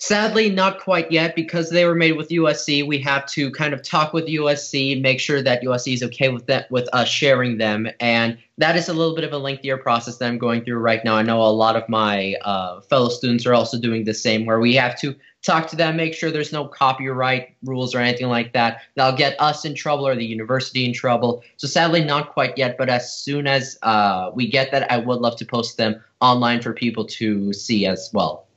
Sadly, 0.00 0.48
not 0.48 0.78
quite 0.78 1.10
yet 1.10 1.34
because 1.34 1.70
they 1.70 1.84
were 1.84 1.96
made 1.96 2.12
with 2.12 2.28
USC. 2.28 2.86
We 2.86 2.98
have 3.00 3.26
to 3.26 3.50
kind 3.50 3.74
of 3.74 3.82
talk 3.82 4.12
with 4.12 4.26
USC, 4.26 5.00
make 5.00 5.18
sure 5.18 5.42
that 5.42 5.62
USC 5.62 5.92
is 5.92 6.04
okay 6.04 6.28
with 6.28 6.46
that, 6.46 6.70
with 6.70 6.88
us 6.92 7.08
sharing 7.08 7.58
them, 7.58 7.88
and 7.98 8.38
that 8.58 8.76
is 8.76 8.88
a 8.88 8.92
little 8.92 9.16
bit 9.16 9.24
of 9.24 9.32
a 9.32 9.38
lengthier 9.38 9.76
process 9.76 10.18
that 10.18 10.26
I'm 10.26 10.38
going 10.38 10.64
through 10.64 10.78
right 10.78 11.04
now. 11.04 11.16
I 11.16 11.22
know 11.22 11.42
a 11.42 11.50
lot 11.50 11.74
of 11.74 11.88
my 11.88 12.36
uh, 12.42 12.80
fellow 12.82 13.08
students 13.08 13.44
are 13.44 13.54
also 13.54 13.76
doing 13.76 14.04
the 14.04 14.14
same, 14.14 14.46
where 14.46 14.60
we 14.60 14.74
have 14.76 14.98
to 15.00 15.16
talk 15.42 15.68
to 15.68 15.76
them, 15.76 15.96
make 15.96 16.14
sure 16.14 16.30
there's 16.30 16.52
no 16.52 16.66
copyright 16.66 17.56
rules 17.64 17.94
or 17.94 17.98
anything 17.98 18.28
like 18.28 18.52
that. 18.52 18.82
That'll 18.94 19.16
get 19.16 19.40
us 19.40 19.64
in 19.64 19.74
trouble 19.74 20.06
or 20.06 20.14
the 20.14 20.24
university 20.24 20.84
in 20.84 20.92
trouble. 20.92 21.42
So 21.56 21.66
sadly, 21.66 22.04
not 22.04 22.32
quite 22.32 22.56
yet. 22.58 22.76
But 22.76 22.88
as 22.88 23.12
soon 23.12 23.46
as 23.46 23.78
uh, 23.82 24.30
we 24.34 24.48
get 24.48 24.70
that, 24.72 24.90
I 24.90 24.98
would 24.98 25.20
love 25.20 25.36
to 25.36 25.44
post 25.44 25.76
them 25.76 26.02
online 26.20 26.60
for 26.60 26.72
people 26.72 27.04
to 27.04 27.52
see 27.52 27.86
as 27.86 28.10
well. 28.12 28.47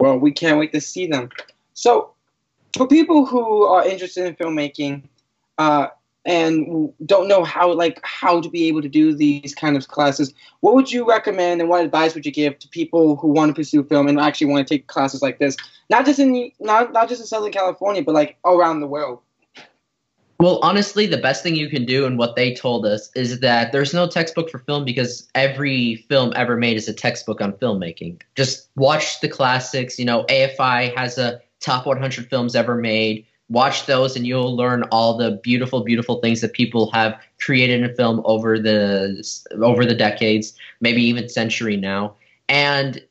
Well, 0.00 0.18
we 0.18 0.32
can't 0.32 0.58
wait 0.58 0.72
to 0.72 0.80
see 0.80 1.06
them. 1.06 1.28
So, 1.74 2.12
for 2.76 2.88
people 2.88 3.26
who 3.26 3.64
are 3.64 3.86
interested 3.86 4.26
in 4.26 4.34
filmmaking, 4.34 5.02
uh, 5.58 5.88
and 6.26 6.92
don't 7.06 7.28
know 7.28 7.44
how 7.44 7.72
like 7.72 8.00
how 8.02 8.40
to 8.40 8.48
be 8.50 8.66
able 8.68 8.82
to 8.82 8.88
do 8.88 9.14
these 9.14 9.54
kind 9.54 9.74
of 9.74 9.88
classes 9.88 10.34
what 10.60 10.74
would 10.74 10.92
you 10.92 11.08
recommend 11.08 11.62
and 11.62 11.70
what 11.70 11.82
advice 11.82 12.14
would 12.14 12.26
you 12.26 12.32
give 12.32 12.58
to 12.58 12.68
people 12.68 13.16
who 13.16 13.28
want 13.28 13.48
to 13.48 13.54
pursue 13.54 13.82
film 13.84 14.06
and 14.06 14.20
actually 14.20 14.46
want 14.46 14.66
to 14.66 14.74
take 14.74 14.86
classes 14.86 15.22
like 15.22 15.38
this 15.38 15.56
not 15.88 16.04
just 16.04 16.18
in 16.18 16.52
not, 16.60 16.92
not 16.92 17.08
just 17.08 17.22
in 17.22 17.26
southern 17.26 17.50
california 17.50 18.02
but 18.02 18.14
like 18.14 18.36
around 18.44 18.80
the 18.80 18.86
world 18.86 19.20
well 20.40 20.58
honestly 20.62 21.06
the 21.06 21.18
best 21.18 21.42
thing 21.42 21.54
you 21.54 21.68
can 21.68 21.84
do 21.84 22.06
and 22.06 22.18
what 22.18 22.34
they 22.34 22.54
told 22.54 22.86
us 22.86 23.10
is 23.14 23.40
that 23.40 23.72
there's 23.72 23.94
no 23.94 24.08
textbook 24.08 24.50
for 24.50 24.58
film 24.58 24.84
because 24.84 25.28
every 25.34 25.96
film 26.08 26.32
ever 26.34 26.56
made 26.56 26.76
is 26.76 26.88
a 26.88 26.92
textbook 26.92 27.40
on 27.40 27.52
filmmaking. 27.52 28.20
Just 28.34 28.68
watch 28.76 29.20
the 29.20 29.28
classics 29.28 29.98
you 29.98 30.04
know 30.04 30.24
afi 30.24 30.96
has 30.96 31.18
a 31.18 31.40
top 31.60 31.86
100 31.86 32.28
films 32.28 32.56
ever 32.56 32.74
made. 32.74 33.26
Watch 33.50 33.86
those 33.86 34.16
and 34.16 34.26
you'll 34.26 34.56
learn 34.56 34.84
all 34.84 35.16
the 35.16 35.32
beautiful 35.42 35.84
beautiful 35.84 36.20
things 36.20 36.40
that 36.40 36.54
people 36.54 36.90
have 36.92 37.20
created 37.40 37.82
in 37.82 37.94
film 37.94 38.22
over 38.24 38.58
the 38.58 39.22
over 39.60 39.84
the 39.84 39.94
decades 39.94 40.54
maybe 40.80 41.02
even 41.02 41.28
century 41.28 41.76
now. 41.76 42.14
And 42.48 43.02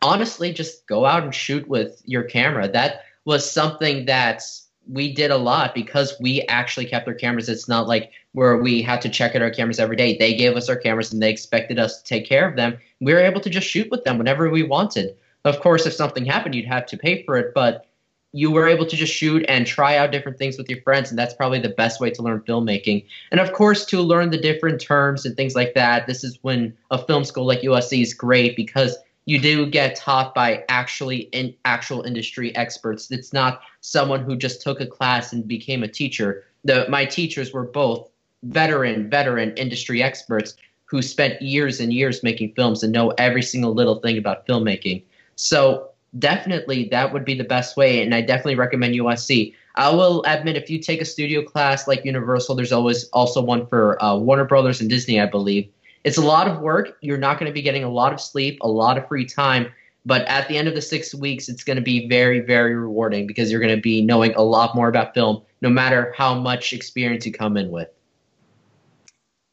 honestly 0.00 0.52
just 0.52 0.86
go 0.86 1.06
out 1.06 1.22
and 1.22 1.34
shoot 1.34 1.68
with 1.68 2.02
your 2.04 2.24
camera. 2.24 2.68
That 2.68 3.02
was 3.24 3.48
something 3.48 4.06
that 4.06 4.42
we 4.88 5.12
did 5.12 5.30
a 5.30 5.36
lot 5.36 5.74
because 5.74 6.14
we 6.20 6.42
actually 6.42 6.86
kept 6.86 7.06
our 7.06 7.14
cameras. 7.14 7.48
It's 7.48 7.68
not 7.68 7.86
like 7.86 8.10
where 8.32 8.56
we 8.56 8.82
had 8.82 9.00
to 9.02 9.08
check 9.08 9.34
out 9.34 9.42
our 9.42 9.50
cameras 9.50 9.78
every 9.78 9.96
day. 9.96 10.16
They 10.16 10.34
gave 10.34 10.56
us 10.56 10.68
our 10.68 10.76
cameras 10.76 11.12
and 11.12 11.22
they 11.22 11.30
expected 11.30 11.78
us 11.78 11.98
to 11.98 12.04
take 12.04 12.26
care 12.26 12.48
of 12.48 12.56
them. 12.56 12.78
We 13.00 13.12
were 13.12 13.20
able 13.20 13.40
to 13.40 13.50
just 13.50 13.68
shoot 13.68 13.90
with 13.90 14.04
them 14.04 14.18
whenever 14.18 14.50
we 14.50 14.62
wanted. 14.62 15.16
Of 15.44 15.60
course 15.60 15.86
if 15.86 15.92
something 15.92 16.24
happened 16.24 16.54
you'd 16.54 16.66
have 16.66 16.86
to 16.86 16.96
pay 16.96 17.24
for 17.24 17.36
it 17.36 17.52
but 17.54 17.86
you 18.34 18.50
were 18.50 18.66
able 18.66 18.86
to 18.86 18.96
just 18.96 19.12
shoot 19.12 19.44
and 19.46 19.66
try 19.66 19.98
out 19.98 20.10
different 20.10 20.38
things 20.38 20.56
with 20.56 20.70
your 20.70 20.80
friends 20.80 21.10
and 21.10 21.18
that's 21.18 21.34
probably 21.34 21.58
the 21.58 21.68
best 21.68 22.00
way 22.00 22.10
to 22.10 22.22
learn 22.22 22.40
filmmaking. 22.40 23.04
And 23.30 23.40
of 23.40 23.52
course 23.52 23.84
to 23.86 24.00
learn 24.00 24.30
the 24.30 24.38
different 24.38 24.80
terms 24.80 25.26
and 25.26 25.36
things 25.36 25.54
like 25.54 25.74
that 25.74 26.06
this 26.06 26.24
is 26.24 26.38
when 26.42 26.76
a 26.90 26.98
film 26.98 27.24
school 27.24 27.44
like 27.44 27.60
usc 27.62 28.00
is 28.00 28.14
great 28.14 28.56
because 28.56 28.96
you 29.26 29.38
do 29.38 29.66
get 29.66 29.94
taught 29.94 30.34
by 30.34 30.64
actually 30.68 31.20
in 31.32 31.54
actual 31.64 32.02
industry 32.02 32.54
experts. 32.56 33.10
It's 33.10 33.32
not 33.32 33.62
someone 33.82 34.24
who 34.24 34.34
just 34.34 34.62
took 34.62 34.80
a 34.80 34.86
class 34.86 35.32
and 35.32 35.46
became 35.46 35.82
a 35.82 35.88
teacher 35.88 36.44
the 36.64 36.86
my 36.88 37.04
teachers 37.04 37.52
were 37.52 37.64
both 37.64 38.08
veteran 38.44 39.10
veteran 39.10 39.52
industry 39.56 40.02
experts 40.02 40.56
who 40.86 41.02
spent 41.02 41.40
years 41.40 41.78
and 41.78 41.92
years 41.92 42.22
making 42.22 42.52
films 42.54 42.82
and 42.82 42.92
know 42.92 43.10
every 43.18 43.42
single 43.42 43.74
little 43.74 44.00
thing 44.00 44.18
about 44.18 44.46
filmmaking 44.46 45.02
so 45.36 45.92
definitely 46.18 46.88
that 46.90 47.12
would 47.12 47.24
be 47.24 47.34
the 47.34 47.44
best 47.44 47.76
way, 47.76 48.02
and 48.02 48.14
I 48.14 48.20
definitely 48.20 48.56
recommend 48.56 48.94
USC. 48.94 49.54
I 49.74 49.90
will 49.90 50.22
admit, 50.24 50.56
if 50.56 50.68
you 50.68 50.78
take 50.78 51.00
a 51.00 51.04
studio 51.04 51.42
class 51.42 51.88
like 51.88 52.04
Universal, 52.04 52.54
there's 52.56 52.72
always 52.72 53.08
also 53.10 53.40
one 53.40 53.66
for 53.66 54.02
uh, 54.02 54.16
Warner 54.16 54.44
Brothers 54.44 54.80
and 54.80 54.90
Disney, 54.90 55.20
I 55.20 55.26
believe. 55.26 55.68
It's 56.04 56.18
a 56.18 56.22
lot 56.22 56.48
of 56.48 56.60
work. 56.60 56.98
You're 57.00 57.18
not 57.18 57.38
going 57.38 57.50
to 57.50 57.54
be 57.54 57.62
getting 57.62 57.84
a 57.84 57.90
lot 57.90 58.12
of 58.12 58.20
sleep, 58.20 58.58
a 58.60 58.68
lot 58.68 58.98
of 58.98 59.06
free 59.08 59.24
time, 59.24 59.72
but 60.04 60.22
at 60.22 60.48
the 60.48 60.56
end 60.56 60.68
of 60.68 60.74
the 60.74 60.82
six 60.82 61.14
weeks, 61.14 61.48
it's 61.48 61.64
going 61.64 61.76
to 61.76 61.82
be 61.82 62.08
very, 62.08 62.40
very 62.40 62.74
rewarding 62.74 63.26
because 63.26 63.50
you're 63.50 63.60
going 63.60 63.74
to 63.74 63.80
be 63.80 64.02
knowing 64.02 64.34
a 64.34 64.42
lot 64.42 64.74
more 64.74 64.88
about 64.88 65.14
film, 65.14 65.42
no 65.60 65.70
matter 65.70 66.12
how 66.16 66.34
much 66.34 66.72
experience 66.72 67.24
you 67.24 67.32
come 67.32 67.56
in 67.56 67.70
with. 67.70 67.88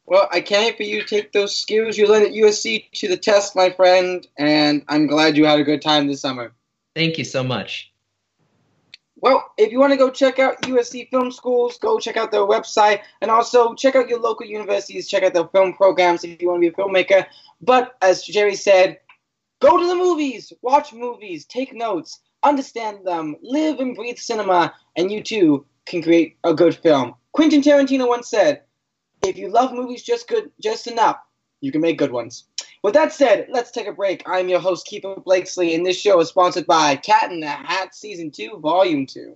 Well, 0.06 0.28
I 0.32 0.42
can't 0.42 0.66
wait 0.66 0.78
for 0.78 0.84
you 0.84 1.02
to 1.02 1.08
take 1.08 1.34
those 1.34 1.56
skills 1.56 1.96
you 1.96 2.08
learned 2.08 2.26
at 2.26 2.32
USC 2.32 2.92
to 2.94 3.08
the 3.08 3.18
test, 3.18 3.56
my 3.56 3.70
friend, 3.70 4.26
and 4.38 4.84
I'm 4.88 5.06
glad 5.06 5.38
you 5.38 5.46
had 5.46 5.60
a 5.60 5.64
good 5.64 5.84
time 5.84 6.08
this 6.08 6.22
summer. 6.22 6.52
Thank 6.96 7.20
you 7.20 7.24
so 7.24 7.44
much. 7.44 7.92
Well, 9.22 9.52
if 9.58 9.72
you 9.72 9.80
want 9.80 9.92
to 9.94 9.98
go 9.98 10.10
check 10.10 10.40
out 10.40 10.62
USC 10.64 11.10
Film 11.10 11.32
Schools, 11.32 11.78
go 11.78 12.00
check 12.00 12.18
out 12.18 12.32
their 12.32 12.42
website, 12.42 13.02
and 13.22 13.30
also 13.30 13.76
check 13.76 13.96
out 13.96 14.10
your 14.10 14.20
local 14.20 14.48
universities, 14.48 15.08
check 15.08 15.22
out 15.22 15.34
their 15.34 15.48
film 15.50 15.74
programs 15.74 16.24
if 16.24 16.42
you 16.42 16.50
want 16.50 16.64
to 16.64 16.72
be 16.72 16.74
a 16.74 16.78
filmmaker. 16.78 17.26
But 17.62 17.96
as 18.02 18.24
Jerry 18.24 18.56
said, 18.56 19.00
go 19.60 19.78
to 19.78 19.88
the 19.88 19.96
movies, 19.96 20.52
watch 20.62 20.94
movies, 20.94 21.46
take 21.46 21.74
notes, 21.74 22.20
understand 22.44 23.06
them, 23.06 23.36
live 23.42 23.80
and 23.80 23.96
breathe 23.96 24.18
cinema, 24.18 24.74
and 24.96 25.12
you 25.12 25.22
too 25.22 25.66
can 25.86 26.02
create 26.02 26.38
a 26.44 26.54
good 26.54 26.76
film. 26.76 27.16
Quentin 27.34 27.62
Tarantino 27.62 28.08
once 28.08 28.30
said, 28.30 28.64
"If 29.24 29.38
you 29.38 29.50
love 29.50 29.74
movies 29.74 30.04
just 30.04 30.28
good, 30.28 30.52
just 30.62 30.88
enough, 30.88 31.18
you 31.62 31.72
can 31.72 31.82
make 31.82 31.98
good 31.98 32.12
ones." 32.12 32.46
With 32.82 32.94
that 32.94 33.12
said, 33.12 33.48
let's 33.50 33.72
take 33.72 33.88
a 33.88 33.92
break. 33.92 34.24
I'm 34.26 34.48
your 34.48 34.62
host, 34.62 34.88
Kiefer 34.88 35.22
Blakesley, 35.22 35.76
and 35.76 35.86
this 35.86 36.00
show 36.00 36.20
is 36.22 36.30
sponsored 36.30 36.66
by 36.66 36.96
Cat 36.96 37.30
in 37.30 37.42
the 37.42 37.48
Hat 37.48 37.94
Season 37.94 38.32
2, 38.32 38.60
Volume 38.60 39.06
2. 39.06 39.36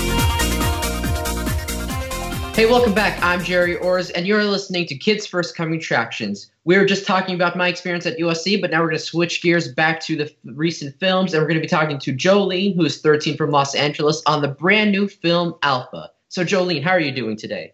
Hey, 2.61 2.67
welcome 2.67 2.93
back. 2.93 3.17
I'm 3.23 3.43
Jerry 3.43 3.75
Orrs, 3.77 4.11
and 4.13 4.27
you're 4.27 4.43
listening 4.43 4.85
to 4.85 4.95
Kids 4.95 5.25
First 5.25 5.55
Coming 5.55 5.79
Attractions. 5.79 6.51
We 6.63 6.77
were 6.77 6.85
just 6.85 7.07
talking 7.07 7.33
about 7.33 7.57
my 7.57 7.67
experience 7.67 8.05
at 8.05 8.19
USC, 8.19 8.61
but 8.61 8.69
now 8.69 8.81
we're 8.81 8.89
going 8.89 8.99
to 8.99 9.03
switch 9.03 9.41
gears 9.41 9.69
back 9.69 9.99
to 10.01 10.15
the 10.15 10.25
f- 10.25 10.31
recent 10.45 10.95
films, 10.99 11.33
and 11.33 11.41
we're 11.41 11.47
going 11.47 11.59
to 11.59 11.61
be 11.61 11.67
talking 11.67 11.97
to 11.97 12.13
Jolene, 12.13 12.75
who 12.75 12.85
is 12.85 13.01
13 13.01 13.35
from 13.35 13.49
Los 13.49 13.73
Angeles, 13.73 14.21
on 14.27 14.43
the 14.43 14.47
brand 14.47 14.91
new 14.91 15.07
film 15.07 15.55
Alpha. 15.63 16.11
So, 16.29 16.43
Jolene, 16.43 16.83
how 16.83 16.91
are 16.91 16.99
you 16.99 17.11
doing 17.11 17.35
today? 17.35 17.73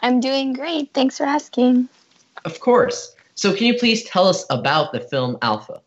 I'm 0.00 0.18
doing 0.18 0.52
great. 0.52 0.92
Thanks 0.94 1.16
for 1.16 1.22
asking. 1.22 1.88
Of 2.44 2.58
course. 2.58 3.14
So, 3.36 3.54
can 3.54 3.68
you 3.68 3.78
please 3.78 4.02
tell 4.02 4.26
us 4.26 4.44
about 4.50 4.90
the 4.90 4.98
film 4.98 5.38
Alpha? 5.42 5.80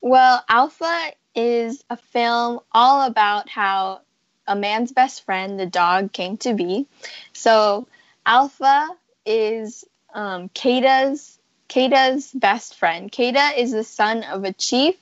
Well, 0.00 0.42
Alpha 0.48 1.12
is 1.34 1.84
a 1.90 1.98
film 1.98 2.60
all 2.72 3.06
about 3.06 3.46
how 3.46 4.00
a 4.46 4.56
man's 4.56 4.92
best 4.92 5.24
friend, 5.24 5.58
the 5.58 5.66
dog, 5.66 6.12
came 6.12 6.36
to 6.38 6.54
be. 6.54 6.86
So, 7.32 7.86
Alpha 8.24 8.88
is 9.24 9.84
um, 10.14 10.48
Kata's 10.50 11.38
Kata's 11.68 12.30
best 12.32 12.76
friend. 12.76 13.10
Kata 13.10 13.60
is 13.60 13.72
the 13.72 13.84
son 13.84 14.22
of 14.22 14.44
a 14.44 14.52
chief, 14.52 14.94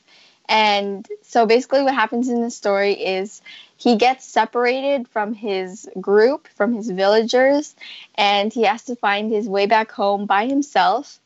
and 0.49 1.07
so 1.23 1.47
basically, 1.47 1.83
what 1.83 1.95
happens 1.95 2.29
in 2.29 2.43
the 2.43 2.51
story 2.51 2.93
is 2.93 3.41
he 3.77 3.97
gets 3.97 4.25
separated 4.27 5.09
from 5.09 5.35
his 5.35 5.89
group, 6.01 6.49
from 6.49 6.75
his 6.75 6.91
villagers, 6.91 7.75
and 8.15 8.53
he 8.53 8.63
has 8.63 8.85
to 8.85 8.97
find 8.97 9.33
his 9.33 9.49
way 9.49 9.67
back 9.67 9.91
home 9.91 10.27
by 10.27 10.47
himself. 10.47 11.19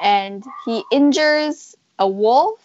And 0.00 0.44
he 0.64 0.82
injures 0.92 1.76
a 1.98 2.08
wolf, 2.08 2.60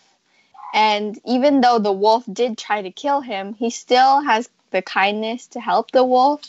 and 0.74 1.20
even 1.26 1.62
though 1.62 1.80
the 1.80 1.94
wolf 1.94 2.24
did 2.32 2.58
try 2.58 2.82
to 2.82 2.92
kill 2.92 3.22
him, 3.22 3.54
he 3.54 3.70
still 3.70 4.22
has 4.22 4.50
the 4.72 4.82
kindness 4.82 5.48
to 5.48 5.60
help 5.60 5.92
the 5.92 6.04
wolf. 6.04 6.42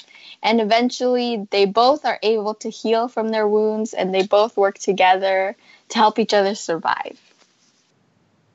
And 0.42 0.60
eventually, 0.60 1.46
they 1.50 1.66
both 1.66 2.04
are 2.04 2.18
able 2.22 2.54
to 2.54 2.70
heal 2.70 3.08
from 3.08 3.28
their 3.28 3.46
wounds, 3.46 3.94
and 3.94 4.14
they 4.14 4.26
both 4.26 4.56
work 4.56 4.78
together 4.78 5.56
to 5.90 5.98
help 5.98 6.18
each 6.18 6.34
other 6.34 6.54
survive. 6.54 7.20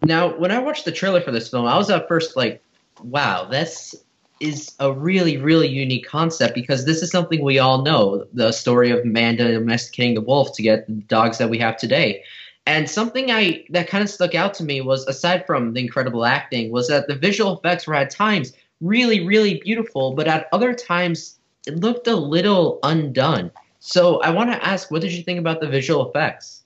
Now, 0.04 0.38
when 0.38 0.52
I 0.52 0.60
watched 0.60 0.86
the 0.86 0.92
trailer 0.92 1.22
for 1.22 1.32
this 1.32 1.50
film, 1.50 1.66
I 1.66 1.78
was 1.78 1.90
at 1.90 2.08
first 2.08 2.36
like, 2.36 2.62
wow, 3.04 3.46
this 3.46 3.96
is 4.40 4.76
a 4.80 4.92
really, 4.92 5.38
really 5.38 5.68
unique 5.68 6.06
concept 6.06 6.54
because 6.54 6.86
this 6.86 7.02
is 7.02 7.10
something 7.10 7.44
we 7.44 7.60
all 7.60 7.82
know 7.82 8.26
the 8.34 8.52
story 8.52 8.92
of 8.92 9.00
Amanda 9.00 9.52
domesticating 9.52 10.14
the 10.14 10.22
wolf 10.22 10.54
to 10.56 10.62
get 10.62 10.86
the 10.88 10.94
dogs 10.94 11.40
that 11.40 11.50
we 11.50 11.58
have 11.60 11.78
today. 11.78 12.24
And 12.66 12.90
something 12.90 13.32
I 13.32 13.66
that 13.70 13.88
kind 13.88 14.04
of 14.04 14.10
stuck 14.10 14.36
out 14.36 14.54
to 14.56 14.64
me 14.64 14.82
was 14.82 15.08
aside 15.08 15.48
from 15.48 15.74
the 15.74 15.80
incredible 15.80 16.26
acting 16.26 16.70
was 16.70 16.90
that 16.90 17.08
the 17.08 17.16
visual 17.16 17.58
effects 17.58 17.88
were 17.88 17.96
at 17.96 18.10
times 18.10 18.52
really 18.82 19.26
really 19.26 19.60
beautiful 19.60 20.13
but 20.13 20.28
at 20.28 20.48
other 20.52 20.74
times 20.74 21.38
it 21.68 21.82
looked 21.82 22.08
a 22.08 22.16
little 22.16 22.80
undone. 22.82 23.52
So 23.80 24.22
I 24.22 24.30
want 24.30 24.52
to 24.52 24.66
ask 24.66 24.90
what 24.90 25.02
did 25.02 25.12
you 25.12 25.22
think 25.22 25.38
about 25.38 25.60
the 25.60 25.68
visual 25.68 26.10
effects? 26.10 26.63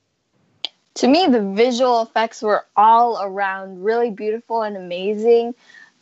To 0.96 1.08
me, 1.08 1.28
the 1.28 1.42
visual 1.42 2.02
effects 2.04 2.42
were 2.42 2.66
all 2.76 3.22
around 3.22 3.84
really 3.84 4.12
beautiful 4.12 4.62
and 4.62 4.78
amazing. 4.78 5.56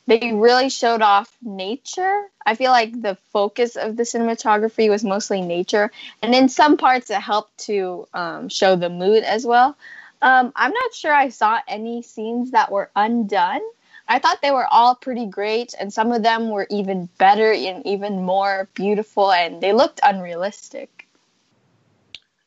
They 0.08 0.34
really 0.34 0.70
showed 0.70 1.02
off 1.02 1.36
nature. 1.42 2.24
I 2.46 2.56
feel 2.56 2.72
like 2.72 3.00
the 3.02 3.16
focus 3.32 3.76
of 3.76 3.96
the 3.96 4.04
cinematography 4.04 4.90
was 4.90 5.04
mostly 5.04 5.42
nature, 5.42 5.92
and 6.24 6.34
in 6.34 6.50
some 6.50 6.78
parts, 6.78 7.12
it 7.12 7.22
helped 7.22 7.58
to 7.66 8.08
um, 8.14 8.50
show 8.50 8.76
the 8.76 8.90
mood 8.90 9.24
as 9.24 9.46
well. 9.46 9.78
Um, 10.22 10.52
I'm 10.56 10.74
not 10.74 10.94
sure 10.94 11.14
I 11.14 11.30
saw 11.30 11.60
any 11.68 12.02
scenes 12.02 12.52
that 12.52 12.72
were 12.72 12.90
undone. 12.96 13.62
I 14.10 14.18
thought 14.18 14.42
they 14.42 14.52
were 14.52 14.68
all 14.72 14.96
pretty 14.96 15.28
great, 15.28 15.76
and 15.80 15.94
some 15.94 16.12
of 16.12 16.24
them 16.24 16.50
were 16.50 16.66
even 16.72 17.10
better 17.20 17.54
and 17.54 17.86
even 17.86 18.24
more 18.24 18.68
beautiful, 18.74 19.32
and 19.32 19.62
they 19.62 19.72
looked 19.72 20.00
unrealistic. 20.04 21.08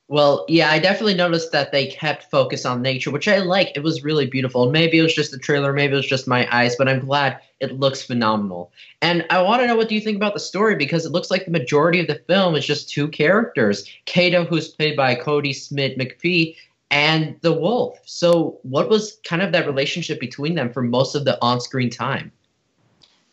Well, 0.09 0.45
yeah, 0.49 0.71
I 0.71 0.79
definitely 0.81 1.15
noticed 1.15 1.53
that 1.53 1.73
they 1.73 1.87
kept 1.87 2.31
focus 2.31 2.67
on 2.67 2.83
nature, 2.83 3.11
which 3.11 3.29
I 3.29 3.39
like. 3.39 3.75
It 3.77 3.83
was 3.83 4.05
really 4.05 4.27
beautiful. 4.27 4.71
Maybe 4.71 4.99
it 4.99 5.03
was 5.03 5.15
just 5.15 5.31
the 5.31 5.39
trailer, 5.39 5.73
maybe 5.73 5.95
it 5.95 5.97
was 5.97 6.07
just 6.07 6.29
my 6.29 6.47
eyes, 6.55 6.77
but 6.77 6.89
I'm 6.89 7.07
glad 7.07 7.41
it 7.61 7.79
looks 7.79 8.03
phenomenal. 8.03 8.73
And 9.01 9.25
I 9.31 9.41
want 9.41 9.63
to 9.63 9.67
know 9.67 9.77
what 9.77 9.89
do 9.89 9.95
you 9.95 10.03
think 10.03 10.17
about 10.17 10.35
the 10.35 10.41
story 10.41 10.75
because 10.75 11.07
it 11.07 11.13
looks 11.13 11.31
like 11.31 11.45
the 11.45 11.51
majority 11.53 12.01
of 12.01 12.09
the 12.09 12.21
film 12.27 12.57
is 12.57 12.67
just 12.67 12.91
two 12.91 13.09
characters: 13.09 13.89
Kato, 14.05 14.45
who's 14.45 14.69
played 14.69 14.97
by 14.97 15.15
Kodi 15.15 15.55
Smit-McPhee, 15.55 16.57
and 16.93 17.37
the 17.41 17.53
wolf. 17.53 17.99
So, 18.05 18.59
what 18.63 18.89
was 18.91 19.19
kind 19.25 19.43
of 19.43 19.51
that 19.53 19.67
relationship 19.67 20.21
between 20.21 20.55
them 20.55 20.71
for 20.71 20.83
most 20.83 21.15
of 21.15 21.25
the 21.25 21.43
on-screen 21.43 21.91
time? 21.91 22.31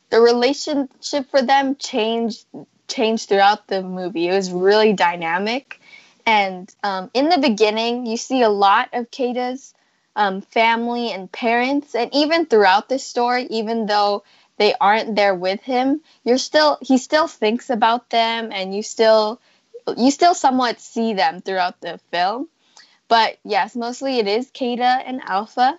The 0.10 0.22
relationship 0.22 1.30
for 1.30 1.42
them 1.44 1.76
changed 1.76 2.46
changed 2.88 3.30
throughout 3.30 3.68
the 3.68 3.84
movie. 3.84 4.30
It 4.30 4.34
was 4.34 4.52
really 4.52 4.94
dynamic, 4.94 5.80
and 6.26 6.74
um, 6.84 7.12
in 7.14 7.30
the 7.30 7.38
beginning, 7.38 8.08
you 8.08 8.18
see 8.18 8.42
a 8.42 8.50
lot 8.50 8.90
of 8.94 9.12
Kata's 9.12 9.74
um, 10.16 10.42
family 10.42 11.12
and 11.12 11.32
parents, 11.32 11.94
and 11.94 12.10
even 12.14 12.46
throughout 12.46 12.88
the 12.88 12.98
story, 12.98 13.44
even 13.52 13.86
though 13.86 14.24
they 14.58 14.74
aren't 14.80 15.16
there 15.16 15.36
with 15.36 15.62
him, 15.62 16.02
you're 16.24 16.38
still 16.38 16.78
he 16.82 16.98
still 16.98 17.28
thinks 17.28 17.70
about 17.70 18.10
them, 18.10 18.52
and 18.54 18.74
you 18.74 18.84
still 18.84 19.42
you 19.98 20.12
still 20.12 20.34
somewhat 20.34 20.80
see 20.80 21.14
them 21.14 21.42
throughout 21.42 21.82
the 21.82 22.00
film. 22.10 22.48
But 23.10 23.40
yes, 23.44 23.76
mostly 23.76 24.20
it 24.20 24.28
is 24.28 24.50
Keda 24.52 25.04
and 25.06 25.20
Alpha. 25.26 25.78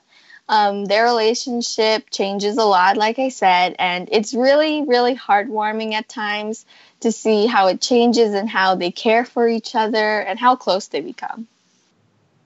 Um, 0.48 0.84
their 0.86 1.04
relationship 1.04 2.10
changes 2.10 2.58
a 2.58 2.64
lot, 2.64 2.96
like 2.96 3.20
I 3.20 3.28
said, 3.28 3.76
and 3.78 4.08
it's 4.10 4.34
really, 4.34 4.82
really 4.82 5.14
heartwarming 5.14 5.92
at 5.92 6.08
times 6.08 6.66
to 7.00 7.12
see 7.12 7.46
how 7.46 7.68
it 7.68 7.80
changes 7.80 8.34
and 8.34 8.50
how 8.50 8.74
they 8.74 8.90
care 8.90 9.24
for 9.24 9.48
each 9.48 9.76
other 9.76 10.20
and 10.20 10.40
how 10.40 10.56
close 10.56 10.88
they 10.88 11.00
become. 11.00 11.46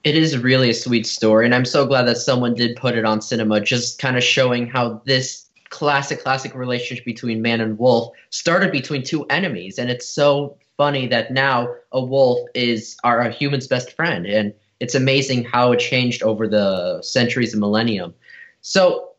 It 0.03 0.15
is 0.15 0.37
really 0.37 0.69
a 0.69 0.73
sweet 0.75 1.07
story, 1.07 1.45
and 1.45 1.55
I'm 1.55 1.65
so 1.65 1.87
glad 1.87 2.03
that 2.03 2.17
someone 2.19 2.53
did 2.53 2.75
put 2.75 2.95
it 2.95 3.05
on 3.05 3.21
cinema, 3.21 3.59
just 3.59 3.97
kind 3.97 4.15
of 4.15 4.23
showing 4.23 4.67
how 4.67 5.01
this 5.05 5.49
classic, 5.69 6.21
classic 6.21 6.53
relationship 6.53 7.05
between 7.05 7.41
man 7.41 7.59
and 7.59 7.79
wolf 7.79 8.13
started 8.29 8.71
between 8.71 9.01
two 9.01 9.25
enemies, 9.31 9.79
and 9.79 9.89
it's 9.89 10.07
so 10.07 10.57
funny 10.77 11.07
that 11.07 11.31
now 11.31 11.73
a 11.91 12.05
wolf 12.05 12.47
is 12.53 12.97
our 13.03 13.27
human's 13.31 13.65
best 13.65 13.93
friend, 13.93 14.27
and 14.27 14.53
it's 14.85 14.93
amazing 14.93 15.43
how 15.43 15.71
it 15.71 15.79
changed 15.79 16.21
over 16.21 16.47
the 16.47 17.01
centuries 17.01 17.53
and 17.53 17.59
millennium. 17.59 18.13
So, 18.61 19.13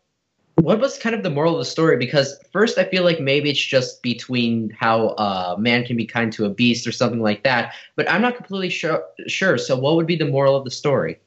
what 0.54 0.78
was 0.78 0.96
kind 0.96 1.12
of 1.12 1.24
the 1.24 1.28
moral 1.28 1.54
of 1.54 1.58
the 1.58 1.64
story? 1.64 1.96
Because 1.96 2.38
first, 2.52 2.78
I 2.78 2.84
feel 2.84 3.02
like 3.02 3.18
maybe 3.18 3.50
it's 3.50 3.60
just 3.60 4.00
between 4.00 4.70
how 4.70 5.08
a 5.08 5.56
man 5.58 5.84
can 5.84 5.96
be 5.96 6.06
kind 6.06 6.32
to 6.34 6.44
a 6.44 6.50
beast 6.50 6.86
or 6.86 6.92
something 6.92 7.20
like 7.20 7.42
that, 7.42 7.74
but 7.96 8.08
I'm 8.08 8.22
not 8.22 8.36
completely 8.36 8.68
sure. 8.68 9.04
Sure. 9.26 9.58
So, 9.58 9.76
what 9.76 9.96
would 9.96 10.06
be 10.06 10.14
the 10.14 10.28
moral 10.28 10.54
of 10.54 10.62
the 10.62 10.70
story? 10.70 11.18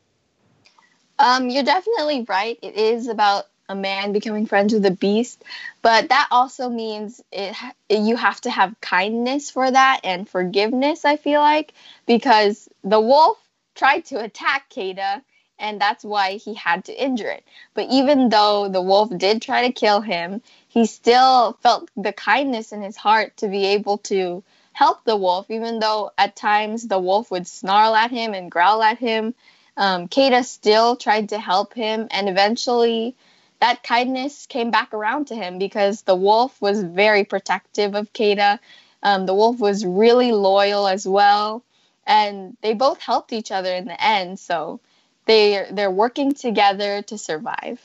Um, 1.20 1.50
you're 1.50 1.64
definitely 1.64 2.26
right. 2.30 2.58
It 2.64 2.76
is 2.76 3.10
about 3.10 3.46
a 3.68 3.76
man 3.76 4.14
becoming 4.14 4.46
friends 4.46 4.74
with 4.74 4.86
a 4.86 4.92
beast, 4.92 5.44
but 5.82 6.08
that 6.10 6.30
also 6.32 6.70
means 6.70 7.22
it, 7.34 7.58
you 7.90 8.16
have 8.16 8.40
to 8.42 8.50
have 8.50 8.80
kindness 8.80 9.52
for 9.52 9.70
that 9.70 10.00
and 10.06 10.30
forgiveness. 10.30 11.04
I 11.04 11.18
feel 11.18 11.42
like 11.42 11.74
because 12.06 12.70
the 12.86 13.02
wolf 13.02 13.38
tried 13.80 14.04
to 14.04 14.22
attack 14.22 14.70
Keda, 14.70 15.22
and 15.58 15.80
that's 15.80 16.04
why 16.04 16.34
he 16.34 16.54
had 16.54 16.84
to 16.86 17.04
injure 17.04 17.30
it. 17.30 17.46
But 17.74 17.88
even 17.90 18.28
though 18.28 18.68
the 18.68 18.82
wolf 18.82 19.10
did 19.18 19.42
try 19.42 19.68
to 19.68 19.74
kill 19.74 20.02
him, 20.02 20.42
he 20.68 20.86
still 20.86 21.54
felt 21.64 21.90
the 21.96 22.12
kindness 22.12 22.74
in 22.74 22.82
his 22.82 22.98
heart 22.98 23.38
to 23.38 23.48
be 23.48 23.68
able 23.68 24.00
to 24.10 24.44
help 24.74 25.06
the 25.06 25.16
wolf, 25.16 25.50
even 25.50 25.80
though 25.80 26.12
at 26.18 26.36
times 26.36 26.88
the 26.90 27.00
wolf 27.00 27.32
would 27.32 27.48
snarl 27.48 27.96
at 27.96 28.12
him 28.12 28.34
and 28.34 28.52
growl 28.52 28.84
at 28.84 28.98
him. 28.98 29.34
Um, 29.78 30.10
Keda 30.10 30.44
still 30.44 30.98
tried 30.98 31.30
to 31.30 31.40
help 31.40 31.74
him, 31.74 32.10
and 32.12 32.28
eventually 32.28 33.16
that 33.62 33.82
kindness 33.82 34.46
came 34.46 34.72
back 34.72 34.94
around 34.94 35.28
to 35.28 35.36
him 35.36 35.58
because 35.58 36.02
the 36.02 36.16
wolf 36.16 36.62
was 36.62 36.84
very 36.84 37.24
protective 37.24 37.96
of 37.96 38.12
Keda. 38.12 38.60
Um, 39.02 39.26
the 39.26 39.34
wolf 39.34 39.58
was 39.60 39.86
really 39.86 40.34
loyal 40.34 40.86
as 40.86 41.08
well 41.08 41.64
and 42.10 42.58
they 42.62 42.74
both 42.74 43.00
helped 43.00 43.32
each 43.32 43.52
other 43.52 43.74
in 43.74 43.86
the 43.86 44.04
end. 44.04 44.40
So 44.40 44.82
they 45.26 45.68
they're 45.72 45.92
working 45.92 46.34
together 46.34 47.04
to 47.04 47.18
survive. 47.18 47.80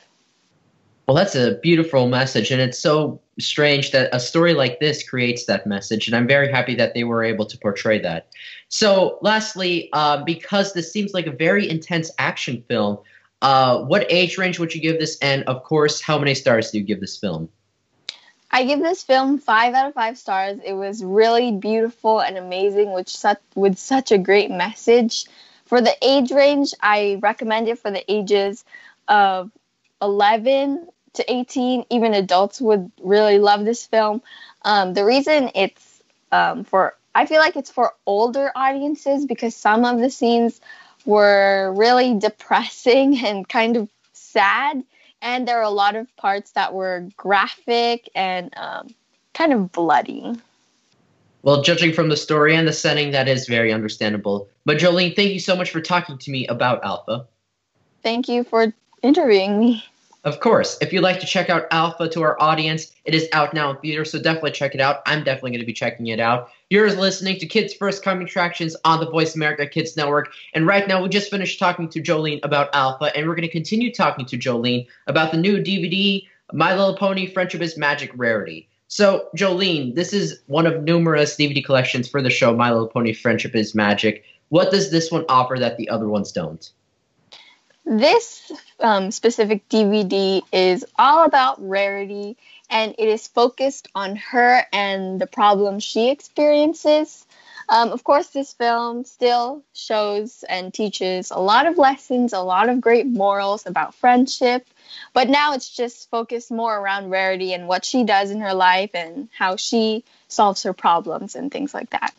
Well, 1.06 1.14
that's 1.14 1.34
a 1.34 1.56
beautiful 1.62 2.08
message, 2.08 2.50
and 2.50 2.62
it's 2.62 2.78
so 2.78 3.20
strange 3.38 3.90
that 3.90 4.08
a 4.14 4.18
story 4.18 4.54
like 4.54 4.80
this 4.80 5.06
creates 5.06 5.44
that 5.44 5.66
message, 5.66 6.06
and 6.08 6.16
I'm 6.16 6.26
very 6.26 6.50
happy 6.50 6.74
that 6.76 6.94
they 6.94 7.04
were 7.04 7.22
able 7.22 7.44
to 7.44 7.58
portray 7.58 7.98
that. 7.98 8.28
So, 8.68 9.18
lastly, 9.20 9.90
uh, 9.92 10.24
because 10.24 10.72
this 10.72 10.90
seems 10.90 11.12
like 11.12 11.26
a 11.26 11.30
very 11.30 11.68
intense 11.68 12.10
action 12.18 12.64
film, 12.68 12.98
uh, 13.42 13.82
what 13.82 14.06
age 14.08 14.38
range 14.38 14.58
would 14.58 14.74
you 14.74 14.80
give 14.80 14.98
this? 14.98 15.18
And 15.20 15.44
of 15.44 15.62
course, 15.62 16.00
how 16.00 16.18
many 16.18 16.34
stars 16.34 16.70
do 16.70 16.78
you 16.78 16.84
give 16.84 17.00
this 17.00 17.18
film? 17.18 17.50
I 18.54 18.62
give 18.62 18.78
this 18.78 19.02
film 19.02 19.38
five 19.38 19.74
out 19.74 19.88
of 19.88 19.94
five 19.94 20.16
stars. 20.16 20.60
It 20.64 20.74
was 20.74 21.02
really 21.02 21.50
beautiful 21.50 22.20
and 22.20 22.38
amazing, 22.38 22.92
with 22.92 23.08
such 23.08 23.40
with 23.56 23.78
such 23.78 24.12
a 24.12 24.18
great 24.18 24.48
message. 24.48 25.24
For 25.66 25.80
the 25.80 25.92
age 26.00 26.30
range, 26.30 26.72
I 26.80 27.18
recommend 27.20 27.66
it 27.66 27.80
for 27.80 27.90
the 27.90 28.08
ages 28.08 28.64
of 29.08 29.50
11 30.00 30.86
to 31.14 31.32
18. 31.32 31.86
Even 31.90 32.14
adults 32.14 32.60
would 32.60 32.92
really 33.02 33.40
love 33.40 33.64
this 33.64 33.84
film. 33.86 34.22
Um, 34.62 34.94
the 34.94 35.04
reason 35.04 35.50
it's 35.56 36.02
um, 36.30 36.62
for 36.62 36.94
I 37.12 37.26
feel 37.26 37.40
like 37.40 37.56
it's 37.56 37.72
for 37.72 37.92
older 38.06 38.52
audiences 38.54 39.26
because 39.26 39.56
some 39.56 39.84
of 39.84 39.98
the 39.98 40.10
scenes 40.10 40.60
were 41.04 41.74
really 41.76 42.20
depressing 42.20 43.18
and 43.26 43.48
kind 43.48 43.76
of 43.76 43.88
sad 44.12 44.84
and 45.24 45.48
there 45.48 45.58
are 45.58 45.62
a 45.62 45.70
lot 45.70 45.96
of 45.96 46.14
parts 46.16 46.52
that 46.52 46.74
were 46.74 47.08
graphic 47.16 48.08
and 48.14 48.52
um, 48.56 48.94
kind 49.32 49.52
of 49.52 49.72
bloody. 49.72 50.34
Well, 51.42 51.62
judging 51.62 51.92
from 51.92 52.10
the 52.10 52.16
story 52.16 52.54
and 52.54 52.68
the 52.68 52.72
setting, 52.72 53.10
that 53.12 53.26
is 53.26 53.48
very 53.48 53.72
understandable. 53.72 54.48
But 54.64 54.78
Jolene, 54.78 55.16
thank 55.16 55.32
you 55.32 55.40
so 55.40 55.56
much 55.56 55.70
for 55.70 55.80
talking 55.80 56.18
to 56.18 56.30
me 56.30 56.46
about 56.46 56.84
Alpha. 56.84 57.26
Thank 58.02 58.28
you 58.28 58.44
for 58.44 58.72
interviewing 59.02 59.58
me. 59.58 59.84
Of 60.24 60.40
course. 60.40 60.78
If 60.80 60.90
you'd 60.90 61.02
like 61.02 61.20
to 61.20 61.26
check 61.26 61.50
out 61.50 61.66
Alpha 61.70 62.08
to 62.08 62.22
our 62.22 62.40
audience, 62.40 62.92
it 63.04 63.14
is 63.14 63.28
out 63.32 63.52
now 63.52 63.70
in 63.70 63.76
theaters, 63.76 64.10
so 64.10 64.18
definitely 64.18 64.52
check 64.52 64.74
it 64.74 64.80
out. 64.80 65.02
I'm 65.04 65.22
definitely 65.22 65.50
going 65.50 65.60
to 65.60 65.66
be 65.66 65.74
checking 65.74 66.06
it 66.06 66.18
out. 66.18 66.48
You're 66.70 66.90
listening 66.92 67.38
to 67.40 67.46
Kids 67.46 67.74
First 67.74 68.02
Coming 68.02 68.26
Attractions 68.26 68.74
on 68.86 69.00
the 69.00 69.10
Voice 69.10 69.34
America 69.34 69.66
Kids 69.66 69.98
Network. 69.98 70.32
And 70.54 70.66
right 70.66 70.88
now, 70.88 71.02
we 71.02 71.10
just 71.10 71.30
finished 71.30 71.58
talking 71.58 71.90
to 71.90 72.00
Jolene 72.00 72.40
about 72.42 72.74
Alpha, 72.74 73.14
and 73.14 73.28
we're 73.28 73.34
going 73.34 73.46
to 73.46 73.52
continue 73.52 73.92
talking 73.92 74.24
to 74.24 74.38
Jolene 74.38 74.86
about 75.08 75.30
the 75.30 75.36
new 75.36 75.58
DVD, 75.58 76.26
My 76.54 76.74
Little 76.74 76.96
Pony 76.96 77.26
Friendship 77.26 77.60
is 77.60 77.76
Magic 77.76 78.10
Rarity. 78.14 78.66
So, 78.88 79.28
Jolene, 79.36 79.94
this 79.94 80.14
is 80.14 80.40
one 80.46 80.66
of 80.66 80.84
numerous 80.84 81.36
DVD 81.36 81.62
collections 81.62 82.08
for 82.08 82.22
the 82.22 82.30
show 82.30 82.56
My 82.56 82.70
Little 82.70 82.88
Pony 82.88 83.12
Friendship 83.12 83.54
is 83.54 83.74
Magic. 83.74 84.24
What 84.48 84.70
does 84.70 84.90
this 84.90 85.10
one 85.10 85.26
offer 85.28 85.58
that 85.58 85.76
the 85.76 85.90
other 85.90 86.08
ones 86.08 86.32
don't? 86.32 86.70
This 87.86 88.50
um, 88.80 89.10
specific 89.10 89.68
DVD 89.68 90.42
is 90.52 90.86
all 90.98 91.24
about 91.24 91.56
Rarity 91.66 92.36
and 92.70 92.94
it 92.98 93.08
is 93.08 93.28
focused 93.28 93.88
on 93.94 94.16
her 94.16 94.64
and 94.72 95.20
the 95.20 95.26
problems 95.26 95.84
she 95.84 96.10
experiences. 96.10 97.26
Um, 97.68 97.90
of 97.92 98.02
course, 98.02 98.28
this 98.28 98.54
film 98.54 99.04
still 99.04 99.62
shows 99.74 100.44
and 100.48 100.72
teaches 100.72 101.30
a 101.30 101.38
lot 101.38 101.66
of 101.66 101.76
lessons, 101.76 102.32
a 102.32 102.40
lot 102.40 102.70
of 102.70 102.80
great 102.80 103.06
morals 103.06 103.66
about 103.66 103.94
friendship, 103.94 104.66
but 105.12 105.28
now 105.28 105.52
it's 105.52 105.68
just 105.68 106.10
focused 106.10 106.50
more 106.50 106.78
around 106.78 107.10
Rarity 107.10 107.52
and 107.52 107.68
what 107.68 107.84
she 107.84 108.04
does 108.04 108.30
in 108.30 108.40
her 108.40 108.54
life 108.54 108.94
and 108.94 109.28
how 109.36 109.56
she 109.56 110.04
solves 110.28 110.62
her 110.62 110.72
problems 110.72 111.34
and 111.36 111.50
things 111.50 111.74
like 111.74 111.90
that 111.90 112.14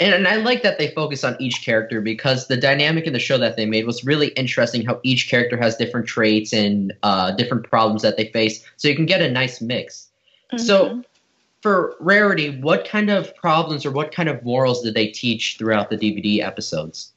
and, 0.00 0.14
and 0.14 0.28
I 0.28 0.36
like 0.36 0.62
that 0.62 0.78
they 0.78 0.88
focus 0.88 1.24
on 1.24 1.36
each 1.40 1.64
character 1.64 2.00
because 2.00 2.48
the 2.48 2.56
dynamic 2.56 3.06
in 3.06 3.12
the 3.12 3.18
show 3.18 3.38
that 3.38 3.56
they 3.56 3.66
made 3.66 3.86
was 3.86 4.04
really 4.04 4.28
interesting. 4.28 4.84
How 4.84 5.00
each 5.02 5.28
character 5.28 5.56
has 5.56 5.76
different 5.76 6.06
traits 6.06 6.52
and 6.52 6.92
uh, 7.02 7.32
different 7.32 7.68
problems 7.68 8.02
that 8.02 8.16
they 8.16 8.26
face, 8.28 8.64
so 8.76 8.88
you 8.88 8.96
can 8.96 9.06
get 9.06 9.22
a 9.22 9.30
nice 9.30 9.60
mix. 9.60 10.08
Mm-hmm. 10.52 10.64
So, 10.64 11.02
for 11.62 11.96
Rarity, 11.98 12.60
what 12.60 12.86
kind 12.86 13.10
of 13.10 13.34
problems 13.36 13.84
or 13.84 13.90
what 13.90 14.12
kind 14.12 14.28
of 14.28 14.44
morals 14.44 14.82
did 14.82 14.94
they 14.94 15.08
teach 15.08 15.56
throughout 15.58 15.90
the 15.90 15.96
DVD 15.96 16.40
episodes? 16.40 17.12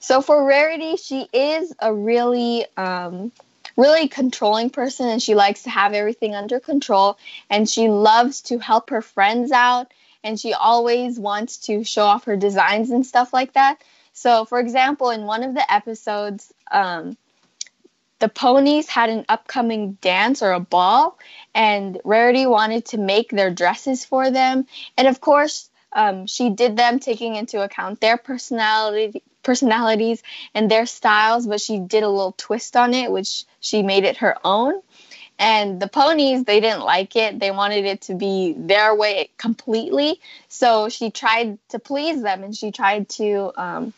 So 0.00 0.22
for 0.22 0.44
Rarity, 0.44 0.96
she 0.96 1.28
is 1.32 1.72
a 1.78 1.94
really 1.94 2.66
um, 2.76 3.30
really 3.76 4.08
controlling 4.08 4.70
person 4.70 5.08
and 5.08 5.22
she 5.22 5.34
likes 5.34 5.62
to 5.64 5.70
have 5.70 5.92
everything 5.92 6.34
under 6.34 6.58
control 6.58 7.18
and 7.48 7.68
she 7.68 7.88
loves 7.88 8.40
to 8.42 8.58
help 8.58 8.90
her 8.90 9.02
friends 9.02 9.52
out 9.52 9.92
and 10.22 10.38
she 10.38 10.52
always 10.52 11.18
wants 11.18 11.58
to 11.58 11.84
show 11.84 12.04
off 12.04 12.24
her 12.24 12.36
designs 12.36 12.90
and 12.90 13.06
stuff 13.06 13.32
like 13.32 13.54
that. 13.54 13.82
So, 14.12 14.44
for 14.44 14.60
example, 14.60 15.10
in 15.10 15.22
one 15.22 15.42
of 15.42 15.54
the 15.54 15.72
episodes, 15.72 16.52
um, 16.70 17.16
the 18.18 18.28
ponies 18.28 18.88
had 18.88 19.08
an 19.08 19.24
upcoming 19.28 19.92
dance 20.02 20.42
or 20.42 20.52
a 20.52 20.60
ball, 20.60 21.18
and 21.54 21.98
Rarity 22.04 22.46
wanted 22.46 22.84
to 22.86 22.98
make 22.98 23.30
their 23.30 23.50
dresses 23.50 24.04
for 24.04 24.30
them. 24.30 24.66
And 24.96 25.08
of 25.08 25.20
course, 25.20 25.70
um, 25.92 26.26
she 26.26 26.50
did 26.50 26.76
them 26.76 27.00
taking 27.00 27.34
into 27.34 27.62
account 27.62 28.00
their 28.00 28.16
personality 28.16 29.22
personalities 29.42 30.22
and 30.54 30.70
their 30.70 30.84
styles, 30.84 31.46
but 31.46 31.62
she 31.62 31.78
did 31.78 32.02
a 32.02 32.08
little 32.08 32.34
twist 32.36 32.76
on 32.76 32.92
it, 32.92 33.10
which 33.10 33.44
she 33.60 33.82
made 33.82 34.04
it 34.04 34.18
her 34.18 34.36
own. 34.44 34.74
And 35.40 35.80
the 35.80 35.88
ponies, 35.88 36.44
they 36.44 36.60
didn't 36.60 36.82
like 36.82 37.16
it. 37.16 37.40
They 37.40 37.50
wanted 37.50 37.86
it 37.86 38.02
to 38.02 38.14
be 38.14 38.54
their 38.58 38.94
way 38.94 39.30
completely. 39.38 40.20
So 40.48 40.90
she 40.90 41.10
tried 41.10 41.58
to 41.70 41.78
please 41.78 42.22
them 42.22 42.44
and 42.44 42.54
she 42.54 42.70
tried 42.72 43.08
to 43.10 43.50
um, 43.56 43.94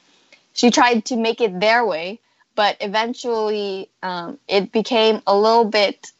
she 0.55 0.71
tried 0.71 1.07
to 1.07 1.17
make 1.17 1.41
it 1.41 1.59
their 1.59 1.85
way. 1.85 2.21
But 2.55 2.77
eventually, 2.81 3.91
um, 4.03 4.39
it 4.47 4.71
became 4.71 5.21
a 5.27 5.37
little 5.37 5.65
bit 5.65 6.13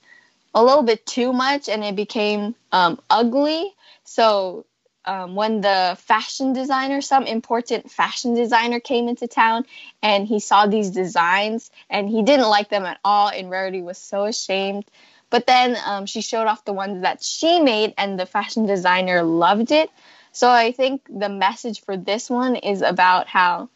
a 0.55 0.63
little 0.63 0.83
bit 0.83 1.07
too 1.07 1.33
much, 1.33 1.69
and 1.69 1.85
it 1.85 1.97
became 1.97 2.55
um, 2.73 3.01
ugly. 3.09 3.73
So 4.05 4.67
um, 5.05 5.35
when 5.35 5.61
the 5.61 5.97
fashion 6.01 6.53
designer, 6.53 7.01
some 7.01 7.25
important 7.25 7.91
fashion 7.91 8.35
designer 8.35 8.81
came 8.81 9.09
into 9.09 9.27
town 9.27 9.67
and 10.03 10.27
he 10.27 10.39
saw 10.41 10.67
these 10.67 10.91
designs 10.91 11.71
and 11.91 12.09
he 12.09 12.23
didn't 12.23 12.49
like 12.49 12.69
them 12.69 12.85
at 12.85 13.01
all. 13.05 13.29
And 13.29 13.51
Rarity 13.51 13.83
was 13.83 13.99
so 13.99 14.25
ashamed. 14.25 14.85
But 15.33 15.47
then 15.47 15.79
um, 15.87 16.05
she 16.05 16.21
showed 16.21 16.47
off 16.47 16.67
the 16.67 16.75
ones 16.75 17.01
that 17.03 17.23
she 17.23 17.59
made 17.59 17.95
and 17.97 18.21
the 18.21 18.27
fashion 18.27 18.67
designer 18.67 19.23
loved 19.23 19.73
it. 19.73 19.91
So 20.31 20.51
I 20.51 20.73
think 20.73 21.01
the 21.09 21.31
message 21.31 21.81
for 21.81 21.97
this 21.97 22.29
one 22.29 22.55
is 22.55 22.83
about 22.83 23.29
how 23.29 23.71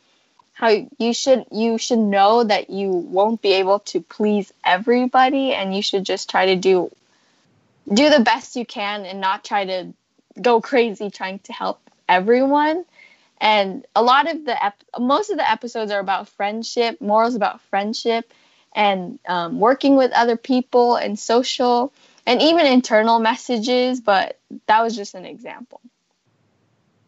how 0.52 0.68
you 0.98 1.14
should 1.14 1.46
you 1.50 1.78
should 1.78 1.98
know 1.98 2.44
that 2.44 2.68
you 2.68 2.90
won't 2.90 3.40
be 3.40 3.54
able 3.54 3.78
to 3.80 4.02
please 4.02 4.52
everybody 4.64 5.54
and 5.54 5.74
you 5.74 5.80
should 5.80 6.04
just 6.04 6.28
try 6.28 6.44
to 6.46 6.56
do 6.56 6.90
do 7.90 8.10
the 8.10 8.20
best 8.20 8.56
you 8.56 8.66
can 8.66 9.06
and 9.06 9.18
not 9.18 9.42
try 9.42 9.64
to 9.64 9.94
go 10.40 10.60
crazy 10.60 11.10
trying 11.10 11.38
to 11.38 11.54
help 11.54 11.80
everyone. 12.06 12.84
And 13.40 13.86
a 13.94 14.02
lot 14.02 14.30
of 14.30 14.44
the 14.44 14.62
ep- 14.62 14.84
most 14.98 15.30
of 15.30 15.38
the 15.38 15.50
episodes 15.50 15.90
are 15.90 16.00
about 16.00 16.28
friendship, 16.28 17.00
morals 17.00 17.34
about 17.34 17.62
friendship, 17.62 18.30
and 18.76 19.18
um, 19.26 19.58
working 19.58 19.96
with 19.96 20.12
other 20.12 20.36
people 20.36 20.94
and 20.94 21.18
social, 21.18 21.92
and 22.26 22.40
even 22.40 22.66
internal 22.66 23.18
messages. 23.18 24.00
But 24.00 24.38
that 24.66 24.82
was 24.82 24.94
just 24.94 25.14
an 25.14 25.24
example. 25.24 25.80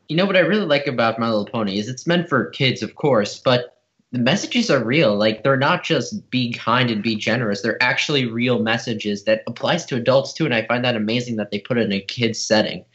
You 0.08 0.16
know 0.16 0.24
what 0.24 0.36
I 0.36 0.40
really 0.40 0.64
like 0.64 0.86
about 0.86 1.18
My 1.18 1.28
Little 1.28 1.44
Pony 1.44 1.78
is 1.78 1.88
it's 1.88 2.06
meant 2.06 2.28
for 2.28 2.46
kids, 2.46 2.82
of 2.82 2.94
course, 2.94 3.38
but 3.38 3.78
the 4.10 4.18
messages 4.18 4.70
are 4.70 4.82
real. 4.82 5.14
Like 5.16 5.42
they're 5.42 5.58
not 5.58 5.84
just 5.84 6.30
be 6.30 6.52
kind 6.52 6.90
and 6.90 7.02
be 7.02 7.14
generous. 7.14 7.60
They're 7.60 7.82
actually 7.82 8.24
real 8.24 8.58
messages 8.60 9.24
that 9.24 9.42
applies 9.46 9.84
to 9.86 9.96
adults 9.96 10.32
too. 10.32 10.46
And 10.46 10.54
I 10.54 10.66
find 10.66 10.82
that 10.84 10.96
amazing 10.96 11.36
that 11.36 11.50
they 11.50 11.58
put 11.58 11.76
it 11.76 11.82
in 11.82 11.92
a 11.92 12.00
kids 12.00 12.40
setting. 12.40 12.86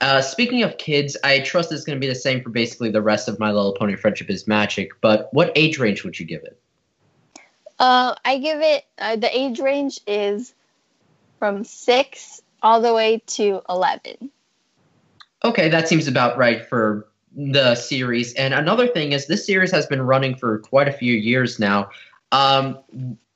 Uh, 0.00 0.20
speaking 0.20 0.64
of 0.64 0.78
kids, 0.78 1.16
I 1.22 1.40
trust 1.40 1.72
it's 1.72 1.84
going 1.84 1.96
to 1.96 2.04
be 2.04 2.08
the 2.08 2.14
same 2.14 2.42
for 2.42 2.50
basically 2.50 2.90
the 2.90 3.02
rest 3.02 3.28
of 3.28 3.38
My 3.38 3.52
Little 3.52 3.74
Pony 3.74 3.94
Friendship 3.94 4.30
is 4.30 4.46
Magic. 4.46 4.90
But 5.00 5.28
what 5.32 5.52
age 5.54 5.78
range 5.78 6.02
would 6.04 6.18
you 6.18 6.26
give 6.26 6.42
it? 6.42 6.60
Uh, 7.78 8.14
I 8.24 8.38
give 8.38 8.60
it 8.60 8.84
uh, 8.98 9.16
the 9.16 9.36
age 9.36 9.60
range 9.60 10.00
is 10.06 10.54
from 11.38 11.64
six 11.64 12.42
all 12.62 12.80
the 12.80 12.92
way 12.92 13.22
to 13.26 13.62
eleven. 13.68 14.30
Okay, 15.44 15.68
that 15.68 15.88
seems 15.88 16.08
about 16.08 16.36
right 16.36 16.68
for 16.68 17.06
the 17.36 17.76
series. 17.76 18.34
And 18.34 18.52
another 18.52 18.88
thing 18.88 19.12
is, 19.12 19.26
this 19.26 19.46
series 19.46 19.70
has 19.70 19.86
been 19.86 20.02
running 20.02 20.34
for 20.34 20.58
quite 20.58 20.88
a 20.88 20.92
few 20.92 21.14
years 21.14 21.60
now. 21.60 21.90
Um, 22.32 22.78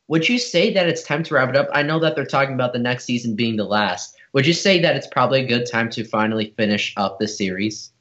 would 0.08 0.28
you 0.28 0.38
say 0.38 0.72
that 0.74 0.88
it's 0.88 1.02
time 1.02 1.22
to 1.22 1.34
wrap 1.34 1.48
it 1.50 1.56
up? 1.56 1.68
I 1.72 1.82
know 1.82 2.00
that 2.00 2.16
they're 2.16 2.26
talking 2.26 2.54
about 2.54 2.72
the 2.72 2.80
next 2.80 3.04
season 3.04 3.36
being 3.36 3.56
the 3.56 3.64
last. 3.64 4.16
Would 4.32 4.46
you 4.46 4.52
say 4.52 4.80
that 4.80 4.96
it's 4.96 5.06
probably 5.06 5.44
a 5.44 5.46
good 5.46 5.66
time 5.70 5.88
to 5.90 6.04
finally 6.04 6.52
finish 6.56 6.92
up 6.96 7.18
the 7.18 7.28
series? 7.28 7.92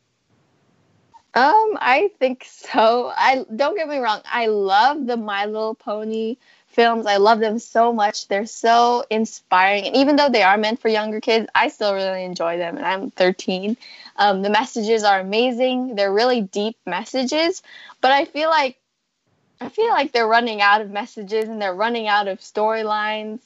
Um, 1.33 1.77
I 1.79 2.11
think 2.19 2.45
so. 2.45 3.11
I 3.15 3.45
don't 3.55 3.77
get 3.77 3.87
me 3.87 3.99
wrong. 3.99 4.21
I 4.25 4.47
love 4.47 5.05
the 5.05 5.15
My 5.15 5.45
Little 5.45 5.75
Pony 5.75 6.35
films. 6.67 7.05
I 7.05 7.17
love 7.17 7.39
them 7.39 7.57
so 7.57 7.93
much. 7.93 8.27
They're 8.27 8.45
so 8.45 9.05
inspiring, 9.09 9.85
and 9.85 9.95
even 9.95 10.17
though 10.17 10.29
they 10.29 10.43
are 10.43 10.57
meant 10.57 10.81
for 10.81 10.89
younger 10.89 11.21
kids, 11.21 11.47
I 11.55 11.69
still 11.69 11.93
really 11.93 12.25
enjoy 12.25 12.57
them. 12.57 12.75
And 12.75 12.85
I'm 12.85 13.11
13. 13.11 13.77
Um, 14.17 14.41
the 14.41 14.49
messages 14.49 15.03
are 15.05 15.21
amazing. 15.21 15.95
They're 15.95 16.13
really 16.13 16.41
deep 16.41 16.77
messages, 16.85 17.63
but 18.01 18.11
I 18.11 18.25
feel 18.25 18.49
like 18.49 18.77
I 19.61 19.69
feel 19.69 19.89
like 19.89 20.11
they're 20.11 20.27
running 20.27 20.61
out 20.61 20.81
of 20.81 20.89
messages 20.89 21.47
and 21.47 21.61
they're 21.61 21.73
running 21.73 22.07
out 22.07 22.27
of 22.27 22.39
storylines. 22.39 23.39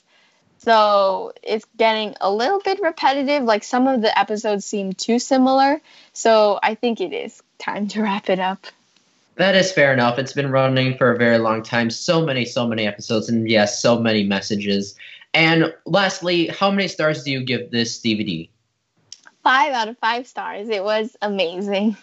So 0.59 1.33
it's 1.43 1.65
getting 1.77 2.15
a 2.21 2.31
little 2.31 2.59
bit 2.59 2.79
repetitive. 2.81 3.43
Like 3.43 3.63
some 3.63 3.87
of 3.87 4.01
the 4.01 4.17
episodes 4.17 4.65
seem 4.65 4.93
too 4.93 5.19
similar. 5.19 5.81
So 6.13 6.57
I 6.63 6.75
think 6.75 7.01
it 7.01 7.13
is 7.13 7.43
time 7.59 7.87
to 7.89 8.01
wrap 8.01 8.29
it 8.29 8.39
up. 8.39 8.67
That 9.35 9.55
is 9.55 9.71
fair 9.71 9.91
enough. 9.91 10.17
It's 10.17 10.33
been 10.33 10.51
running 10.51 10.97
for 10.97 11.11
a 11.11 11.17
very 11.17 11.37
long 11.37 11.61
time. 11.61 11.89
So 11.89 12.25
many, 12.25 12.45
so 12.45 12.65
many 12.67 12.87
episodes, 12.87 13.27
and 13.27 13.49
yes, 13.49 13.81
so 13.81 13.99
many 13.99 14.23
messages. 14.23 14.95
And 15.33 15.73
lastly, 15.85 16.47
how 16.47 16.71
many 16.71 16.87
stars 16.87 17.23
do 17.23 17.31
you 17.31 17.43
give 17.43 17.69
this 17.71 17.99
DVD? 17.99 18.47
Five 19.43 19.73
out 19.73 19.89
of 19.89 19.97
five 19.97 20.25
stars. 20.25 20.69
It 20.69 20.83
was 20.83 21.17
amazing. 21.21 21.97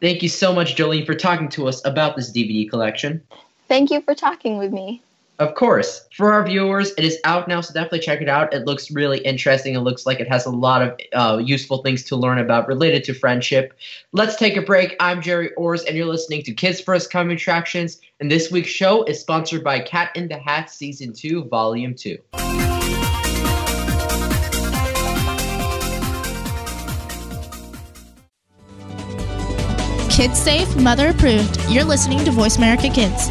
Thank 0.00 0.22
you 0.22 0.28
so 0.28 0.52
much, 0.52 0.76
Jolene, 0.76 1.06
for 1.06 1.14
talking 1.14 1.48
to 1.50 1.68
us 1.68 1.80
about 1.86 2.16
this 2.16 2.30
DVD 2.30 2.68
collection. 2.68 3.22
Thank 3.68 3.90
you 3.90 4.02
for 4.02 4.14
talking 4.14 4.58
with 4.58 4.72
me. 4.72 5.00
Of 5.38 5.54
course. 5.54 6.06
For 6.14 6.32
our 6.32 6.44
viewers, 6.46 6.92
it 6.98 7.04
is 7.04 7.18
out 7.24 7.48
now, 7.48 7.60
so 7.62 7.72
definitely 7.72 8.00
check 8.00 8.20
it 8.20 8.28
out. 8.28 8.52
It 8.52 8.66
looks 8.66 8.90
really 8.90 9.18
interesting. 9.18 9.74
It 9.74 9.80
looks 9.80 10.04
like 10.06 10.20
it 10.20 10.28
has 10.28 10.46
a 10.46 10.50
lot 10.50 10.82
of 10.82 11.00
uh, 11.14 11.38
useful 11.42 11.82
things 11.82 12.04
to 12.04 12.16
learn 12.16 12.38
about 12.38 12.68
related 12.68 13.02
to 13.04 13.14
friendship. 13.14 13.72
Let's 14.12 14.36
take 14.36 14.56
a 14.56 14.62
break. 14.62 14.94
I'm 15.00 15.22
Jerry 15.22 15.50
Orrs, 15.58 15.86
and 15.86 15.96
you're 15.96 16.06
listening 16.06 16.42
to 16.44 16.52
Kids 16.52 16.80
First 16.80 17.10
Coming 17.10 17.34
Attractions. 17.34 17.98
And 18.20 18.30
this 18.30 18.52
week's 18.52 18.68
show 18.68 19.04
is 19.04 19.20
sponsored 19.20 19.64
by 19.64 19.80
Cat 19.80 20.10
in 20.14 20.28
the 20.28 20.38
Hat 20.38 20.70
Season 20.70 21.12
2, 21.12 21.44
Volume 21.44 21.94
2. 21.94 22.18
Kids 30.10 30.38
safe, 30.38 30.76
mother 30.76 31.08
approved. 31.08 31.58
You're 31.70 31.84
listening 31.84 32.22
to 32.26 32.30
Voice 32.30 32.58
America 32.58 32.90
Kids. 32.90 33.30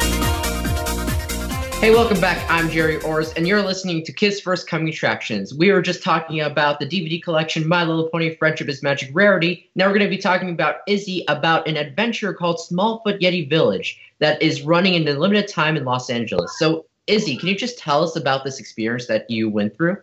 Hey, 1.81 1.89
welcome 1.89 2.21
back. 2.21 2.45
I'm 2.47 2.69
Jerry 2.69 2.99
Orrs, 2.99 3.35
and 3.35 3.47
you're 3.47 3.63
listening 3.63 4.03
to 4.05 4.13
Kids 4.13 4.39
First 4.39 4.67
Coming 4.67 4.89
Attractions. 4.89 5.51
We 5.51 5.71
were 5.71 5.81
just 5.81 6.03
talking 6.03 6.41
about 6.41 6.79
the 6.79 6.85
DVD 6.85 7.19
collection 7.19 7.67
My 7.67 7.83
Little 7.83 8.07
Pony 8.07 8.35
Friendship 8.35 8.69
is 8.69 8.83
Magic 8.83 9.09
Rarity. 9.13 9.67
Now 9.73 9.87
we're 9.87 9.97
going 9.97 10.11
to 10.11 10.15
be 10.15 10.21
talking 10.21 10.51
about 10.51 10.81
Izzy 10.87 11.25
about 11.27 11.67
an 11.67 11.77
adventure 11.77 12.35
called 12.35 12.57
Smallfoot 12.59 13.19
Yeti 13.19 13.49
Village 13.49 13.99
that 14.19 14.39
is 14.43 14.61
running 14.61 14.93
in 14.93 15.07
a 15.07 15.13
limited 15.13 15.47
time 15.47 15.75
in 15.75 15.83
Los 15.83 16.11
Angeles. 16.11 16.55
So, 16.59 16.85
Izzy, 17.07 17.35
can 17.35 17.47
you 17.47 17.55
just 17.55 17.79
tell 17.79 18.03
us 18.03 18.15
about 18.15 18.43
this 18.43 18.59
experience 18.59 19.07
that 19.07 19.27
you 19.27 19.49
went 19.49 19.75
through? 19.75 19.97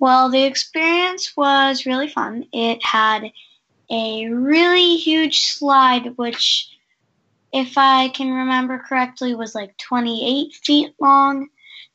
Well, 0.00 0.30
the 0.30 0.42
experience 0.42 1.36
was 1.36 1.86
really 1.86 2.08
fun. 2.08 2.44
It 2.52 2.84
had 2.84 3.30
a 3.88 4.26
really 4.30 4.96
huge 4.96 5.46
slide, 5.46 6.18
which, 6.18 6.76
if 7.52 7.76
I 7.76 8.08
can 8.08 8.32
remember 8.32 8.78
correctly, 8.78 9.34
was 9.34 9.54
like 9.54 9.76
28 9.78 10.54
feet 10.54 10.94
long. 10.98 11.48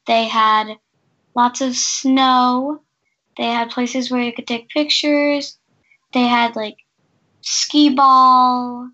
They 0.05 0.25
had 0.25 0.77
lots 1.35 1.61
of 1.61 1.75
snow. 1.75 2.81
They 3.37 3.45
had 3.45 3.71
places 3.71 4.09
where 4.09 4.21
you 4.21 4.33
could 4.33 4.47
take 4.47 4.69
pictures. 4.69 5.57
They 6.13 6.23
had 6.23 6.55
like 6.55 6.77
skee 7.41 7.89
ball, 7.89 8.89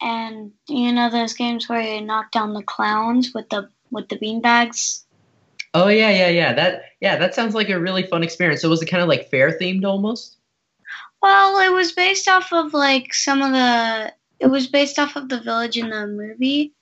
and 0.00 0.52
you 0.68 0.92
know 0.92 1.10
those 1.10 1.34
games 1.34 1.68
where 1.68 1.80
you 1.80 2.00
knock 2.00 2.32
down 2.32 2.54
the 2.54 2.62
clowns 2.62 3.32
with 3.34 3.48
the 3.50 3.68
with 3.90 4.08
the 4.08 4.16
bean 4.16 4.40
bags. 4.40 5.04
Oh 5.72 5.88
yeah, 5.88 6.10
yeah, 6.10 6.28
yeah. 6.28 6.52
That 6.52 6.82
yeah, 7.00 7.16
that 7.16 7.34
sounds 7.34 7.54
like 7.54 7.68
a 7.68 7.78
really 7.78 8.02
fun 8.04 8.22
experience. 8.22 8.62
So 8.62 8.68
was 8.68 8.82
it 8.82 8.86
kind 8.86 9.02
of 9.02 9.08
like 9.08 9.30
fair 9.30 9.56
themed 9.58 9.84
almost? 9.84 10.36
Well, 11.22 11.60
it 11.60 11.72
was 11.72 11.92
based 11.92 12.28
off 12.28 12.52
of 12.52 12.74
like 12.74 13.14
some 13.14 13.42
of 13.42 13.52
the. 13.52 14.12
It 14.40 14.46
was 14.46 14.66
based 14.66 14.98
off 14.98 15.16
of 15.16 15.28
the 15.28 15.40
village 15.40 15.76
in 15.76 15.90
the 15.90 16.06
movie, 16.06 16.72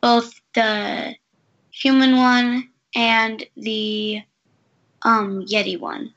both 0.00 0.40
the 0.54 1.14
human 1.70 2.16
one 2.16 2.68
and 2.94 3.44
the 3.56 4.22
um 5.02 5.44
Yeti 5.46 5.78
one. 5.78 6.12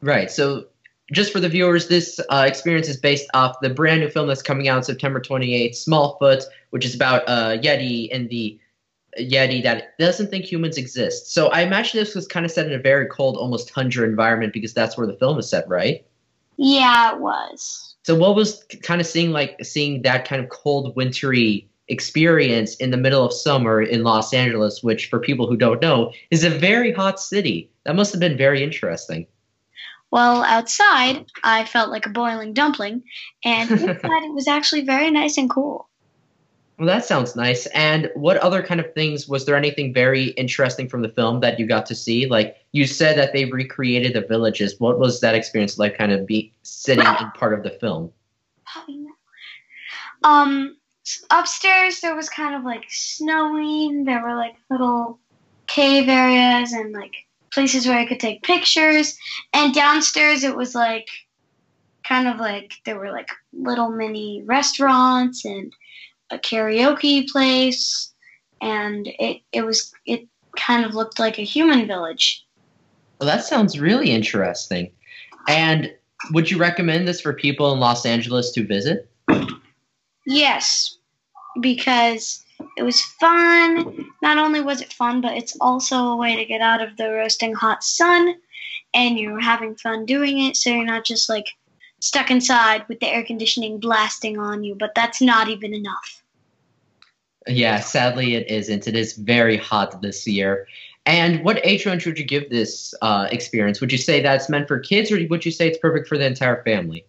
Right. 0.00 0.30
So 0.30 0.66
just 1.12 1.32
for 1.32 1.40
the 1.40 1.48
viewers, 1.48 1.88
this 1.88 2.20
uh, 2.30 2.44
experience 2.46 2.88
is 2.88 2.96
based 2.96 3.28
off 3.34 3.56
the 3.60 3.70
brand 3.70 4.00
new 4.00 4.08
film 4.08 4.28
that's 4.28 4.42
coming 4.42 4.68
out 4.68 4.86
September 4.86 5.20
28th, 5.20 5.76
Smallfoot, 5.76 6.44
which 6.70 6.84
is 6.84 6.94
about 6.94 7.22
a 7.22 7.30
uh, 7.30 7.56
Yeti 7.58 8.08
and 8.12 8.28
the 8.30 8.58
Yeti 9.18 9.62
that 9.62 9.96
doesn't 9.98 10.30
think 10.30 10.44
humans 10.44 10.76
exist. 10.76 11.32
So 11.32 11.48
I 11.48 11.60
imagine 11.60 12.00
this 12.00 12.14
was 12.14 12.26
kind 12.26 12.44
of 12.44 12.52
set 12.52 12.66
in 12.66 12.72
a 12.72 12.78
very 12.78 13.06
cold, 13.06 13.36
almost 13.36 13.68
tundra 13.68 14.06
environment 14.06 14.52
because 14.52 14.74
that's 14.74 14.96
where 14.96 15.06
the 15.06 15.16
film 15.16 15.38
is 15.38 15.48
set, 15.48 15.68
right? 15.68 16.04
Yeah, 16.56 17.14
it 17.14 17.20
was. 17.20 17.93
So 18.04 18.14
what 18.14 18.36
was 18.36 18.64
kind 18.82 19.00
of 19.00 19.06
seeing 19.06 19.32
like 19.32 19.64
seeing 19.64 20.02
that 20.02 20.28
kind 20.28 20.42
of 20.42 20.50
cold, 20.50 20.94
wintry 20.94 21.68
experience 21.88 22.76
in 22.76 22.90
the 22.90 22.96
middle 22.96 23.24
of 23.24 23.32
summer 23.32 23.80
in 23.80 24.04
Los 24.04 24.32
Angeles, 24.32 24.82
which 24.82 25.08
for 25.08 25.18
people 25.18 25.46
who 25.46 25.56
don't 25.56 25.80
know 25.80 26.12
is 26.30 26.44
a 26.44 26.50
very 26.50 26.92
hot 26.92 27.18
city. 27.18 27.70
That 27.84 27.96
must 27.96 28.12
have 28.12 28.20
been 28.20 28.36
very 28.36 28.62
interesting. 28.62 29.26
Well, 30.10 30.44
outside, 30.44 31.26
I 31.42 31.64
felt 31.64 31.90
like 31.90 32.06
a 32.06 32.10
boiling 32.10 32.52
dumpling, 32.52 33.02
and 33.42 33.70
inside 33.70 34.22
it 34.22 34.34
was 34.34 34.48
actually 34.48 34.82
very 34.82 35.10
nice 35.10 35.38
and 35.38 35.50
cool. 35.50 35.88
Well, 36.78 36.88
that 36.88 37.04
sounds 37.04 37.36
nice. 37.36 37.66
And 37.66 38.10
what 38.14 38.36
other 38.38 38.60
kind 38.60 38.80
of 38.80 38.92
things 38.94 39.28
was 39.28 39.46
there 39.46 39.54
anything 39.54 39.94
very 39.94 40.28
interesting 40.30 40.88
from 40.88 41.02
the 41.02 41.08
film 41.08 41.40
that 41.40 41.60
you 41.60 41.66
got 41.66 41.86
to 41.86 41.94
see? 41.94 42.26
Like 42.26 42.56
you 42.72 42.86
said 42.86 43.16
that 43.16 43.32
they 43.32 43.44
recreated 43.44 44.14
the 44.14 44.26
villages. 44.26 44.80
What 44.80 44.98
was 44.98 45.20
that 45.20 45.36
experience 45.36 45.78
like 45.78 45.96
kind 45.96 46.10
of 46.10 46.26
be 46.26 46.52
sitting 46.62 47.06
in 47.06 47.30
part 47.32 47.54
of 47.54 47.62
the 47.62 47.70
film? 47.70 48.10
Um 50.24 50.76
upstairs 51.30 52.00
there 52.00 52.16
was 52.16 52.28
kind 52.28 52.56
of 52.56 52.64
like 52.64 52.84
snowing. 52.88 54.04
There 54.04 54.22
were 54.22 54.34
like 54.34 54.56
little 54.68 55.20
cave 55.68 56.08
areas 56.08 56.72
and 56.72 56.92
like 56.92 57.14
places 57.52 57.86
where 57.86 57.98
I 57.98 58.06
could 58.06 58.18
take 58.18 58.42
pictures. 58.42 59.16
And 59.52 59.72
downstairs 59.72 60.42
it 60.42 60.56
was 60.56 60.74
like 60.74 61.06
kind 62.02 62.26
of 62.26 62.38
like 62.38 62.74
there 62.84 62.98
were 62.98 63.12
like 63.12 63.28
little 63.52 63.90
mini 63.90 64.42
restaurants 64.44 65.44
and 65.44 65.72
a 66.34 66.38
karaoke 66.38 67.28
place, 67.28 68.12
and 68.60 69.08
it 69.18 69.42
it 69.52 69.62
was 69.64 69.92
it 70.06 70.26
kind 70.56 70.84
of 70.84 70.94
looked 70.94 71.18
like 71.18 71.38
a 71.38 71.42
human 71.42 71.86
village. 71.86 72.44
Well, 73.18 73.28
that 73.28 73.44
sounds 73.44 73.80
really 73.80 74.10
interesting. 74.10 74.90
And 75.48 75.92
would 76.32 76.50
you 76.50 76.58
recommend 76.58 77.06
this 77.06 77.20
for 77.20 77.32
people 77.32 77.72
in 77.72 77.80
Los 77.80 78.06
Angeles 78.06 78.50
to 78.52 78.66
visit? 78.66 79.08
Yes, 80.26 80.96
because 81.60 82.44
it 82.76 82.82
was 82.82 83.02
fun. 83.02 84.10
Not 84.22 84.38
only 84.38 84.60
was 84.60 84.80
it 84.80 84.92
fun, 84.92 85.20
but 85.20 85.36
it's 85.36 85.56
also 85.60 85.96
a 85.96 86.16
way 86.16 86.36
to 86.36 86.44
get 86.44 86.60
out 86.60 86.82
of 86.82 86.96
the 86.96 87.10
roasting 87.10 87.54
hot 87.54 87.84
sun 87.84 88.34
and 88.94 89.18
you're 89.18 89.40
having 89.40 89.74
fun 89.74 90.06
doing 90.06 90.40
it, 90.40 90.56
so 90.56 90.70
you're 90.70 90.84
not 90.84 91.04
just 91.04 91.28
like 91.28 91.48
stuck 92.00 92.30
inside 92.30 92.84
with 92.88 93.00
the 93.00 93.08
air 93.08 93.24
conditioning 93.24 93.80
blasting 93.80 94.38
on 94.38 94.62
you, 94.62 94.74
but 94.74 94.94
that's 94.94 95.20
not 95.20 95.48
even 95.48 95.74
enough. 95.74 96.22
Yeah, 97.46 97.80
sadly 97.80 98.34
it 98.34 98.50
isn't. 98.50 98.86
It 98.86 98.96
is 98.96 99.14
very 99.14 99.56
hot 99.56 100.00
this 100.00 100.26
year. 100.26 100.66
And 101.06 101.44
what 101.44 101.64
age 101.64 101.84
range 101.84 102.06
would 102.06 102.18
you 102.18 102.24
give 102.24 102.48
this 102.48 102.94
uh, 103.02 103.28
experience? 103.30 103.80
Would 103.80 103.92
you 103.92 103.98
say 103.98 104.22
that's 104.22 104.48
meant 104.48 104.68
for 104.68 104.78
kids, 104.78 105.12
or 105.12 105.18
would 105.28 105.44
you 105.44 105.52
say 105.52 105.68
it's 105.68 105.78
perfect 105.78 106.08
for 106.08 106.16
the 106.16 106.24
entire 106.24 106.62
family? 106.62 107.04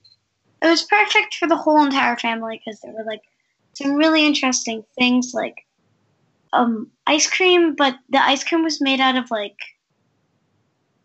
It 0.61 0.67
was 0.67 0.83
perfect 0.83 1.35
for 1.35 1.47
the 1.47 1.55
whole 1.55 1.83
entire 1.83 2.17
family 2.17 2.61
because 2.63 2.81
there 2.81 2.91
were 2.91 3.05
like 3.05 3.21
some 3.73 3.95
really 3.95 4.25
interesting 4.25 4.83
things, 4.97 5.31
like 5.33 5.65
um, 6.51 6.91
ice 7.07 7.29
cream, 7.29 7.75
but 7.75 7.95
the 8.09 8.21
ice 8.21 8.43
cream 8.43 8.63
was 8.63 8.81
made 8.81 8.99
out 8.99 9.15
of 9.15 9.31
like 9.31 9.57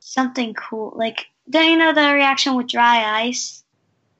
something 0.00 0.54
cool. 0.54 0.92
Like, 0.96 1.26
don't 1.48 1.70
you 1.70 1.76
know 1.76 1.92
the 1.92 2.12
reaction 2.12 2.56
with 2.56 2.68
dry 2.68 3.22
ice? 3.22 3.62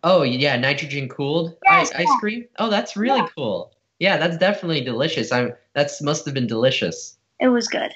Oh 0.05 0.23
yeah, 0.23 0.57
nitrogen 0.57 1.09
cooled 1.09 1.57
yes, 1.65 1.91
ice, 1.91 2.07
ice 2.07 2.21
cream. 2.21 2.47
Oh, 2.59 2.71
that's 2.71 2.97
really 2.97 3.21
yeah. 3.21 3.29
cool. 3.35 3.73
Yeah, 4.01 4.17
that's 4.17 4.39
definitely 4.39 4.83
delicious. 4.83 5.31
I'm 5.31 5.53
that's 5.75 6.03
must 6.03 6.25
have 6.25 6.35
been 6.35 6.47
delicious. 6.47 7.17
It 7.39 7.49
was 7.49 7.69
good. 7.69 7.95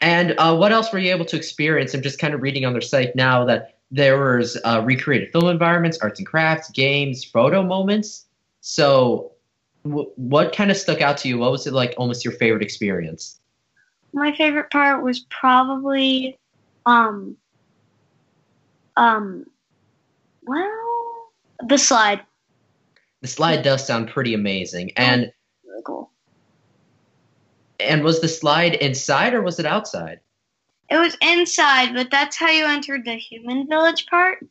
And 0.00 0.34
uh, 0.38 0.56
what 0.56 0.72
else 0.72 0.92
were 0.92 0.98
you 0.98 1.10
able 1.10 1.26
to 1.26 1.36
experience? 1.36 1.92
I'm 1.92 2.02
just 2.02 2.18
kind 2.18 2.32
of 2.32 2.40
reading 2.40 2.64
on 2.64 2.72
their 2.72 2.80
site 2.80 3.14
now 3.14 3.44
that 3.44 3.76
there 3.90 4.18
was 4.18 4.58
uh, 4.64 4.82
recreated 4.84 5.30
film 5.30 5.48
environments, 5.48 5.98
arts 5.98 6.18
and 6.18 6.26
crafts, 6.26 6.70
games, 6.70 7.22
photo 7.22 7.62
moments. 7.62 8.26
So, 8.62 9.32
w- 9.84 10.10
what 10.16 10.54
kind 10.54 10.70
of 10.70 10.78
stuck 10.78 11.02
out 11.02 11.18
to 11.18 11.28
you? 11.28 11.38
What 11.38 11.50
was 11.50 11.66
it 11.66 11.74
like? 11.74 11.94
Almost 11.98 12.24
your 12.24 12.32
favorite 12.32 12.62
experience? 12.62 13.40
My 14.14 14.34
favorite 14.34 14.70
part 14.70 15.02
was 15.02 15.20
probably, 15.28 16.38
um, 16.86 17.36
um, 18.96 19.44
well, 20.42 21.32
the 21.66 21.76
slide. 21.76 22.22
The 23.22 23.28
slide 23.28 23.62
does 23.62 23.86
sound 23.86 24.08
pretty 24.08 24.34
amazing, 24.34 24.92
and 24.96 25.32
really 25.66 25.82
cool. 25.84 26.10
And 27.78 28.02
was 28.02 28.20
the 28.20 28.28
slide 28.28 28.74
inside 28.74 29.34
or 29.34 29.42
was 29.42 29.58
it 29.58 29.66
outside? 29.66 30.20
It 30.90 30.98
was 30.98 31.16
inside, 31.20 31.94
but 31.94 32.10
that's 32.10 32.36
how 32.36 32.50
you 32.50 32.64
entered 32.64 33.04
the 33.04 33.16
human 33.16 33.68
village 33.68 34.06
part. 34.06 34.44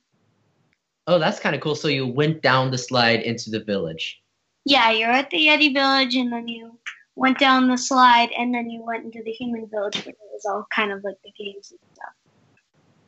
Oh, 1.08 1.20
that's 1.20 1.40
kind 1.40 1.56
of 1.56 1.62
cool. 1.62 1.76
So 1.76 1.88
you 1.88 2.08
went 2.08 2.42
down 2.42 2.72
the 2.72 2.78
slide 2.78 3.24
into 3.24 3.50
the 3.50 3.60
village. 3.60 4.22
Yeah, 4.66 4.92
you're 4.92 5.10
at 5.10 5.32
the 5.32 5.48
Yeti 5.48 5.74
village, 5.74 6.16
and 6.16 6.32
then 6.32 6.48
you 6.48 6.78
went 7.16 7.40
down 7.40 7.68
the 7.68 7.78
slide, 7.78 8.30
and 8.38 8.54
then 8.54 8.70
you 8.70 8.84
went 8.84 9.06
into 9.06 9.24
the 9.24 9.32
human 9.32 9.68
village, 9.68 9.98
where 10.06 10.14
it 10.14 10.18
was 10.32 10.46
all 10.46 10.68
kind 10.70 10.92
of 10.92 11.04
like 11.04 11.18
the 11.24 11.32
games 11.32 11.72
and 11.72 11.80
stuff. 11.94 12.14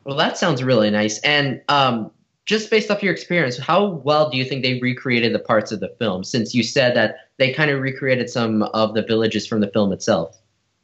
Well, 0.04 0.16
that 0.16 0.36
sounds 0.36 0.62
really 0.62 0.90
nice. 0.90 1.20
And 1.20 1.62
um, 1.68 2.10
just 2.44 2.70
based 2.70 2.90
off 2.90 3.02
your 3.02 3.12
experience, 3.12 3.58
how 3.58 3.86
well 3.86 4.30
do 4.30 4.36
you 4.36 4.44
think 4.44 4.62
they 4.62 4.80
recreated 4.80 5.32
the 5.32 5.38
parts 5.38 5.70
of 5.70 5.80
the 5.80 5.94
film? 5.98 6.24
Since 6.24 6.54
you 6.54 6.62
said 6.62 6.96
that 6.96 7.16
they 7.38 7.52
kind 7.52 7.70
of 7.70 7.80
recreated 7.80 8.28
some 8.28 8.62
of 8.62 8.94
the 8.94 9.02
villages 9.02 9.46
from 9.46 9.60
the 9.60 9.68
film 9.68 9.92
itself. 9.92 10.38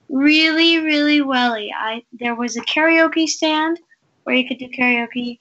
Really, 0.08 0.78
really 0.78 1.20
welly. 1.20 1.72
I 1.76 2.04
there 2.12 2.34
was 2.34 2.56
a 2.56 2.62
karaoke 2.62 3.26
stand 3.26 3.78
where 4.24 4.36
you 4.36 4.46
could 4.46 4.58
do 4.58 4.68
karaoke, 4.68 5.40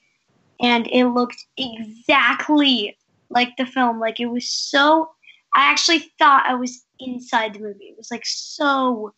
and 0.60 0.88
it 0.88 1.06
looked 1.06 1.46
exactly 1.58 2.98
like 3.30 3.56
the 3.58 3.66
film. 3.66 4.00
Like 4.00 4.20
it 4.20 4.28
was 4.28 4.50
so. 4.50 5.12
I 5.56 5.72
actually 5.72 6.12
thought 6.20 6.46
I 6.46 6.56
was 6.56 6.86
inside 7.00 7.54
the 7.54 7.60
movie. 7.60 7.86
It 7.86 7.98
was 7.98 8.12
like 8.12 8.26
so 8.26 9.14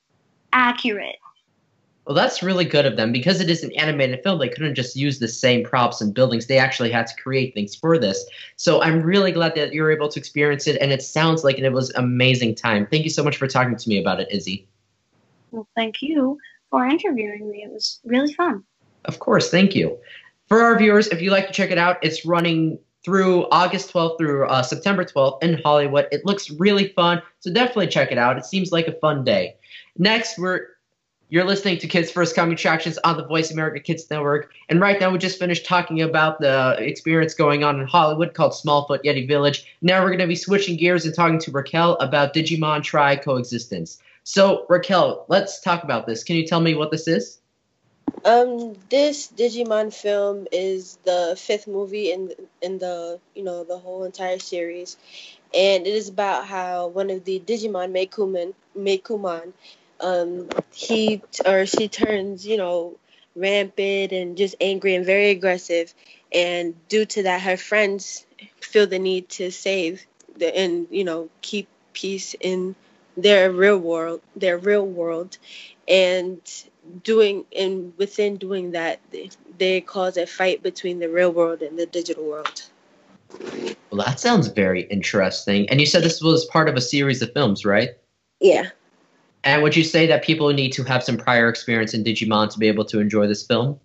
accurate. 0.53 1.15
Well, 2.09 2.15
that's 2.15 2.41
really 2.41 2.65
good 2.65 2.87
of 2.87 2.97
them 2.97 3.11
because 3.11 3.39
it 3.39 3.51
is 3.51 3.61
an 3.63 3.71
animated 3.73 4.23
film. 4.23 4.39
They 4.39 4.49
couldn't 4.49 4.73
just 4.73 4.95
use 4.95 5.19
the 5.19 5.27
same 5.27 5.63
props 5.63 6.01
and 6.01 6.11
buildings. 6.11 6.47
They 6.47 6.57
actually 6.57 6.89
had 6.89 7.05
to 7.05 7.15
create 7.21 7.53
things 7.53 7.75
for 7.75 7.99
this. 7.99 8.25
So 8.55 8.81
I'm 8.81 9.03
really 9.03 9.31
glad 9.31 9.53
that 9.53 9.75
you 9.75 9.83
were 9.83 9.91
able 9.91 10.09
to 10.09 10.19
experience 10.19 10.65
it, 10.65 10.81
and 10.81 10.91
it 10.91 11.03
sounds 11.03 11.43
like 11.43 11.59
it 11.59 11.69
was 11.71 11.91
amazing 11.91 12.55
time. 12.55 12.87
Thank 12.87 13.03
you 13.03 13.11
so 13.11 13.23
much 13.23 13.37
for 13.37 13.47
talking 13.47 13.77
to 13.77 13.89
me 13.89 13.99
about 13.99 14.19
it, 14.19 14.27
Izzy. 14.31 14.67
Well, 15.51 15.67
thank 15.75 16.01
you 16.01 16.39
for 16.71 16.83
interviewing 16.83 17.47
me. 17.47 17.61
It 17.61 17.71
was 17.71 17.99
really 18.03 18.33
fun. 18.33 18.63
Of 19.05 19.19
course, 19.19 19.51
thank 19.51 19.75
you. 19.75 19.95
For 20.47 20.63
our 20.63 20.79
viewers, 20.79 21.09
if 21.09 21.21
you'd 21.21 21.29
like 21.29 21.45
to 21.45 21.53
check 21.53 21.69
it 21.69 21.77
out, 21.77 21.97
it's 22.01 22.25
running 22.25 22.79
through 23.05 23.47
August 23.51 23.93
12th 23.93 24.17
through 24.17 24.47
uh, 24.47 24.63
September 24.63 25.05
12th 25.05 25.43
in 25.43 25.61
Hollywood. 25.61 26.07
It 26.11 26.25
looks 26.25 26.49
really 26.49 26.87
fun, 26.87 27.21
so 27.39 27.53
definitely 27.53 27.89
check 27.89 28.11
it 28.11 28.17
out. 28.17 28.35
It 28.35 28.45
seems 28.45 28.71
like 28.71 28.87
a 28.87 28.93
fun 28.93 29.23
day. 29.23 29.57
Next, 29.95 30.39
we're 30.39 30.69
you're 31.29 31.45
listening 31.45 31.77
to 31.77 31.87
Kids 31.87 32.09
First 32.09 32.35
Coming 32.35 32.53
Attractions 32.53 32.97
on 33.03 33.15
the 33.15 33.23
Voice 33.23 33.51
America 33.51 33.79
Kids 33.79 34.09
Network. 34.09 34.51
And 34.67 34.81
right 34.81 34.99
now, 34.99 35.11
we 35.11 35.19
just 35.19 35.37
finished 35.37 35.65
talking 35.65 36.01
about 36.01 36.39
the 36.39 36.75
experience 36.79 37.35
going 37.35 37.63
on 37.63 37.79
in 37.79 37.87
Hollywood 37.87 38.33
called 38.33 38.53
Smallfoot 38.53 39.03
Yeti 39.03 39.27
Village. 39.27 39.65
Now, 39.81 40.01
we're 40.01 40.09
going 40.09 40.19
to 40.19 40.27
be 40.27 40.35
switching 40.35 40.75
gears 40.75 41.05
and 41.05 41.13
talking 41.13 41.39
to 41.39 41.51
Raquel 41.51 41.97
about 41.97 42.33
Digimon 42.33 42.83
Tri 42.83 43.15
Coexistence. 43.15 43.99
So, 44.23 44.65
Raquel, 44.69 45.25
let's 45.27 45.61
talk 45.61 45.83
about 45.83 46.07
this. 46.07 46.23
Can 46.23 46.35
you 46.35 46.47
tell 46.47 46.61
me 46.61 46.73
what 46.73 46.89
this 46.89 47.07
is? 47.07 47.39
Um, 48.25 48.75
this 48.89 49.31
Digimon 49.31 49.93
film 49.93 50.47
is 50.51 50.97
the 51.05 51.35
fifth 51.37 51.67
movie 51.67 52.11
in 52.11 52.33
in 52.61 52.79
the 52.79 53.19
you 53.35 53.43
know 53.43 53.63
the 53.63 53.77
whole 53.77 54.03
entire 54.03 54.39
series, 54.39 54.97
and 55.53 55.85
it 55.85 55.93
is 55.93 56.09
about 56.09 56.47
how 56.47 56.87
one 56.87 57.11
of 57.11 57.23
the 57.23 57.39
Digimon 57.39 57.91
Meicoomon 57.91 58.55
Meicoomon 58.75 59.53
um, 59.99 60.49
he 60.71 61.21
or 61.45 61.65
she 61.65 61.87
turns, 61.87 62.45
you 62.45 62.57
know, 62.57 62.97
rampant 63.35 64.11
and 64.11 64.37
just 64.37 64.55
angry 64.61 64.95
and 64.95 65.05
very 65.05 65.29
aggressive. 65.29 65.93
And 66.33 66.75
due 66.87 67.05
to 67.05 67.23
that, 67.23 67.41
her 67.41 67.57
friends 67.57 68.25
feel 68.61 68.87
the 68.87 68.99
need 68.99 69.29
to 69.29 69.51
save 69.51 70.05
the, 70.37 70.55
and 70.55 70.87
you 70.89 71.03
know 71.03 71.29
keep 71.41 71.67
peace 71.93 72.35
in 72.39 72.75
their 73.17 73.51
real 73.51 73.77
world, 73.77 74.21
their 74.35 74.57
real 74.57 74.85
world, 74.85 75.37
and 75.87 76.39
doing 77.03 77.45
and 77.55 77.93
within 77.97 78.37
doing 78.37 78.71
that, 78.71 78.99
they, 79.11 79.29
they 79.57 79.81
cause 79.81 80.17
a 80.17 80.25
fight 80.25 80.63
between 80.63 80.99
the 80.99 81.09
real 81.09 81.31
world 81.31 81.61
and 81.61 81.77
the 81.77 81.85
digital 81.85 82.25
world. 82.25 82.63
Well, 83.91 84.05
that 84.05 84.19
sounds 84.19 84.47
very 84.47 84.83
interesting. 84.83 85.69
And 85.69 85.79
you 85.79 85.85
said 85.85 86.03
this 86.03 86.21
was 86.21 86.45
part 86.45 86.69
of 86.69 86.75
a 86.75 86.81
series 86.81 87.21
of 87.21 87.33
films, 87.33 87.65
right? 87.65 87.89
Yeah. 88.39 88.69
And 89.43 89.63
would 89.63 89.75
you 89.75 89.83
say 89.83 90.07
that 90.07 90.23
people 90.23 90.49
need 90.49 90.73
to 90.73 90.83
have 90.83 91.03
some 91.03 91.17
prior 91.17 91.49
experience 91.49 91.93
in 91.93 92.03
Digimon 92.03 92.51
to 92.51 92.59
be 92.59 92.67
able 92.67 92.85
to 92.85 92.99
enjoy 92.99 93.27
this 93.27 93.45
film? 93.45 93.79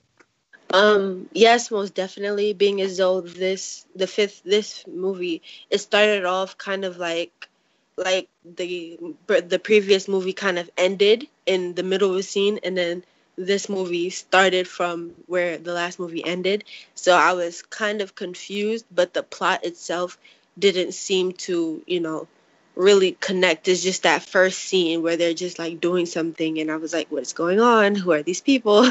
Um, 0.72 1.28
yes, 1.32 1.70
most 1.70 1.94
definitely. 1.94 2.52
Being 2.52 2.80
as 2.80 2.96
though 2.96 3.20
this 3.20 3.86
the 3.94 4.06
fifth 4.06 4.42
this 4.44 4.84
movie 4.86 5.42
it 5.70 5.78
started 5.78 6.24
off 6.24 6.58
kind 6.58 6.84
of 6.84 6.96
like 6.96 7.48
like 7.96 8.28
the 8.44 8.98
the 9.26 9.60
previous 9.60 10.08
movie 10.08 10.32
kind 10.32 10.58
of 10.58 10.68
ended 10.76 11.28
in 11.46 11.74
the 11.74 11.84
middle 11.84 12.10
of 12.10 12.16
a 12.16 12.22
scene, 12.22 12.58
and 12.64 12.76
then 12.76 13.04
this 13.36 13.68
movie 13.68 14.10
started 14.10 14.66
from 14.66 15.12
where 15.26 15.58
the 15.58 15.72
last 15.72 15.98
movie 15.98 16.24
ended. 16.24 16.64
So 16.94 17.16
I 17.16 17.32
was 17.32 17.62
kind 17.62 18.00
of 18.00 18.14
confused, 18.14 18.86
but 18.92 19.14
the 19.14 19.22
plot 19.22 19.64
itself 19.64 20.18
didn't 20.58 20.92
seem 20.92 21.32
to, 21.32 21.82
you 21.86 22.00
know, 22.00 22.28
really 22.74 23.12
connect. 23.20 23.68
is 23.68 23.82
just 23.82 24.02
that 24.02 24.22
first 24.22 24.58
scene 24.58 25.02
where 25.02 25.16
they're 25.16 25.34
just 25.34 25.58
like 25.58 25.80
doing 25.80 26.06
something, 26.06 26.58
and 26.58 26.70
I 26.70 26.76
was 26.76 26.92
like, 26.92 27.10
what's 27.10 27.32
going 27.32 27.60
on? 27.60 27.94
Who 27.94 28.12
are 28.12 28.22
these 28.22 28.40
people? 28.40 28.90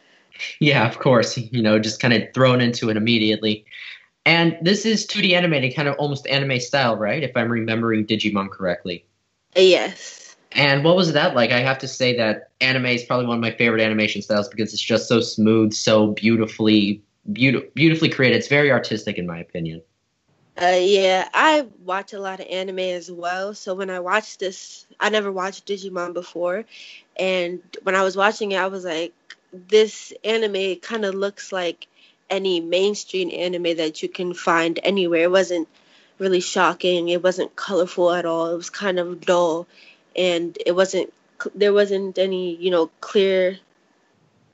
yeah, 0.60 0.88
of 0.88 0.98
course. 0.98 1.36
You 1.36 1.62
know, 1.62 1.78
just 1.78 2.00
kind 2.00 2.14
of 2.14 2.22
thrown 2.34 2.60
into 2.60 2.90
it 2.90 2.96
immediately. 2.96 3.64
And 4.26 4.58
this 4.60 4.84
is 4.84 5.06
2D 5.06 5.32
animated, 5.32 5.74
kind 5.74 5.88
of 5.88 5.96
almost 5.96 6.26
anime 6.26 6.60
style, 6.60 6.96
right? 6.96 7.22
If 7.22 7.36
I'm 7.36 7.50
remembering 7.50 8.06
Digimon 8.06 8.50
correctly. 8.50 9.06
Yes. 9.56 10.36
And 10.52 10.84
what 10.84 10.96
was 10.96 11.12
that 11.12 11.34
like? 11.34 11.50
I 11.50 11.60
have 11.60 11.78
to 11.78 11.88
say 11.88 12.16
that 12.16 12.50
anime 12.60 12.86
is 12.86 13.04
probably 13.04 13.26
one 13.26 13.36
of 13.36 13.40
my 13.40 13.52
favorite 13.52 13.82
animation 13.82 14.22
styles 14.22 14.48
because 14.48 14.72
it's 14.72 14.82
just 14.82 15.08
so 15.08 15.20
smooth, 15.20 15.72
so 15.72 16.08
beautifully, 16.08 17.02
beautiful, 17.32 17.68
beautifully 17.74 18.08
created. 18.08 18.36
It's 18.36 18.48
very 18.48 18.70
artistic, 18.70 19.18
in 19.18 19.26
my 19.26 19.38
opinion. 19.38 19.82
Uh, 20.60 20.78
yeah, 20.80 21.28
I 21.34 21.66
watch 21.84 22.14
a 22.14 22.20
lot 22.20 22.40
of 22.40 22.46
anime 22.48 22.78
as 22.80 23.12
well. 23.12 23.54
So 23.54 23.74
when 23.74 23.90
I 23.90 24.00
watched 24.00 24.40
this, 24.40 24.86
I 25.00 25.10
never 25.10 25.32
watched 25.32 25.66
Digimon 25.66 26.14
before, 26.14 26.64
and 27.18 27.62
when 27.82 27.96
I 27.96 28.04
was 28.04 28.16
watching 28.16 28.52
it, 28.52 28.58
I 28.58 28.68
was 28.68 28.84
like, 28.84 29.14
this 29.52 30.14
anime 30.24 30.76
kind 30.76 31.04
of 31.04 31.14
looks 31.14 31.52
like 31.52 31.88
any 32.30 32.60
mainstream 32.60 33.30
anime 33.32 33.78
that 33.78 34.02
you 34.02 34.08
can 34.08 34.34
find 34.34 34.80
anywhere. 34.84 35.24
It 35.24 35.30
wasn't 35.32 35.68
really 36.18 36.40
shocking. 36.40 37.10
It 37.10 37.22
wasn't 37.22 37.56
colorful 37.56 38.12
at 38.12 38.26
all. 38.26 38.52
It 38.54 38.56
was 38.56 38.70
kind 38.70 38.98
of 39.00 39.20
dull, 39.22 39.68
and 40.16 40.56
it 40.66 40.72
wasn't. 40.72 41.12
There 41.54 41.74
wasn't 41.74 42.18
any, 42.18 42.56
you 42.56 42.70
know, 42.70 42.90
clear, 43.00 43.58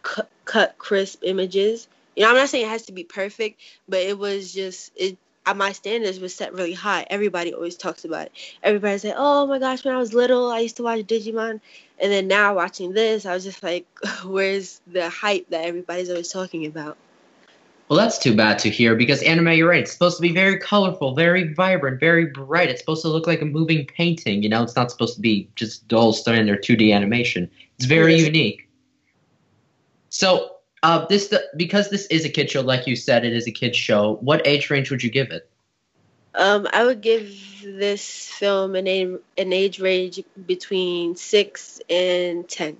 cut, 0.03 0.31
cut 0.45 0.79
crisp 0.79 1.21
images. 1.25 1.89
You 2.17 2.25
know, 2.25 2.31
I'm 2.31 2.37
not 2.37 2.49
saying 2.51 2.67
it 2.67 2.71
has 2.71 2.87
to 2.87 2.93
be 2.93 3.05
perfect, 3.05 3.61
but 3.89 4.01
it 4.01 4.19
was 4.19 4.53
just 4.55 4.93
it. 4.97 5.19
Uh, 5.47 5.55
my 5.55 5.73
standards 5.73 6.21
was 6.21 6.35
set 6.35 6.55
really 6.55 6.73
high. 6.73 7.07
Everybody 7.11 7.53
always 7.53 7.77
talks 7.77 8.05
about 8.05 8.27
it. 8.27 8.33
Everybody 8.63 8.99
say, 8.99 9.13
"Oh 9.17 9.47
my 9.47 9.59
gosh, 9.59 9.85
when 9.85 9.95
I 9.95 9.99
was 9.99 10.15
little, 10.15 10.51
I 10.51 10.61
used 10.61 10.77
to 10.77 10.83
watch 10.83 11.01
Digimon," 11.01 11.61
and 11.99 12.13
then 12.13 12.29
now 12.29 12.55
watching 12.55 12.93
this, 12.93 13.27
I 13.27 13.35
was 13.35 13.45
just 13.45 13.63
like, 13.63 13.87
"Where's 14.25 14.81
the 14.87 15.11
hype 15.11 15.49
that 15.51 15.65
everybody's 15.65 16.11
always 16.11 16.29
talking 16.29 16.67
about?" 16.67 16.97
Well, 17.89 17.99
that's 17.99 18.19
too 18.19 18.35
bad 18.35 18.59
to 18.61 18.71
hear 18.71 18.95
because 18.95 19.23
anime, 19.23 19.53
you're 19.53 19.69
right, 19.69 19.83
it's 19.83 19.93
supposed 19.93 20.17
to 20.17 20.23
be 20.23 20.33
very 20.33 20.59
colorful, 20.59 21.15
very 21.15 21.53
vibrant, 21.53 22.01
very 22.01 22.27
bright. 22.27 22.71
It's 22.71 22.81
supposed 22.81 23.03
to 23.03 23.09
look 23.09 23.27
like 23.27 23.43
a 23.43 23.45
moving 23.45 23.85
painting, 23.87 24.43
you 24.43 24.49
know? 24.49 24.63
It's 24.63 24.75
not 24.75 24.91
supposed 24.91 25.17
to 25.17 25.21
be 25.21 25.49
just 25.55 25.87
dull 25.87 26.15
standard 26.15 26.63
2D 26.65 26.95
animation. 26.95 27.51
It's 27.77 27.85
very 27.85 28.17
yes. 28.17 28.27
unique. 28.27 28.69
So, 30.09 30.54
uh, 30.85 31.07
this 31.07 31.33
because 31.57 31.89
this 31.89 32.05
is 32.07 32.27
a 32.27 32.29
kid 32.29 32.51
show, 32.51 32.61
like 32.61 32.87
you 32.87 32.95
said, 32.95 33.25
it 33.25 33.33
is 33.33 33.47
a 33.47 33.51
kid 33.51 33.75
show. 33.75 34.19
What 34.21 34.47
age 34.47 34.69
range 34.69 34.91
would 34.91 35.03
you 35.03 35.11
give 35.11 35.31
it? 35.31 35.49
Um, 36.35 36.69
I 36.75 36.85
would 36.85 37.01
give 37.01 37.35
this 37.65 38.29
film 38.29 38.75
an 38.75 38.87
age, 38.87 39.19
an 39.39 39.53
age 39.55 39.81
range 39.81 40.21
between 40.47 41.17
six 41.17 41.81
and 41.89 42.47
ten. 42.47 42.77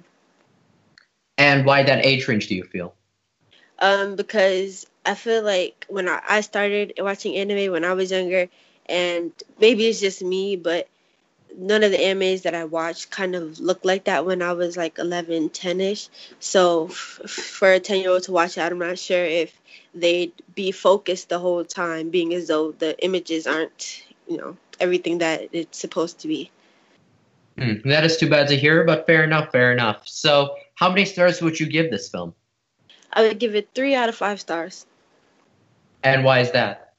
And 1.39 1.65
why 1.65 1.83
that 1.83 2.05
age 2.05 2.29
range? 2.29 2.49
Do 2.49 2.55
you 2.55 2.65
feel? 2.65 2.95
Um, 3.79 4.17
because 4.17 4.87
I 5.07 5.15
feel 5.15 5.43
like 5.43 5.87
when 5.89 6.07
I, 6.07 6.21
I 6.29 6.41
started 6.43 6.93
watching 6.99 7.37
anime 7.37 7.73
when 7.73 7.87
I 7.87 7.95
was 7.95 8.11
younger, 8.11 8.51
and 8.85 9.33
maybe 9.59 9.87
it's 9.87 10.01
just 10.01 10.23
me, 10.23 10.57
but 10.57 10.89
none 11.57 11.83
of 11.83 11.91
the 11.91 11.99
animes 11.99 12.43
that 12.43 12.55
I 12.55 12.65
watched 12.65 13.11
kind 13.11 13.35
of 13.35 13.61
looked 13.61 13.85
like 13.85 14.05
that 14.05 14.27
when 14.27 14.43
I 14.43 14.53
was 14.53 14.77
like 14.77 14.99
11, 14.99 15.51
10 15.51 15.81
ish. 15.81 16.09
So 16.41 16.87
f- 16.87 16.95
for 17.31 17.73
a 17.73 17.81
10 17.81 18.01
year 18.01 18.11
old 18.11 18.25
to 18.25 18.33
watch 18.33 18.59
it, 18.59 18.63
I'm 18.63 18.79
not 18.79 18.99
sure 18.99 19.25
if 19.25 19.59
they'd 19.95 20.33
be 20.55 20.73
focused 20.73 21.29
the 21.29 21.39
whole 21.39 21.65
time, 21.65 22.11
being 22.11 22.35
as 22.35 22.49
though 22.49 22.73
the 22.73 23.03
images 23.05 23.47
aren't, 23.47 24.05
you 24.29 24.37
know, 24.37 24.57
everything 24.81 25.19
that 25.19 25.49
it's 25.53 25.79
supposed 25.79 26.19
to 26.21 26.29
be. 26.29 26.51
Hmm, 27.59 27.89
that 27.89 28.05
is 28.05 28.17
too 28.17 28.29
bad 28.29 28.49
to 28.49 28.57
hear, 28.57 28.85
but 28.85 29.07
fair 29.07 29.23
enough, 29.23 29.53
fair 29.53 29.73
enough. 29.73 30.03
So, 30.07 30.57
how 30.75 30.89
many 30.89 31.05
stars 31.05 31.41
would 31.41 31.61
you 31.61 31.67
give 31.67 31.91
this 31.91 32.09
film? 32.09 32.35
I 33.13 33.23
would 33.23 33.39
give 33.39 33.55
it 33.55 33.69
three 33.75 33.95
out 33.95 34.09
of 34.09 34.17
five 34.17 34.41
stars. 34.41 34.87
And 36.03 36.25
why 36.25 36.41
is 36.41 36.51
that? 36.51 36.94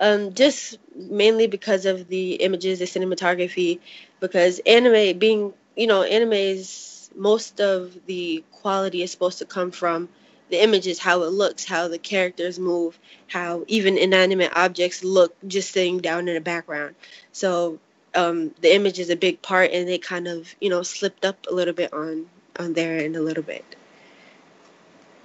Um, 0.00 0.34
just 0.34 0.78
mainly 0.94 1.46
because 1.46 1.86
of 1.86 2.08
the 2.08 2.34
images, 2.34 2.80
the 2.80 2.84
cinematography, 2.84 3.78
because 4.20 4.60
anime 4.66 5.18
being, 5.18 5.54
you 5.76 5.86
know, 5.86 6.02
animes, 6.02 7.14
most 7.14 7.60
of 7.60 7.96
the 8.06 8.42
quality 8.50 9.02
is 9.02 9.12
supposed 9.12 9.38
to 9.38 9.44
come 9.44 9.70
from 9.70 10.08
the 10.50 10.62
images, 10.62 10.98
how 10.98 11.22
it 11.22 11.30
looks, 11.30 11.64
how 11.64 11.88
the 11.88 11.98
characters 11.98 12.58
move, 12.58 12.98
how 13.28 13.64
even 13.68 13.96
inanimate 13.96 14.52
objects 14.54 15.04
look 15.04 15.34
just 15.46 15.72
sitting 15.72 15.98
down 15.98 16.28
in 16.28 16.34
the 16.34 16.40
background. 16.40 16.94
So 17.32 17.78
um, 18.14 18.54
the 18.60 18.74
image 18.74 18.98
is 18.98 19.10
a 19.10 19.16
big 19.16 19.42
part, 19.42 19.70
and 19.72 19.88
they 19.88 19.98
kind 19.98 20.28
of, 20.28 20.54
you 20.60 20.70
know, 20.70 20.82
slipped 20.82 21.24
up 21.24 21.46
a 21.48 21.54
little 21.54 21.74
bit 21.74 21.92
on 21.92 22.26
on 22.58 22.72
there 22.72 22.98
and 22.98 23.16
a 23.16 23.20
little 23.20 23.42
bit. 23.42 23.64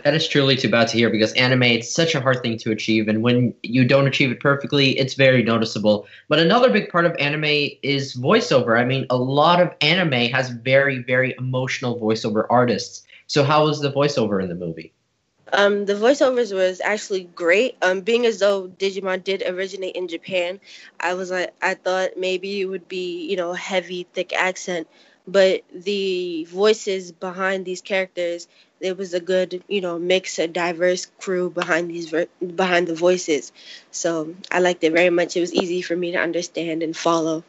That 0.04 0.14
is 0.14 0.28
truly 0.28 0.56
too 0.56 0.70
bad 0.70 0.88
to 0.90 0.98
hear 0.98 1.10
because 1.10 1.34
anime 1.34 1.64
it's 1.64 1.92
such 1.94 2.16
a 2.16 2.22
hard 2.22 2.42
thing 2.42 2.58
to 2.60 2.72
achieve 2.72 3.08
and 3.08 3.22
when 3.22 3.54
you 3.64 3.86
don't 3.86 4.08
achieve 4.08 4.32
it 4.32 4.40
perfectly, 4.40 4.98
it's 4.98 5.14
very 5.14 5.44
noticeable. 5.44 6.08
But 6.28 6.40
another 6.40 6.70
big 6.70 6.90
part 6.90 7.06
of 7.06 7.16
anime 7.20 7.72
is 7.84 8.16
voiceover. 8.16 8.80
I 8.80 8.86
mean, 8.86 9.06
a 9.10 9.18
lot 9.18 9.62
of 9.62 9.74
anime 9.82 10.32
has 10.32 10.50
very 10.50 11.00
very 11.04 11.36
emotional 11.38 12.00
voiceover 12.00 12.46
artists. 12.50 13.06
So 13.28 13.44
how 13.44 13.66
was 13.66 13.82
the 13.82 13.92
voiceover 13.92 14.42
in 14.42 14.50
the 14.50 14.56
movie? 14.56 14.94
Um, 15.52 15.86
the 15.86 15.94
voiceovers 15.94 16.54
was 16.54 16.82
actually 16.82 17.24
great. 17.24 17.76
Um, 17.82 18.02
being 18.02 18.26
as 18.26 18.40
though 18.40 18.68
Digimon 18.68 19.24
did 19.24 19.44
originate 19.48 19.96
in 19.96 20.08
Japan, 20.08 20.60
I 21.00 21.14
was 21.16 21.32
like, 21.32 21.54
I 21.62 21.74
thought 21.74 22.12
maybe 22.18 22.62
it 22.62 22.66
would 22.66 22.88
be, 22.88 23.28
you 23.28 23.36
know, 23.36 23.54
heavy, 23.54 24.06
thick 24.14 24.34
accent, 24.34 24.88
but 25.32 25.64
the 25.74 26.46
voices 26.46 27.12
behind 27.12 27.66
these 27.66 27.82
characters 27.82 28.48
there 28.80 28.96
was 28.96 29.14
a 29.14 29.20
good 29.20 29.64
you 29.68 29.82
know 29.82 30.00
mix 30.00 30.40
a 30.40 30.48
diverse 30.48 31.06
crew 31.20 31.50
behind 31.50 31.90
these 31.90 32.14
behind 32.56 32.88
the 32.88 32.96
voices. 32.96 33.52
So 33.92 34.36
i 34.52 34.60
liked 34.60 34.84
it 34.84 34.94
very 34.94 35.10
much. 35.10 35.36
It 35.36 35.42
was 35.42 35.54
easy 35.54 35.82
for 35.82 35.96
me 35.96 36.12
to 36.12 36.18
understand 36.18 36.84
and 36.84 36.96
follow. 36.96 37.44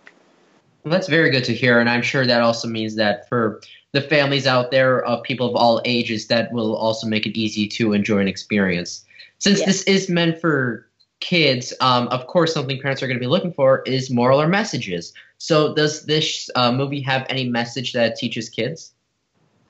Well, 0.85 0.93
that's 0.93 1.09
very 1.09 1.31
good 1.31 1.45
to 1.45 1.55
hear 1.55 1.78
and 1.78 1.91
i'm 1.91 2.03
sure 2.03 2.26
that 2.26 2.41
also 2.41 2.66
means 2.66 2.97
that 2.97 3.28
for 3.28 3.61
the 3.93 4.01
families 4.01 4.47
out 4.47 4.70
there 4.70 5.05
of 5.05 5.22
people 5.22 5.49
of 5.49 5.55
all 5.55 5.83
ages 5.85 6.28
that 6.28 6.53
will 6.53 6.74
also 6.76 7.07
make 7.07 7.26
it 7.26 7.39
easy 7.39 7.66
to 7.66 7.93
enjoy 7.93 8.18
an 8.18 8.28
experience. 8.28 9.05
Since 9.39 9.59
yes. 9.61 9.66
this 9.66 9.83
is 9.83 10.09
meant 10.09 10.41
for 10.41 10.87
kids 11.20 11.74
um, 11.81 12.09
of 12.09 12.26
course 12.26 12.55
something 12.55 12.81
parents 12.81 13.03
are 13.03 13.07
going 13.07 13.18
to 13.18 13.20
be 13.20 13.26
looking 13.26 13.53
for 13.53 13.83
is 13.83 14.11
moral 14.11 14.41
or 14.41 14.49
messages 14.49 15.12
so 15.41 15.74
does 15.74 16.05
this 16.05 16.51
uh, 16.55 16.70
movie 16.70 17.01
have 17.01 17.26
any 17.30 17.49
message 17.49 17.95
that 17.95 18.16
teaches 18.16 18.51
kids 18.51 18.93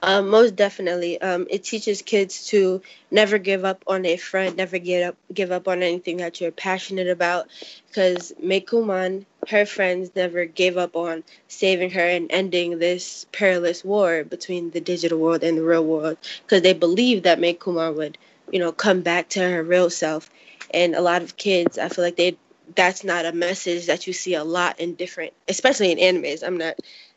um, 0.02 0.30
most 0.30 0.56
definitely. 0.56 1.20
Um, 1.20 1.46
it 1.50 1.62
teaches 1.64 2.00
kids 2.00 2.46
to 2.46 2.80
never 3.10 3.36
give 3.36 3.64
up 3.64 3.84
on 3.86 4.06
a 4.06 4.16
friend, 4.16 4.56
never 4.56 4.78
get 4.78 5.02
up, 5.02 5.16
give 5.32 5.52
up 5.52 5.68
on 5.68 5.82
anything 5.82 6.18
that 6.18 6.40
you're 6.40 6.52
passionate 6.52 7.08
about. 7.08 7.48
Because 7.88 8.32
Meicoomon, 8.42 9.26
her 9.48 9.66
friends 9.66 10.10
never 10.16 10.46
gave 10.46 10.78
up 10.78 10.96
on 10.96 11.22
saving 11.48 11.90
her 11.90 12.00
and 12.00 12.30
ending 12.30 12.78
this 12.78 13.26
perilous 13.32 13.84
war 13.84 14.24
between 14.24 14.70
the 14.70 14.80
digital 14.80 15.18
world 15.18 15.44
and 15.44 15.58
the 15.58 15.62
real 15.62 15.84
world. 15.84 16.16
Because 16.44 16.62
they 16.62 16.72
believed 16.72 17.24
that 17.24 17.38
Meicoomon 17.38 17.96
would, 17.96 18.16
you 18.50 18.58
know, 18.58 18.72
come 18.72 19.02
back 19.02 19.28
to 19.30 19.40
her 19.40 19.62
real 19.62 19.90
self. 19.90 20.30
And 20.72 20.94
a 20.94 21.02
lot 21.02 21.22
of 21.22 21.36
kids, 21.36 21.76
I 21.76 21.88
feel 21.88 22.04
like 22.04 22.16
they 22.16 22.38
that's 22.74 23.04
not 23.04 23.26
a 23.26 23.32
message 23.32 23.86
that 23.86 24.06
you 24.06 24.12
see 24.12 24.34
a 24.34 24.44
lot 24.44 24.80
in 24.80 24.94
different, 24.94 25.32
especially 25.48 25.92
in 25.92 25.98
animes. 25.98 26.46
I'm 26.46 26.58
not 26.58 26.76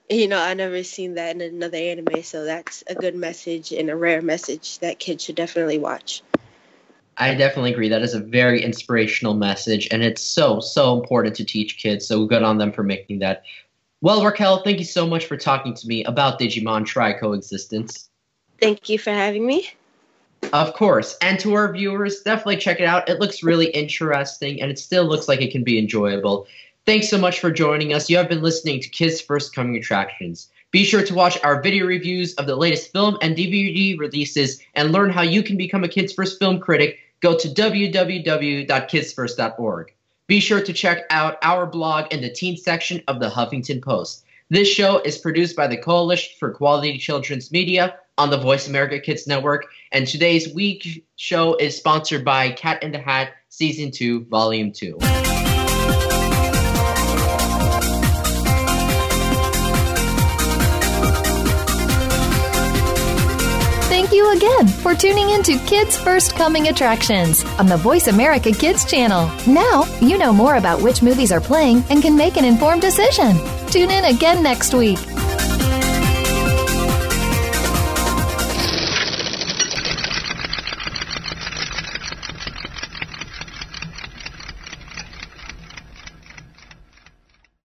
you 0.09 0.27
know, 0.27 0.39
I 0.39 0.53
never 0.53 0.83
seen 0.83 1.15
that 1.15 1.35
in 1.35 1.41
another 1.41 1.77
anime, 1.77 2.23
so 2.23 2.45
that's 2.45 2.83
a 2.87 2.95
good 2.95 3.15
message 3.15 3.71
and 3.71 3.89
a 3.89 3.95
rare 3.95 4.21
message 4.21 4.79
that 4.79 4.99
kids 4.99 5.23
should 5.23 5.35
definitely 5.35 5.79
watch. 5.79 6.21
I 7.17 7.35
definitely 7.35 7.71
agree. 7.71 7.89
That 7.89 8.01
is 8.01 8.13
a 8.13 8.19
very 8.19 8.61
inspirational 8.61 9.33
message, 9.33 9.87
and 9.91 10.03
it's 10.03 10.21
so, 10.21 10.59
so 10.59 10.99
important 10.99 11.35
to 11.35 11.45
teach 11.45 11.77
kids. 11.77 12.07
So 12.07 12.25
good 12.25 12.43
on 12.43 12.57
them 12.57 12.71
for 12.71 12.83
making 12.83 13.19
that. 13.19 13.43
Well, 14.01 14.23
Raquel, 14.25 14.63
thank 14.63 14.79
you 14.79 14.85
so 14.85 15.07
much 15.07 15.25
for 15.25 15.37
talking 15.37 15.73
to 15.75 15.87
me 15.87 16.03
about 16.03 16.39
Digimon 16.39 16.85
Tri 16.85 17.13
Coexistence. 17.13 18.09
Thank 18.59 18.89
you 18.89 18.99
for 18.99 19.11
having 19.11 19.45
me. 19.45 19.69
Of 20.51 20.73
course. 20.73 21.17
And 21.21 21.39
to 21.39 21.53
our 21.53 21.71
viewers, 21.71 22.21
definitely 22.21 22.57
check 22.57 22.79
it 22.79 22.85
out. 22.85 23.09
It 23.09 23.19
looks 23.19 23.43
really 23.43 23.67
interesting, 23.67 24.61
and 24.61 24.69
it 24.69 24.77
still 24.77 25.05
looks 25.05 25.27
like 25.27 25.41
it 25.41 25.51
can 25.51 25.63
be 25.63 25.79
enjoyable. 25.79 26.47
Thanks 26.85 27.09
so 27.09 27.17
much 27.17 27.39
for 27.39 27.49
joining 27.49 27.93
us. 27.93 28.09
You 28.09 28.17
have 28.17 28.27
been 28.27 28.41
listening 28.41 28.81
to 28.81 28.89
Kids 28.89 29.21
First 29.21 29.55
Coming 29.55 29.77
Attractions. 29.77 30.49
Be 30.71 30.83
sure 30.83 31.03
to 31.03 31.13
watch 31.13 31.39
our 31.43 31.61
video 31.61 31.85
reviews 31.85 32.33
of 32.35 32.45
the 32.45 32.55
latest 32.55 32.91
film 32.91 33.17
and 33.21 33.37
DVD 33.37 33.97
releases 33.97 34.59
and 34.75 34.91
learn 34.91 35.11
how 35.11 35.21
you 35.21 35.43
can 35.43 35.55
become 35.55 35.83
a 35.83 35.87
Kids 35.87 36.11
First 36.11 36.39
film 36.39 36.59
critic. 36.59 36.99
Go 37.21 37.37
to 37.37 37.47
www.kidsfirst.org. 37.47 39.93
Be 40.27 40.39
sure 40.39 40.61
to 40.61 40.73
check 40.73 41.03
out 41.09 41.37
our 41.41 41.65
blog 41.65 42.13
in 42.13 42.21
the 42.21 42.29
teen 42.29 42.57
section 42.57 43.01
of 43.07 43.19
the 43.19 43.29
Huffington 43.29 43.81
Post. 43.81 44.23
This 44.49 44.67
show 44.67 44.99
is 44.99 45.17
produced 45.17 45.55
by 45.55 45.67
the 45.67 45.77
Coalition 45.77 46.33
for 46.39 46.51
Quality 46.51 46.97
Children's 46.97 47.51
Media 47.51 47.97
on 48.17 48.29
the 48.29 48.37
Voice 48.37 48.67
America 48.67 48.99
Kids 48.99 49.27
Network, 49.27 49.65
and 49.91 50.07
today's 50.07 50.53
week 50.53 51.05
show 51.15 51.55
is 51.55 51.75
sponsored 51.75 52.23
by 52.23 52.51
Cat 52.51 52.83
in 52.83 52.91
the 52.91 52.99
Hat 52.99 53.33
Season 53.49 53.91
2, 53.91 54.25
Volume 54.25 54.71
2. 54.71 54.97
Thank 63.89 64.11
you 64.11 64.35
again 64.35 64.67
for 64.67 64.93
tuning 64.93 65.29
in 65.29 65.43
to 65.43 65.57
Kids 65.65 65.97
First 65.97 66.35
Coming 66.35 66.67
Attractions 66.67 67.43
on 67.57 67.67
the 67.67 67.77
Voice 67.77 68.07
America 68.07 68.51
Kids 68.51 68.85
channel. 68.85 69.31
Now 69.47 69.85
you 70.01 70.17
know 70.17 70.33
more 70.33 70.55
about 70.55 70.81
which 70.81 71.01
movies 71.01 71.31
are 71.31 71.41
playing 71.41 71.83
and 71.89 72.01
can 72.01 72.15
make 72.15 72.37
an 72.37 72.45
informed 72.45 72.81
decision. 72.81 73.37
Tune 73.67 73.91
in 73.91 74.05
again 74.05 74.43
next 74.43 74.73
week 74.73 74.99